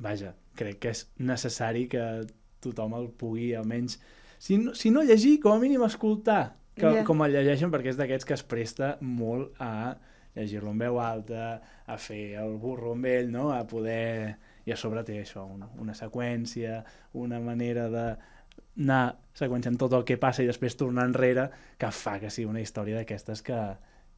vaja, 0.03 0.33
crec 0.59 0.79
que 0.83 0.93
és 0.93 1.05
necessari 1.19 1.87
que 1.91 2.03
tothom 2.63 2.95
el 2.95 3.09
pugui 3.19 3.51
almenys, 3.59 3.97
si 4.43 4.57
no, 4.59 4.73
si 4.75 4.91
no 4.91 5.03
llegir, 5.03 5.37
com 5.43 5.55
a 5.55 5.59
mínim 5.59 5.83
escoltar 5.87 6.53
que, 6.75 6.89
Ja. 6.99 7.03
com 7.05 7.21
el 7.25 7.35
llegeixen, 7.35 7.71
perquè 7.71 7.93
és 7.93 7.99
d'aquests 7.99 8.25
que 8.25 8.33
es 8.33 8.43
presta 8.43 8.97
molt 9.01 9.59
a 9.61 9.97
llegir-lo 10.35 10.71
en 10.71 10.79
veu 10.81 10.99
alta, 10.99 11.61
a 11.85 11.97
fer 11.97 12.35
el 12.41 12.57
burro 12.57 12.93
amb 12.97 13.05
ell, 13.05 13.31
no? 13.31 13.51
a 13.51 13.63
poder... 13.67 14.37
I 14.65 14.71
a 14.71 14.77
sobre 14.79 15.01
té 15.03 15.17
això, 15.19 15.41
una, 15.43 15.67
una 15.75 15.91
seqüència, 15.91 16.85
una 17.19 17.41
manera 17.43 17.89
de 17.91 18.05
anar 18.79 19.17
seqüenciant 19.35 19.75
tot 19.77 19.91
el 19.97 20.05
que 20.07 20.15
passa 20.17 20.39
i 20.43 20.47
després 20.47 20.77
tornar 20.79 21.03
enrere, 21.09 21.49
que 21.77 21.89
fa 21.91 22.13
que 22.21 22.29
sigui 22.31 22.47
una 22.47 22.61
història 22.63 23.01
d'aquestes 23.01 23.43
que, 23.43 23.57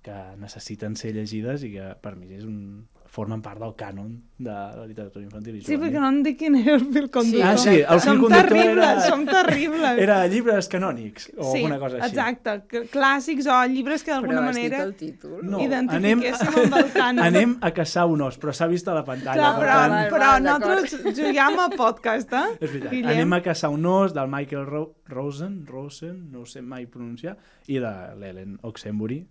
que 0.06 0.18
necessiten 0.38 0.94
ser 0.96 1.16
llegides 1.16 1.66
i 1.66 1.72
que 1.74 1.88
per 1.98 2.14
mi 2.16 2.30
és 2.38 2.46
un, 2.46 2.86
formen 3.16 3.40
part 3.42 3.62
del 3.64 3.72
cànon 3.80 4.10
de 4.38 4.52
la 4.52 4.84
literatura 4.86 5.24
infantil 5.24 5.56
i 5.56 5.62
Sí, 5.62 5.70
juvenil. 5.78 5.86
perquè 5.94 6.02
no 6.04 6.08
em 6.12 6.18
dic 6.26 6.38
quin 6.42 6.56
era 6.60 6.74
el 6.76 6.82
fil 6.92 7.06
conductor. 7.10 7.46
Ah, 7.48 7.58
sí, 7.58 7.76
el 7.80 7.86
fil 7.88 8.02
som 8.04 8.18
conductor 8.26 8.50
terribles, 8.50 8.90
era- 8.90 9.06
som 9.08 9.22
terribles. 9.26 10.00
Era 10.04 10.18
llibres 10.28 10.68
canònics 10.68 11.30
o 11.38 11.48
sí, 11.54 11.62
alguna 11.62 11.80
cosa 11.80 11.98
així. 12.02 12.10
exacte, 12.12 12.56
c- 12.70 12.82
clàssics 12.92 13.48
o 13.48 13.60
llibres 13.72 14.04
que 14.04 14.12
Però 14.12 14.20
d'alguna 14.20 14.42
has 14.50 14.56
manera 14.56 14.78
dit 14.78 14.86
el 14.86 14.96
títol? 15.00 15.38
No, 15.48 15.62
identifiquéssim 15.64 16.60
amb 16.66 16.76
el 16.82 16.92
cànon. 17.00 17.24
anem 17.30 17.56
a 17.62 17.72
caçar 17.72 18.06
un 18.12 18.22
os, 18.28 18.38
però 18.38 18.52
s'ha 18.54 18.68
vist 18.68 18.88
a 18.92 18.94
la 19.00 19.06
pantalla. 19.08 19.40
Clar, 19.40 19.54
per 19.56 19.64
però, 19.66 19.80
tant, 19.80 20.12
però 20.12 20.28
val, 20.34 20.44
nosaltres 20.44 21.16
juguem 21.22 21.60
a 21.60 21.70
podcast, 21.78 22.34
eh? 22.34 22.46
És 22.60 22.70
veritat. 22.70 22.92
Guillem? 22.92 23.12
Anem 23.16 23.34
a 23.34 23.42
caçar 23.42 23.70
un 23.72 23.86
os 23.86 24.14
del 24.14 24.28
Michael 24.28 24.66
Ro 24.66 24.84
Rosen, 25.08 25.66
Rosen, 25.66 26.32
no 26.32 26.42
ho 26.42 26.46
sé 26.46 26.62
mai 26.62 26.86
pronunciar, 26.86 27.38
i 27.68 27.80
de 27.80 27.96
l'Ellen 28.20 28.60
Oxenbury, 28.64 29.24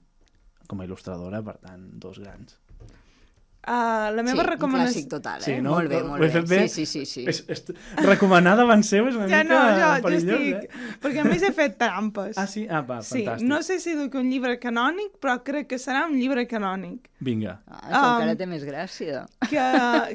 com 0.66 0.80
a 0.80 0.87
il·lustradora, 0.87 1.45
per 1.45 1.59
tant, 1.61 1.91
dos 2.01 2.18
grans. 2.18 2.57
Uh, 3.65 4.11
la 4.12 4.23
meva 4.23 4.35
sí, 4.35 4.41
un 4.43 4.49
recomanació... 4.51 4.91
clàssic 4.93 5.07
total, 5.09 5.41
eh? 5.41 5.45
Sí, 5.47 5.55
no? 5.65 5.71
Molt 5.73 5.89
bé, 5.89 6.03
molt 6.05 6.21
bé. 6.21 6.29
fet 6.35 6.49
bé? 6.51 6.59
Sí, 6.69 6.85
sí, 6.85 7.07
sí. 7.07 7.23
sí. 7.25 7.25
És, 7.33 7.39
és, 7.49 7.62
recomanar 8.05 8.53
davant 8.61 8.83
seu 8.85 9.09
és 9.09 9.17
una 9.17 9.25
Ja 9.31 9.39
mica 9.41 9.55
no, 9.55 9.61
jo, 9.71 9.79
jo 9.97 10.03
perillós, 10.05 10.43
estic... 10.45 10.77
eh? 10.77 10.99
Perquè 11.01 11.23
a 11.23 11.25
més 11.31 11.47
he 11.49 11.51
fet 11.57 11.79
trampes. 11.81 12.37
Ah, 12.37 12.45
sí? 12.51 12.67
Ah, 12.69 12.83
va, 12.85 12.99
Sí, 13.01 13.23
fantàstic. 13.25 13.49
no 13.49 13.62
sé 13.65 13.79
si 13.81 13.95
duc 13.97 14.19
un 14.21 14.29
llibre 14.29 14.59
canònic, 14.61 15.17
però 15.23 15.39
crec 15.47 15.71
que 15.73 15.79
serà 15.81 16.05
un 16.11 16.19
llibre 16.21 16.45
canònic. 16.51 17.09
Vinga. 17.25 17.57
Ah, 17.65 17.81
això 17.89 18.03
Um, 18.05 18.11
encara 18.19 18.37
té 18.37 18.47
més 18.51 18.65
gràcia. 18.69 19.25
que, 19.49 19.65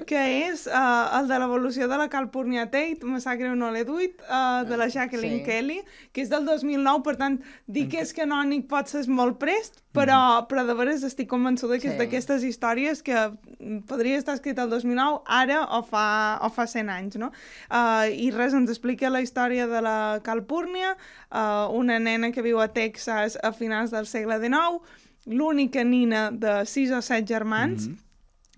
que 0.06 0.22
és 0.52 0.68
uh, 0.70 1.18
el 1.18 1.28
de 1.32 1.40
l'evolució 1.42 1.88
de 1.90 1.98
la 1.98 2.06
Calpurnia 2.12 2.68
Tate, 2.70 3.02
Massacre 3.02 3.50
no 3.58 3.72
l'he 3.74 3.82
duit, 3.88 4.22
uh, 4.30 4.62
de 4.70 4.78
la 4.78 4.90
Jacqueline 4.94 5.40
sí. 5.42 5.46
Kelly, 5.48 5.80
que 6.14 6.22
és 6.22 6.30
del 6.30 6.46
2009, 6.46 7.02
per 7.10 7.16
tant, 7.18 7.40
dir 7.66 7.88
que 7.90 8.04
és 8.06 8.14
canònic 8.14 8.68
pot 8.70 8.94
ser 8.94 9.02
molt 9.10 9.40
prest, 9.42 9.82
però, 9.94 10.46
però 10.48 10.66
de 10.68 10.74
veres 10.78 11.04
estic 11.04 11.28
convençuda 11.32 11.80
que 11.80 11.88
és 11.90 11.94
Sí. 11.94 11.98
d'aquestes 11.98 12.44
històries 12.44 13.02
que 13.02 13.16
mm, 13.60 13.80
podria 13.90 14.18
estar 14.18 14.36
escrita 14.36 14.64
el 14.64 14.70
2009, 14.70 15.22
ara 15.26 15.64
o 15.78 15.82
fa, 15.84 16.40
o 16.46 16.50
fa 16.50 16.68
100 16.68 16.90
anys, 16.90 17.18
no? 17.18 17.32
Uh, 17.72 18.06
I 18.12 18.30
res, 18.32 18.54
ens 18.54 18.70
explica 18.70 19.10
la 19.10 19.22
història 19.22 19.66
de 19.68 19.82
la 19.82 20.20
Calpurnia, 20.24 20.96
uh, 21.32 21.72
una 21.74 21.98
nena 22.00 22.32
que 22.32 22.42
viu 22.46 22.60
a 22.62 22.68
Texas 22.68 23.38
a 23.42 23.52
finals 23.52 23.92
del 23.92 24.06
segle 24.06 24.38
XIX, 24.40 24.80
l'única 25.26 25.84
nina 25.84 26.30
de 26.32 26.66
sis 26.66 26.92
o 26.92 27.02
set 27.02 27.28
germans, 27.28 27.88
Mhm. 27.88 27.98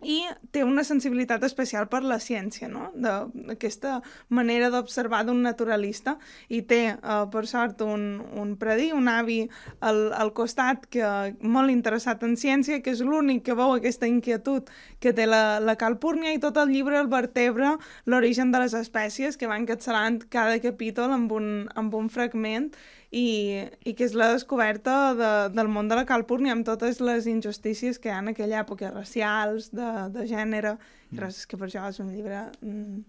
I 0.02 0.22
té 0.52 0.64
una 0.66 0.84
sensibilitat 0.84 1.44
especial 1.46 1.88
per 1.90 2.02
la 2.04 2.20
ciència, 2.20 2.68
no? 2.68 2.90
De- 2.96 3.54
Aquesta 3.54 4.00
manera 4.30 4.70
d'observar 4.74 5.24
d'un 5.26 5.42
naturalista 5.44 6.18
i 6.50 6.62
té, 6.66 6.96
uh, 6.98 7.28
per 7.32 7.46
sort, 7.48 7.82
un, 7.82 8.22
un 8.38 8.56
predí, 8.58 8.92
un 8.92 9.08
avi 9.12 9.44
al, 9.80 10.12
al 10.14 10.34
costat 10.34 10.88
que 10.90 11.06
molt 11.42 11.70
interessat 11.74 12.24
en 12.24 12.36
ciència, 12.38 12.82
que 12.82 12.94
és 12.96 13.02
l'únic 13.06 13.44
que 13.46 13.58
veu 13.58 13.76
aquesta 13.76 14.08
inquietud 14.10 14.70
que 15.00 15.14
té 15.14 15.28
la, 15.28 15.60
la 15.60 15.76
calpúrnia 15.76 16.34
i 16.34 16.40
tot 16.42 16.58
el 16.58 16.72
llibre 16.74 17.00
el 17.00 17.08
vertebra 17.12 17.78
l'origen 18.06 18.52
de 18.52 18.64
les 18.64 18.74
espècies 18.78 19.38
que 19.38 19.48
van 19.48 19.62
encapçalant 19.66 20.22
cada 20.30 20.58
capítol 20.64 21.12
amb 21.14 21.32
un, 21.32 21.52
amb 21.76 21.94
un 21.96 22.10
fragment 22.10 22.72
i, 23.12 23.62
i 23.84 23.94
que 23.94 24.06
és 24.08 24.14
la 24.16 24.30
descoberta 24.32 25.14
de, 25.20 25.32
del 25.56 25.68
món 25.68 25.90
de 25.92 25.98
la 26.00 26.06
calpúrnia 26.08 26.54
amb 26.56 26.66
totes 26.66 27.02
les 27.04 27.28
injustícies 27.28 28.00
que 28.00 28.08
hi 28.10 28.14
ha 28.16 28.20
en 28.24 28.30
aquella 28.32 28.62
època, 28.64 28.92
racials, 28.96 29.72
de, 29.76 29.90
de 30.16 30.28
gènere, 30.30 30.78
res, 31.20 31.42
és 31.44 31.48
que 31.52 31.58
per 31.60 31.68
això 31.68 31.88
és 31.92 32.00
un 32.00 32.14
llibre... 32.16 32.46
Mm, 32.62 33.02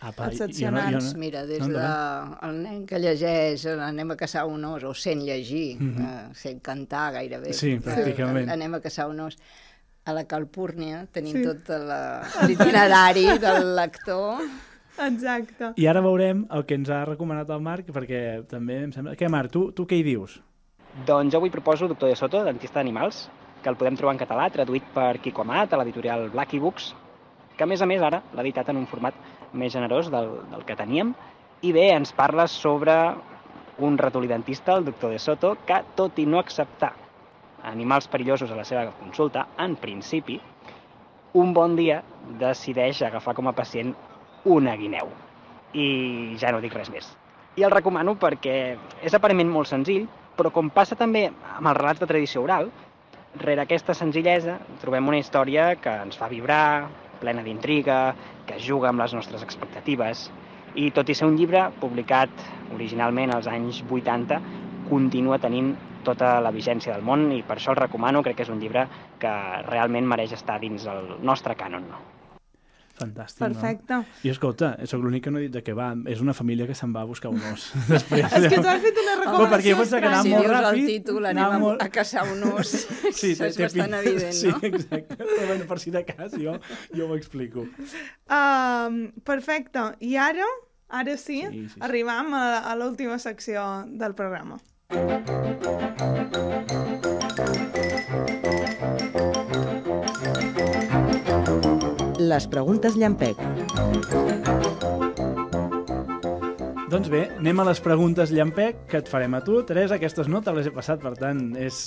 Apa, 0.00 0.28
Excepcional. 0.30 0.92
Doncs 0.94 1.16
mira, 1.18 1.40
des 1.42 1.58
no, 1.58 1.72
de 1.72 1.74
endavant. 1.74 2.36
el 2.46 2.58
nen 2.62 2.84
que 2.86 3.00
llegeix 3.02 3.64
eh, 3.66 3.72
anem 3.82 4.12
a 4.14 4.16
caçar 4.20 4.44
un 4.46 4.62
os, 4.68 4.84
o 4.86 4.92
sent 4.94 5.24
llegir, 5.26 5.74
Mhm. 5.80 6.04
eh, 6.04 6.34
sent 6.38 6.60
cantar 6.62 7.08
gairebé. 7.16 7.50
Sí, 7.52 7.72
eh, 7.72 7.80
pràcticament. 7.82 8.46
anem 8.54 8.76
a 8.78 8.80
caçar 8.84 9.08
un 9.10 9.18
os. 9.26 9.34
A 10.04 10.12
la 10.14 10.22
Calpúrnia 10.30 11.00
tenim 11.10 11.34
Sí. 11.40 11.42
tot 11.42 11.68
la- 11.82 12.22
l'itinerari 12.46 13.26
del 13.42 13.74
lector. 13.74 14.38
Exacte. 15.06 15.72
I 15.76 15.86
ara 15.90 16.02
veurem 16.04 16.44
el 16.54 16.64
que 16.68 16.78
ens 16.78 16.90
ha 16.90 17.04
recomanat 17.06 17.50
el 17.54 17.64
Marc, 17.64 17.90
perquè 17.94 18.22
també 18.50 18.82
em 18.84 18.92
sembla... 18.94 19.16
Què, 19.18 19.30
Marc, 19.32 19.52
tu, 19.54 19.68
tu 19.76 19.86
què 19.88 19.98
hi 19.98 20.06
dius? 20.06 20.38
Doncs 21.06 21.32
jo 21.32 21.38
avui 21.38 21.52
proposo 21.54 21.88
Doctor 21.88 22.10
de 22.10 22.16
Soto, 22.18 22.42
dentista 22.46 22.80
d'animals, 22.80 23.26
que 23.62 23.70
el 23.70 23.78
podem 23.78 23.96
trobar 23.98 24.14
en 24.16 24.22
català, 24.22 24.48
traduït 24.54 24.86
per 24.94 25.18
Quico 25.22 25.44
Amat, 25.44 25.72
a 25.72 25.80
l'editorial 25.80 26.28
Blacky 26.34 26.60
Books, 26.62 26.92
que 27.56 27.66
a 27.66 27.70
més 27.70 27.82
a 27.82 27.88
més 27.90 28.02
ara 28.02 28.22
l'ha 28.34 28.44
editat 28.44 28.70
en 28.70 28.78
un 28.80 28.86
format 28.86 29.16
més 29.52 29.72
generós 29.74 30.10
del, 30.12 30.30
del 30.52 30.64
que 30.66 30.76
teníem, 30.78 31.14
i 31.62 31.72
bé, 31.74 31.88
ens 31.94 32.12
parla 32.14 32.46
sobre 32.46 32.94
un 33.82 33.98
ratolí 33.98 34.28
dentista, 34.30 34.76
el 34.76 34.84
doctor 34.86 35.10
de 35.10 35.18
Soto, 35.18 35.56
que 35.66 35.82
tot 35.98 36.18
i 36.18 36.26
no 36.26 36.38
acceptar 36.38 36.92
animals 37.66 38.06
perillosos 38.10 38.50
a 38.50 38.58
la 38.58 38.64
seva 38.66 38.86
consulta, 38.98 39.48
en 39.58 39.74
principi, 39.76 40.38
un 41.38 41.52
bon 41.54 41.74
dia 41.76 42.02
decideix 42.40 43.02
agafar 43.02 43.34
com 43.36 43.50
a 43.50 43.54
pacient 43.54 43.94
una 44.44 44.76
guineu. 44.76 45.10
I 45.74 46.36
ja 46.40 46.52
no 46.52 46.60
dic 46.60 46.74
res 46.76 46.90
més. 46.90 47.08
I 47.58 47.64
el 47.66 47.74
recomano 47.74 48.14
perquè 48.20 48.76
és 49.02 49.14
aparentment 49.14 49.50
molt 49.50 49.68
senzill, 49.70 50.06
però 50.38 50.52
com 50.54 50.70
passa 50.70 50.96
també 50.96 51.26
amb 51.28 51.66
els 51.66 51.76
relats 51.76 52.00
de 52.00 52.06
tradició 52.06 52.44
oral, 52.44 52.70
rere 53.42 53.64
aquesta 53.64 53.94
senzillesa 53.94 54.58
trobem 54.82 55.08
una 55.08 55.18
història 55.18 55.72
que 55.82 55.92
ens 56.04 56.16
fa 56.18 56.30
vibrar, 56.30 56.88
plena 57.20 57.42
d'intriga, 57.42 58.14
que 58.46 58.60
juga 58.62 58.92
amb 58.92 59.02
les 59.02 59.14
nostres 59.14 59.42
expectatives, 59.42 60.28
i 60.74 60.90
tot 60.94 61.08
i 61.08 61.16
ser 61.18 61.26
un 61.26 61.36
llibre 61.36 61.64
publicat 61.80 62.30
originalment 62.76 63.34
als 63.34 63.48
anys 63.50 63.82
80, 63.88 64.40
continua 64.88 65.40
tenint 65.42 65.74
tota 66.06 66.38
la 66.40 66.52
vigència 66.54 66.94
del 66.94 67.04
món 67.04 67.26
i 67.34 67.42
per 67.42 67.58
això 67.58 67.74
el 67.74 67.82
recomano, 67.82 68.22
crec 68.22 68.38
que 68.38 68.46
és 68.46 68.52
un 68.54 68.62
llibre 68.62 68.86
que 69.20 69.34
realment 69.66 70.06
mereix 70.06 70.32
estar 70.38 70.60
dins 70.62 70.86
el 70.86 71.18
nostre 71.26 71.58
cànon. 71.58 71.90
Fantàstic, 72.98 73.38
Perfecte. 73.38 73.94
no? 73.94 74.04
I 74.26 74.30
escolta, 74.32 74.72
sóc 74.90 75.00
l'únic 75.04 75.22
que 75.24 75.30
no 75.30 75.38
he 75.38 75.44
dit 75.46 75.52
de 75.54 75.62
què 75.62 75.74
va. 75.76 75.92
És 76.10 76.20
una 76.20 76.34
família 76.34 76.66
que 76.66 76.74
se'n 76.74 76.90
va 76.94 77.02
a 77.04 77.08
buscar 77.08 77.30
un 77.30 77.38
os. 77.52 77.68
Després, 77.88 78.24
És 78.26 78.48
que 78.50 78.58
tu 78.58 78.66
has 78.68 78.82
fet 78.82 78.98
una 79.04 79.14
recomanació 79.20 79.50
perquè 79.54 79.70
jo 79.70 79.78
pensava 79.78 80.00
que 80.02 80.08
anava 80.10 80.22
si 80.26 80.32
molt 80.34 80.44
dius 80.48 80.54
ràpid. 80.56 80.80
el 80.82 80.86
títol, 80.92 81.26
anem 81.30 81.44
a, 81.44 81.58
molt- 81.62 81.82
a 81.84 81.88
caçar 81.94 82.24
un 82.32 82.42
os. 82.52 82.72
Sí, 83.14 83.32
Això 83.38 83.46
és 83.52 83.58
bastant 83.62 83.94
evident, 84.00 84.32
sí, 84.34 84.48
no? 84.50 84.58
exacte. 84.72 85.16
Però 85.22 85.46
bueno, 85.52 85.68
per 85.70 85.78
si 85.78 85.94
de 85.94 86.04
cas, 86.08 86.32
jo, 86.34 86.58
jo 86.94 87.06
ho 87.08 87.16
explico. 87.16 87.66
Um, 88.28 88.98
perfecte. 89.24 89.86
I 90.00 90.16
ara, 90.16 90.48
ara 90.88 91.16
sí, 91.16 91.42
Sí, 91.46 91.52
sí, 91.52 91.68
sí. 91.76 91.80
arribam 91.86 92.34
a, 92.34 92.44
a 92.66 92.74
l'última 92.76 93.18
secció 93.22 93.84
del 93.86 94.14
programa. 94.18 94.58
Les 102.28 102.44
preguntes 102.50 102.96
llampec. 102.98 103.38
Doncs 106.92 107.08
bé, 107.08 107.22
anem 107.38 107.62
a 107.62 107.64
les 107.70 107.80
preguntes 107.80 108.34
llampec 108.34 108.82
que 108.90 109.00
et 109.00 109.08
farem 109.08 109.38
a 109.38 109.40
tu. 109.46 109.62
Teresa, 109.64 109.96
aquestes 109.96 110.28
no 110.28 110.42
te 110.44 110.52
les 110.52 110.68
he 110.68 110.72
passat, 110.74 111.00
per 111.00 111.14
tant, 111.16 111.40
és, 111.56 111.78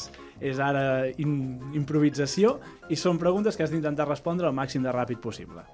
és 0.42 0.62
ara 0.64 1.12
in, 1.22 1.36
improvisació 1.78 2.56
i 2.90 2.98
són 2.98 3.22
preguntes 3.22 3.60
que 3.60 3.68
has 3.68 3.76
d'intentar 3.76 4.10
respondre 4.10 4.50
el 4.50 4.58
màxim 4.58 4.82
de 4.88 4.96
ràpid 4.96 5.22
possible. 5.22 5.68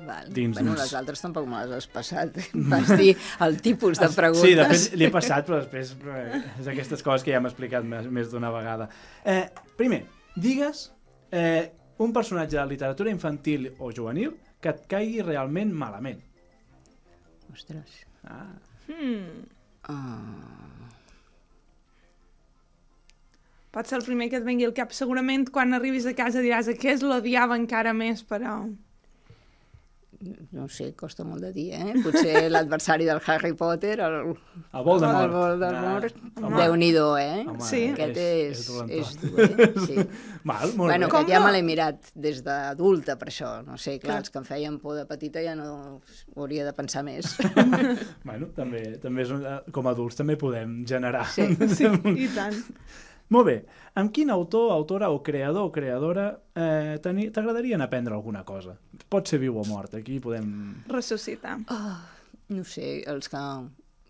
Val. 0.00 0.34
Dins 0.34 0.58
bueno, 0.58 0.74
les 0.80 0.98
altres 0.98 1.22
tampoc 1.22 1.46
me 1.46 1.62
les 1.62 1.78
has 1.78 1.88
passat. 1.94 2.42
Vas 2.74 2.90
dir 2.98 3.14
el 3.46 3.62
tipus 3.62 4.02
de 4.02 4.10
preguntes. 4.18 4.50
Sí, 4.50 4.58
de 4.58 4.68
fet, 4.72 4.98
li 4.98 5.06
he 5.06 5.14
passat, 5.14 5.46
però 5.46 5.62
després 5.62 5.94
eh, 5.94 6.44
és 6.58 6.74
aquestes 6.74 7.06
coses 7.06 7.26
que 7.26 7.36
ja 7.36 7.38
hem 7.38 7.50
explicat 7.52 7.86
més, 7.86 8.10
més 8.10 8.34
d'una 8.34 8.50
vegada. 8.54 8.90
Eh, 9.22 9.44
primer, 9.78 10.06
digues 10.34 10.88
eh, 11.30 11.77
un 11.98 12.14
personatge 12.14 12.56
de 12.56 12.66
literatura 12.70 13.10
infantil 13.10 13.72
o 13.78 13.90
juvenil 13.94 14.36
que 14.62 14.72
et 14.74 14.86
caigui 14.90 15.22
realment 15.22 15.74
malament. 15.74 16.22
Ostres. 17.52 18.04
Ah, 18.24 18.54
Hmm. 18.88 19.44
Uh... 19.88 20.88
pot 23.68 23.86
ser 23.86 23.98
el 23.98 24.04
primer 24.06 24.30
que 24.32 24.38
et 24.40 24.46
vengui 24.46 24.66
al 24.66 24.74
cap. 24.74 24.94
Segurament 24.96 25.44
quan 25.52 25.76
arribis 25.76 26.08
a 26.08 26.14
casa 26.16 26.42
diràs 26.42 26.70
aquest 26.72 27.04
l'odiava 27.04 27.58
encara 27.60 27.92
més, 27.94 28.24
però... 28.26 28.62
No 30.50 30.64
sé, 30.68 30.88
costa 30.98 31.22
molt 31.22 31.42
de 31.46 31.52
dir, 31.54 31.68
eh? 31.78 31.92
Potser 32.02 32.48
l'adversari 32.54 33.04
del 33.06 33.20
Harry 33.26 33.52
Potter, 33.54 34.00
el, 34.02 34.16
El 34.34 34.84
Voldemort. 34.84 35.24
el 35.24 35.30
Voldemort, 35.30 36.16
Ah. 36.38 36.50
Déu-n'hi-do, 36.56 37.16
eh? 37.18 37.44
Home, 37.46 37.60
Sí. 37.62 37.84
Aquest 37.92 38.16
és, 38.18 38.64
dolentó. 38.66 38.94
és, 38.98 39.12
dur, 39.20 39.40
eh? 39.40 39.72
Sí. 39.86 39.96
Val, 40.50 40.72
molt 40.74 40.88
Bueno, 40.90 41.06
bé. 41.06 41.10
que 41.12 41.16
Com 41.18 41.26
ja 41.30 41.38
no? 41.38 41.46
me 41.46 41.52
l'he 41.52 41.62
mirat 41.62 42.10
des 42.14 42.42
d'adulta, 42.42 43.16
per 43.18 43.28
això. 43.30 43.52
No 43.66 43.76
sé, 43.78 43.98
clar, 43.98 44.08
Clar. 44.08 44.18
els 44.24 44.30
que 44.30 44.38
em 44.38 44.44
feien 44.48 44.78
por 44.82 44.96
de 44.98 45.04
petita 45.06 45.42
ja 45.44 45.54
no 45.58 45.68
ho 46.34 46.40
hauria 46.42 46.64
de 46.66 46.72
pensar 46.72 47.04
més. 47.06 47.36
Bueno, 48.24 48.50
també, 48.56 48.98
també 49.02 49.22
és 49.22 49.30
un, 49.34 49.44
eh, 49.46 49.60
com 49.72 49.86
a 49.86 49.94
adults 49.94 50.16
també 50.18 50.36
podem 50.36 50.80
generar. 50.86 51.26
Sí. 51.30 51.46
Sí, 51.78 51.86
i 51.86 52.28
tant. 52.34 52.58
Molt 53.34 53.46
bé. 53.46 53.56
Amb 54.00 54.12
quin 54.14 54.30
autor, 54.30 54.70
autora 54.72 55.10
o 55.12 55.18
creador 55.22 55.66
o 55.68 55.72
creadora 55.72 56.28
eh, 56.56 56.96
teni- 57.04 57.28
t'agradaria 57.34 57.76
anar 57.76 57.84
a 57.88 57.90
aprendre 57.90 58.14
alguna 58.16 58.44
cosa? 58.48 58.76
Pot 59.08 59.28
ser 59.28 59.38
viu 59.42 59.58
o 59.60 59.64
mort, 59.68 59.94
aquí 59.98 60.18
podem... 60.20 60.48
Ressuscitar. 60.88 61.58
Oh, 61.68 61.98
no 62.56 62.64
sé, 62.64 63.02
els 63.06 63.28
que... 63.28 63.42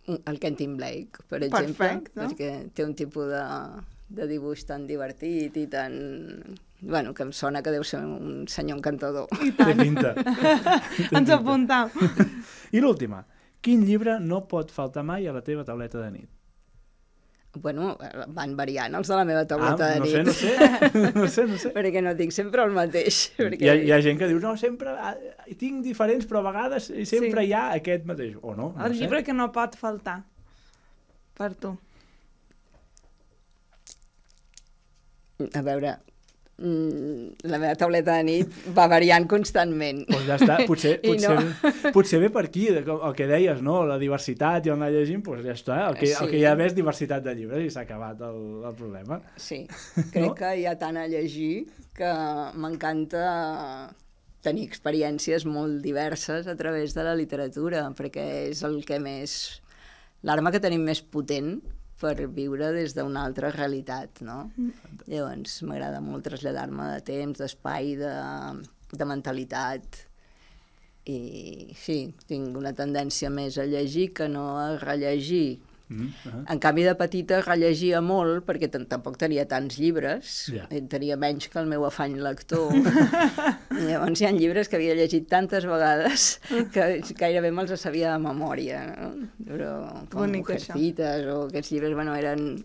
El 0.09 0.39
Kentin 0.41 0.77
Blake, 0.79 1.21
per 1.29 1.43
exemple, 1.45 1.75
Perfecte. 1.77 2.14
perquè 2.16 2.51
té 2.73 2.85
un 2.87 2.95
tipus 2.97 3.27
de, 3.29 3.43
de 4.16 4.29
dibuix 4.31 4.62
tan 4.64 4.87
divertit 4.89 5.57
i 5.61 5.66
tan... 5.69 5.99
Bueno, 6.81 7.11
que 7.12 7.27
em 7.27 7.33
sona 7.35 7.61
que 7.61 7.73
deu 7.75 7.83
ser 7.85 7.99
un 8.07 8.47
senyor 8.49 8.79
encantador. 8.79 9.27
I 9.43 9.51
Té 9.51 9.66
tant. 9.66 9.83
pinta. 9.83 10.14
Ens 11.19 11.29
apuntam. 11.35 11.91
I 12.73 12.81
l'última. 12.81 13.25
Quin 13.61 13.83
llibre 13.85 14.21
no 14.23 14.45
pot 14.49 14.71
faltar 14.73 15.03
mai 15.05 15.27
a 15.27 15.35
la 15.35 15.43
teva 15.45 15.64
tauleta 15.66 15.99
de 16.05 16.11
nit? 16.14 16.31
Bueno, 17.55 17.97
van 18.37 18.53
variant 18.59 18.95
els 18.95 19.09
de 19.09 19.17
la 19.17 19.25
meva 19.25 19.47
tauleta 19.49 19.87
ah, 19.87 19.95
de 19.95 20.01
no 20.01 20.05
nit. 20.05 20.29
sé, 20.37 20.53
no 20.53 20.93
sé, 20.93 21.13
no 21.17 21.27
sé, 21.33 21.47
no 21.49 21.57
sé. 21.59 21.71
perquè 21.77 22.03
no 22.05 22.13
tinc 22.19 22.31
sempre 22.37 22.63
el 22.63 22.75
mateix. 22.77 23.23
Perquè... 23.39 23.65
Hi 23.65 23.71
ha, 23.73 23.75
hi 23.89 23.93
ha 23.97 24.01
gent 24.05 24.19
que 24.21 24.29
diu, 24.31 24.39
no, 24.43 24.53
sempre 24.61 24.93
ah, 24.95 25.15
tinc 25.59 25.81
diferents, 25.87 26.29
però 26.29 26.43
a 26.45 26.49
vegades 26.51 26.91
sempre 27.09 27.41
Sí. 27.43 27.49
hi 27.49 27.53
ha 27.57 27.65
aquest 27.79 28.05
mateix. 28.07 28.37
O 28.43 28.55
no, 28.55 28.75
no 28.77 28.85
El 28.87 28.95
sé. 28.95 29.01
llibre 29.01 29.25
que 29.25 29.33
no 29.35 29.49
pot 29.53 29.75
faltar. 29.81 30.21
Per 31.39 31.55
tu. 31.55 31.73
A 35.55 35.63
veure, 35.63 35.97
la 36.59 37.59
meva 37.63 37.75
tauleta 37.79 38.17
de 38.19 38.25
nit 38.27 38.55
va 38.75 38.89
variant 38.91 39.27
constantment. 39.31 40.01
Doncs 40.09 40.25
ja 40.27 40.39
està, 40.41 40.57
potser, 40.67 40.97
potser, 41.05 41.37
no. 41.39 41.93
potser 41.95 42.19
ve 42.25 42.31
per 42.35 42.45
aquí, 42.49 42.67
el 42.75 43.15
que 43.15 43.29
deies, 43.31 43.63
no? 43.63 43.85
La 43.87 43.99
diversitat 44.01 44.67
i 44.67 44.73
anar 44.75 44.91
llegint, 44.95 45.23
doncs 45.23 45.45
ja 45.47 45.55
està. 45.55 45.79
El 45.93 45.99
que, 46.01 46.11
el 46.11 46.17
Sí. 46.19 46.31
que 46.33 46.41
hi 46.41 46.45
ha 46.49 46.57
és 46.67 46.75
diversitat 46.75 47.23
de 47.23 47.35
llibres 47.39 47.63
i 47.65 47.71
s'ha 47.71 47.85
acabat 47.87 48.21
el, 48.27 48.41
el 48.67 48.75
problema. 48.75 49.21
Sí, 49.37 49.63
crec 50.13 50.27
No? 50.27 50.35
que 50.35 50.51
hi 50.59 50.67
ha 50.67 50.75
tant 50.79 50.99
a 50.99 51.07
llegir 51.07 51.69
que 51.95 52.11
m'encanta 52.59 53.95
tenir 54.43 54.67
experiències 54.69 55.47
molt 55.47 55.81
diverses 55.83 56.47
a 56.47 56.55
través 56.57 56.95
de 56.95 57.03
la 57.07 57.15
literatura, 57.19 57.87
perquè 57.97 58.49
és 58.51 58.63
el 58.67 58.81
que 58.87 58.99
més... 59.03 59.61
l'arma 60.27 60.51
que 60.51 60.61
tenim 60.63 60.83
més 60.83 61.01
potent 61.03 61.61
per 61.99 62.15
viure 62.31 62.73
des 62.77 62.95
d'una 62.95 63.25
altra 63.27 63.51
realitat, 63.55 64.23
no? 64.27 64.45
Llavors, 65.07 65.63
m'agrada 65.67 66.03
molt 66.05 66.27
traslladar-me 66.29 66.93
de 66.95 67.01
temps, 67.07 67.41
d'espai, 67.41 67.97
de, 67.99 68.13
de 68.95 69.09
mentalitat, 69.09 70.05
i 71.09 71.73
sí, 71.79 71.99
tinc 72.29 72.57
una 72.61 72.75
tendència 72.77 73.31
més 73.33 73.57
a 73.59 73.65
llegir 73.69 74.11
que 74.17 74.29
no 74.29 74.45
a 74.61 74.69
rellegir. 74.83 75.59
Mm 75.89 76.12
-hmm. 76.12 76.53
En 76.53 76.59
canvi, 76.59 76.82
de 76.84 76.95
petita 76.95 77.41
rellegia 77.41 78.01
molt, 78.01 78.45
perquè 78.47 78.68
tam- 78.70 78.86
tampoc 78.86 79.16
tenia 79.16 79.47
tants 79.49 79.78
llibres, 79.78 80.49
yeah. 80.53 80.68
tenia 80.89 81.16
menys 81.16 81.49
que 81.49 81.59
el 81.59 81.66
meu 81.66 81.84
afany 81.86 82.18
lector. 82.20 82.74
I 83.80 83.86
Llavors 83.89 84.20
hi 84.20 84.26
ha 84.26 84.32
llibres 84.32 84.68
que 84.68 84.76
havia 84.76 84.95
llegit 84.95 85.28
tantes 85.28 85.64
vegades 85.64 86.41
que 86.72 87.03
gairebé 87.16 87.51
me'ls 87.51 87.80
sabia 87.80 88.12
de 88.12 88.18
memòria. 88.18 88.84
No? 88.86 89.28
Però 89.45 89.72
com 90.11 90.20
Bonic, 90.20 90.51
això. 90.51 90.74
Mujercitas 90.74 91.26
o 91.26 91.47
aquests 91.47 91.72
llibres, 91.72 91.95
bueno, 91.95 92.14
eren... 92.14 92.64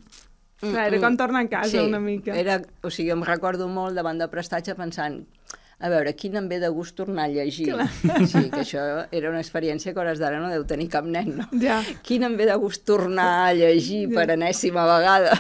Clar, 0.59 0.88
era 0.88 0.99
com 0.99 1.17
tornar 1.17 1.43
a 1.43 1.49
casa 1.49 1.84
una 1.84 1.99
mica. 1.99 2.36
Era, 2.39 2.61
o 2.82 2.89
sigui, 2.89 3.11
em 3.11 3.24
recordo 3.24 3.67
molt 3.67 3.95
davant 3.95 4.17
de 4.17 4.28
prestatge 4.32 4.76
pensant 4.76 5.26
a 5.84 5.90
veure, 5.92 6.14
quin 6.16 6.38
em 6.40 6.46
ve 6.48 6.62
de 6.64 6.70
gust 6.72 6.96
tornar 6.96 7.26
a 7.28 7.32
llegir. 7.34 7.74
Sí, 8.30 8.46
que 8.54 8.62
això 8.64 8.84
era 9.12 9.30
una 9.34 9.42
experiència 9.44 9.92
que 9.92 10.00
a 10.00 10.04
hores 10.06 10.22
d'ara 10.22 10.40
no 10.40 10.48
deu 10.52 10.64
tenir 10.70 10.88
cap 10.94 11.04
nen, 11.04 11.34
no? 11.42 11.48
Ja. 11.60 11.82
Quin 12.08 12.24
em 12.24 12.38
ve 12.40 12.48
de 12.48 12.56
gust 12.62 12.86
tornar 12.88 13.50
a 13.50 13.54
llegir 13.58 14.06
per 14.14 14.30
enèsima 14.38 14.86
vegada. 14.88 15.36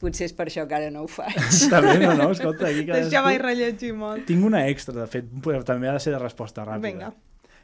Potser 0.00 0.28
és 0.30 0.32
per 0.36 0.46
això 0.48 0.66
que 0.68 0.76
ara 0.76 0.90
no 0.92 1.02
ho 1.04 1.08
faig. 1.12 1.34
Està 1.48 1.80
bé, 1.84 1.96
no, 2.00 2.12
no? 2.16 2.30
Escolta, 2.32 2.68
aquí 2.70 2.86
Doncs 2.88 3.10
ja 3.12 3.20
vaig 3.24 3.40
rellegir 3.42 3.92
molt. 3.96 4.24
Tinc 4.28 4.44
una 4.48 4.62
extra, 4.68 4.94
de 4.96 5.08
fet, 5.12 5.26
també 5.68 5.90
ha 5.90 5.96
de 5.96 6.00
ser 6.04 6.14
de 6.16 6.20
resposta 6.22 6.64
ràpida. 6.64 6.86
Vinga. 6.86 7.10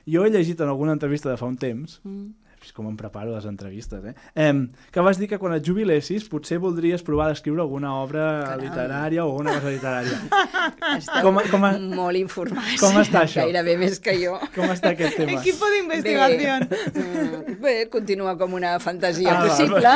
Jo 0.08 0.24
he 0.26 0.30
llegit 0.30 0.60
en 0.60 0.68
alguna 0.72 0.92
entrevista 0.96 1.30
de 1.32 1.36
fa 1.40 1.48
un 1.48 1.56
temps, 1.60 2.00
Mm. 2.04 2.32
És 2.66 2.72
com 2.74 2.88
em 2.90 2.96
preparo 2.98 3.34
les 3.34 3.44
entrevistes, 3.46 4.02
eh? 4.04 4.14
eh 4.34 4.52
que 4.92 5.02
vas 5.04 5.18
dir 5.20 5.28
que 5.30 5.38
quan 5.38 5.54
et 5.54 5.64
jubilessis 5.66 6.26
potser 6.30 6.58
voldries 6.62 7.02
provar 7.06 7.28
d'escriure 7.30 7.62
alguna 7.62 7.92
obra 8.00 8.24
Caram. 8.42 8.64
literària 8.64 9.24
o 9.24 9.36
una 9.38 9.54
cosa 9.54 9.70
literària. 9.70 10.18
Esteu 10.96 11.22
Com, 11.26 11.38
com, 11.50 11.66
molt 11.94 12.18
informats. 12.18 12.80
com 12.82 12.96
està 13.00 13.22
això? 13.26 13.44
Gairebé 13.46 13.76
més 13.78 14.00
que 14.02 14.16
jo. 14.18 14.36
com 14.54 14.70
està 14.74 14.92
aquest 14.94 15.16
tema? 15.20 15.38
Equipo 15.40 15.68
d'investigació. 15.74 16.56
Bé, 16.66 16.80
mm, 17.02 17.56
bé, 17.62 17.74
continua 17.92 18.36
com 18.38 18.54
una 18.58 18.76
fantasia 18.82 19.30
Ah, 19.36 19.40
va, 19.40 19.48
possible. 19.50 19.92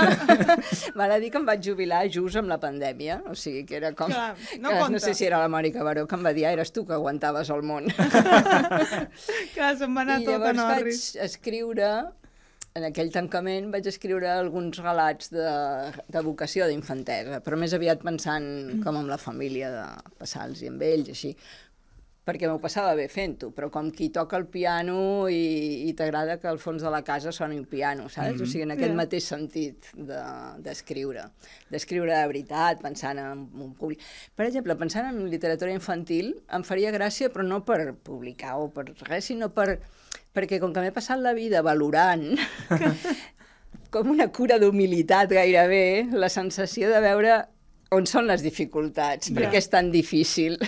Val 1.00 1.16
a 1.16 1.18
dir 1.22 1.30
que 1.32 1.38
em 1.40 1.46
vaig 1.48 1.62
jubilar 1.64 2.04
just 2.12 2.36
amb 2.40 2.50
la 2.52 2.58
pandèmia, 2.62 3.20
o 3.30 3.34
sigui 3.38 3.64
que 3.66 3.78
era 3.80 3.92
com... 3.98 4.10
Clar, 4.12 4.34
no 4.62 4.74
que 4.76 4.88
no 4.94 5.02
sé 5.02 5.14
si 5.14 5.26
era 5.26 5.38
la 5.42 5.48
Mònica 5.52 5.82
Baró 5.86 6.06
que 6.06 6.16
em 6.18 6.24
va 6.26 6.32
dir, 6.36 6.46
"Ah, 6.46 6.52
eres 6.54 6.72
tu 6.72 6.86
que 6.86 6.94
aguantaves 6.94 7.50
el 7.50 7.62
món. 7.66 7.86
Clar, 9.54 9.74
se'n 9.78 9.94
va 9.96 10.02
anar 10.06 10.20
I 10.20 10.24
tot 10.26 10.34
a 10.34 10.38
llavors 10.38 10.58
vaig 10.58 10.80
Norris. 10.80 11.04
escriure, 11.16 11.90
en 12.78 12.86
aquell 12.86 13.10
tancament 13.14 13.70
vaig 13.72 13.86
escriure 13.90 14.28
alguns 14.30 14.78
relats 14.82 15.32
de, 15.34 15.48
de 16.12 16.22
vocació 16.26 16.68
d'infantesa, 16.70 17.40
però 17.44 17.58
més 17.58 17.74
aviat 17.74 18.04
pensant 18.04 18.46
com 18.84 19.00
amb 19.00 19.10
la 19.10 19.18
família, 19.18 19.72
de 19.74 20.14
passar-los 20.20 20.62
amb 20.68 20.84
ells, 20.86 21.10
així 21.16 21.34
perquè 22.24 22.46
m'ho 22.46 22.58
passava 22.60 22.92
bé 22.94 23.06
fent-ho, 23.08 23.48
però 23.50 23.70
com 23.72 23.88
qui 23.90 24.10
toca 24.14 24.36
el 24.36 24.44
piano 24.46 25.26
i, 25.32 25.88
i 25.88 25.94
t'agrada 25.98 26.36
que 26.38 26.46
al 26.50 26.58
fons 26.62 26.82
de 26.84 26.90
la 26.92 27.00
casa 27.02 27.32
soni 27.32 27.56
un 27.58 27.64
piano, 27.66 28.08
saps? 28.08 28.34
Mm 28.34 28.36
-hmm. 28.36 28.42
O 28.42 28.46
sigui, 28.46 28.62
en 28.62 28.70
aquest 28.70 28.90
Ja. 28.90 28.94
mateix 28.96 29.24
sentit 29.24 29.86
d'escriure. 30.62 31.22
De, 31.22 31.30
d'escriure 31.70 32.12
de 32.14 32.26
veritat, 32.26 32.80
pensant 32.82 33.18
en 33.18 33.48
un 33.54 33.74
públic. 33.74 34.00
Per 34.36 34.46
exemple, 34.46 34.76
pensant 34.76 35.06
en 35.08 35.28
literatura 35.30 35.72
infantil, 35.72 36.36
em 36.52 36.62
faria 36.62 36.92
gràcia, 36.92 37.30
però 37.32 37.42
no 37.42 37.64
per 37.64 37.94
publicar 37.94 38.56
o 38.58 38.68
per 38.68 38.84
res, 39.08 39.24
sinó 39.24 39.48
per, 39.48 39.80
perquè 40.34 40.60
com 40.60 40.72
que 40.72 40.80
m'he 40.80 40.92
passat 40.92 41.18
la 41.18 41.32
vida 41.32 41.62
valorant 41.62 42.36
com 43.90 44.10
una 44.10 44.28
cura 44.30 44.58
d'humilitat 44.58 45.28
gairebé, 45.30 46.06
la 46.12 46.28
sensació 46.28 46.88
de 46.90 47.00
veure 47.00 47.46
on 47.90 48.06
són 48.06 48.26
les 48.28 48.42
dificultats, 48.42 49.30
Ja. 49.30 49.34
perquè 49.40 49.56
és 49.58 49.68
tan 49.68 49.90
difícil. 49.90 50.58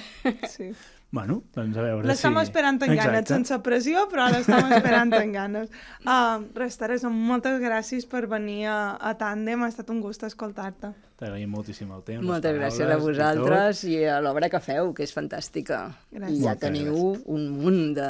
Sí. 0.48 0.72
Bueno, 1.12 1.42
doncs 1.52 1.76
a 1.76 1.82
veure 1.84 2.08
L'estem 2.08 2.32
si... 2.32 2.42
esperant 2.46 2.78
amb 2.80 2.94
ganes, 2.96 3.26
sense 3.28 3.56
pressió, 3.60 4.06
però 4.08 4.30
l'estem 4.32 4.70
esperant 4.72 5.10
amb 5.12 5.34
ganes. 5.34 5.74
Uh, 6.06 6.46
res, 6.60 6.78
Teresa, 6.80 7.10
moltes 7.12 7.58
gràcies 7.60 8.06
per 8.08 8.22
venir 8.30 8.62
a, 8.72 8.76
a 8.96 9.12
Tàndem, 9.20 9.60
ha 9.60 9.68
estat 9.68 9.92
un 9.92 10.00
gust 10.00 10.24
escoltar-te. 10.24 10.94
T'agraïm 11.20 11.52
moltíssim 11.52 11.92
el 11.92 12.00
temps, 12.06 12.24
Moltes 12.24 12.56
gràcies 12.56 12.86
a 12.86 12.88
paraules 12.88 13.04
i 13.04 13.10
vosaltres 13.10 13.84
i, 13.90 13.98
a 14.08 14.16
l'obra 14.24 14.48
que 14.48 14.62
feu, 14.64 14.94
que 14.96 15.04
és 15.04 15.12
fantàstica. 15.12 15.84
Gràcies. 16.16 16.32
I 16.32 16.46
ja 16.46 16.54
Moltes 16.56 16.64
teniu 16.64 17.12
un 17.36 17.44
munt 17.60 17.82
de 18.00 18.08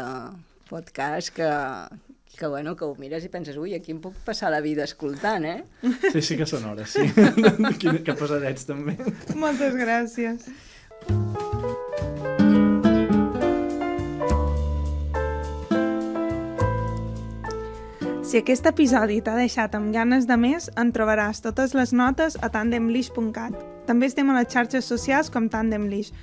podcast 0.70 1.34
que, 1.34 1.50
que, 2.38 2.46
bueno, 2.46 2.76
que 2.78 2.86
ho 2.86 2.94
mires 3.02 3.26
i 3.26 3.32
penses, 3.34 3.58
ui, 3.58 3.74
aquí 3.74 3.96
em 3.96 3.98
puc 4.04 4.20
passar 4.28 4.54
la 4.54 4.62
vida 4.62 4.86
escoltant, 4.86 5.42
eh? 5.42 5.58
Sí, 6.12 6.22
sí 6.22 6.38
que 6.38 6.46
són 6.46 6.70
hores, 6.70 6.94
sí. 6.94 7.10
Quina, 7.82 7.98
que 7.98 8.14
pesadets, 8.14 8.70
també. 8.70 8.94
Moltes 9.34 9.74
gràcies. 9.74 10.46
Si 18.32 18.38
aquest 18.40 18.64
episodi 18.64 19.18
t'ha 19.20 19.34
deixat 19.36 19.74
amb 19.76 19.90
ganes 19.92 20.24
de 20.24 20.38
més, 20.40 20.70
en 20.80 20.88
trobaràs 20.96 21.42
totes 21.44 21.74
les 21.76 21.90
notes 21.92 22.38
a 22.40 22.48
tandemlish.cat. 22.54 23.58
També 23.84 24.08
estem 24.08 24.30
a 24.32 24.36
les 24.38 24.48
xarxes 24.48 24.88
socials 24.88 25.28
com 25.28 25.50
Tandemlish. 25.52 26.14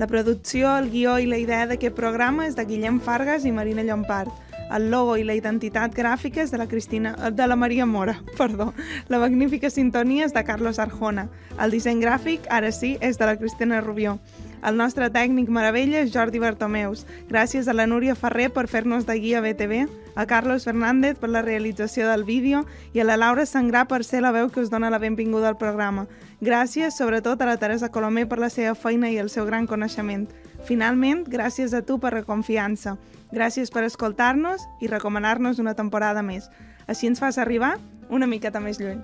La 0.00 0.08
producció, 0.08 0.70
el 0.80 0.88
guió 0.88 1.18
i 1.20 1.28
la 1.28 1.36
idea 1.36 1.66
d'aquest 1.68 1.92
programa 1.98 2.46
és 2.48 2.56
de 2.56 2.64
Guillem 2.64 2.96
Fargas 3.04 3.44
i 3.44 3.52
Marina 3.52 3.84
Llompart. 3.84 4.32
El 4.72 4.88
logo 4.88 5.18
i 5.20 5.26
la 5.28 5.36
identitat 5.36 5.92
gràfica 5.92 6.40
és 6.40 6.48
de 6.48 6.62
la, 6.62 6.64
Cristina, 6.70 7.12
de 7.28 7.52
la 7.52 7.60
Maria 7.60 7.84
Mora. 7.84 8.16
Perdó. 8.40 8.72
La 9.12 9.20
magnífica 9.20 9.68
sintonia 9.68 10.30
és 10.30 10.32
de 10.32 10.46
Carlos 10.48 10.80
Arjona. 10.80 11.28
El 11.60 11.76
disseny 11.76 12.00
gràfic, 12.00 12.48
ara 12.48 12.72
sí, 12.72 12.96
és 13.04 13.20
de 13.20 13.28
la 13.28 13.36
Cristina 13.36 13.84
Rubió. 13.84 14.16
El 14.62 14.76
nostre 14.76 15.08
tècnic 15.08 15.48
meravella 15.48 16.02
és 16.04 16.10
Jordi 16.12 16.38
Bartomeus. 16.38 17.06
Gràcies 17.30 17.68
a 17.68 17.72
la 17.72 17.86
Núria 17.88 18.14
Ferrer 18.14 18.50
per 18.52 18.66
fer-nos 18.68 19.06
de 19.08 19.16
guia 19.16 19.40
BTV, 19.40 19.86
a 20.14 20.26
Carlos 20.26 20.66
Fernández 20.68 21.16
per 21.18 21.30
la 21.30 21.40
realització 21.40 22.08
del 22.10 22.24
vídeo 22.24 22.66
i 22.92 23.00
a 23.00 23.06
la 23.08 23.16
Laura 23.16 23.46
Sangrà 23.48 23.86
per 23.88 24.02
ser 24.04 24.20
la 24.20 24.32
veu 24.36 24.50
que 24.50 24.60
us 24.60 24.68
dona 24.70 24.90
la 24.90 25.00
benvinguda 25.00 25.48
al 25.48 25.56
programa. 25.56 26.06
Gràcies, 26.40 26.96
sobretot, 26.96 27.40
a 27.40 27.48
la 27.48 27.56
Teresa 27.56 27.88
Colomer 27.88 28.26
per 28.28 28.38
la 28.38 28.50
seva 28.50 28.74
feina 28.74 29.08
i 29.08 29.16
el 29.16 29.30
seu 29.32 29.46
gran 29.48 29.66
coneixement. 29.66 30.28
Finalment, 30.68 31.24
gràcies 31.24 31.72
a 31.72 31.80
tu 31.80 31.98
per 31.98 32.12
la 32.12 32.24
confiança. 32.28 32.98
Gràcies 33.32 33.72
per 33.72 33.84
escoltar-nos 33.84 34.66
i 34.80 34.92
recomanar-nos 34.92 35.58
una 35.58 35.74
temporada 35.74 36.22
més. 36.22 36.50
Així 36.86 37.08
ens 37.08 37.20
fas 37.22 37.38
arribar 37.38 37.78
una 38.10 38.26
miqueta 38.26 38.60
més 38.60 38.80
lluny. 38.80 39.00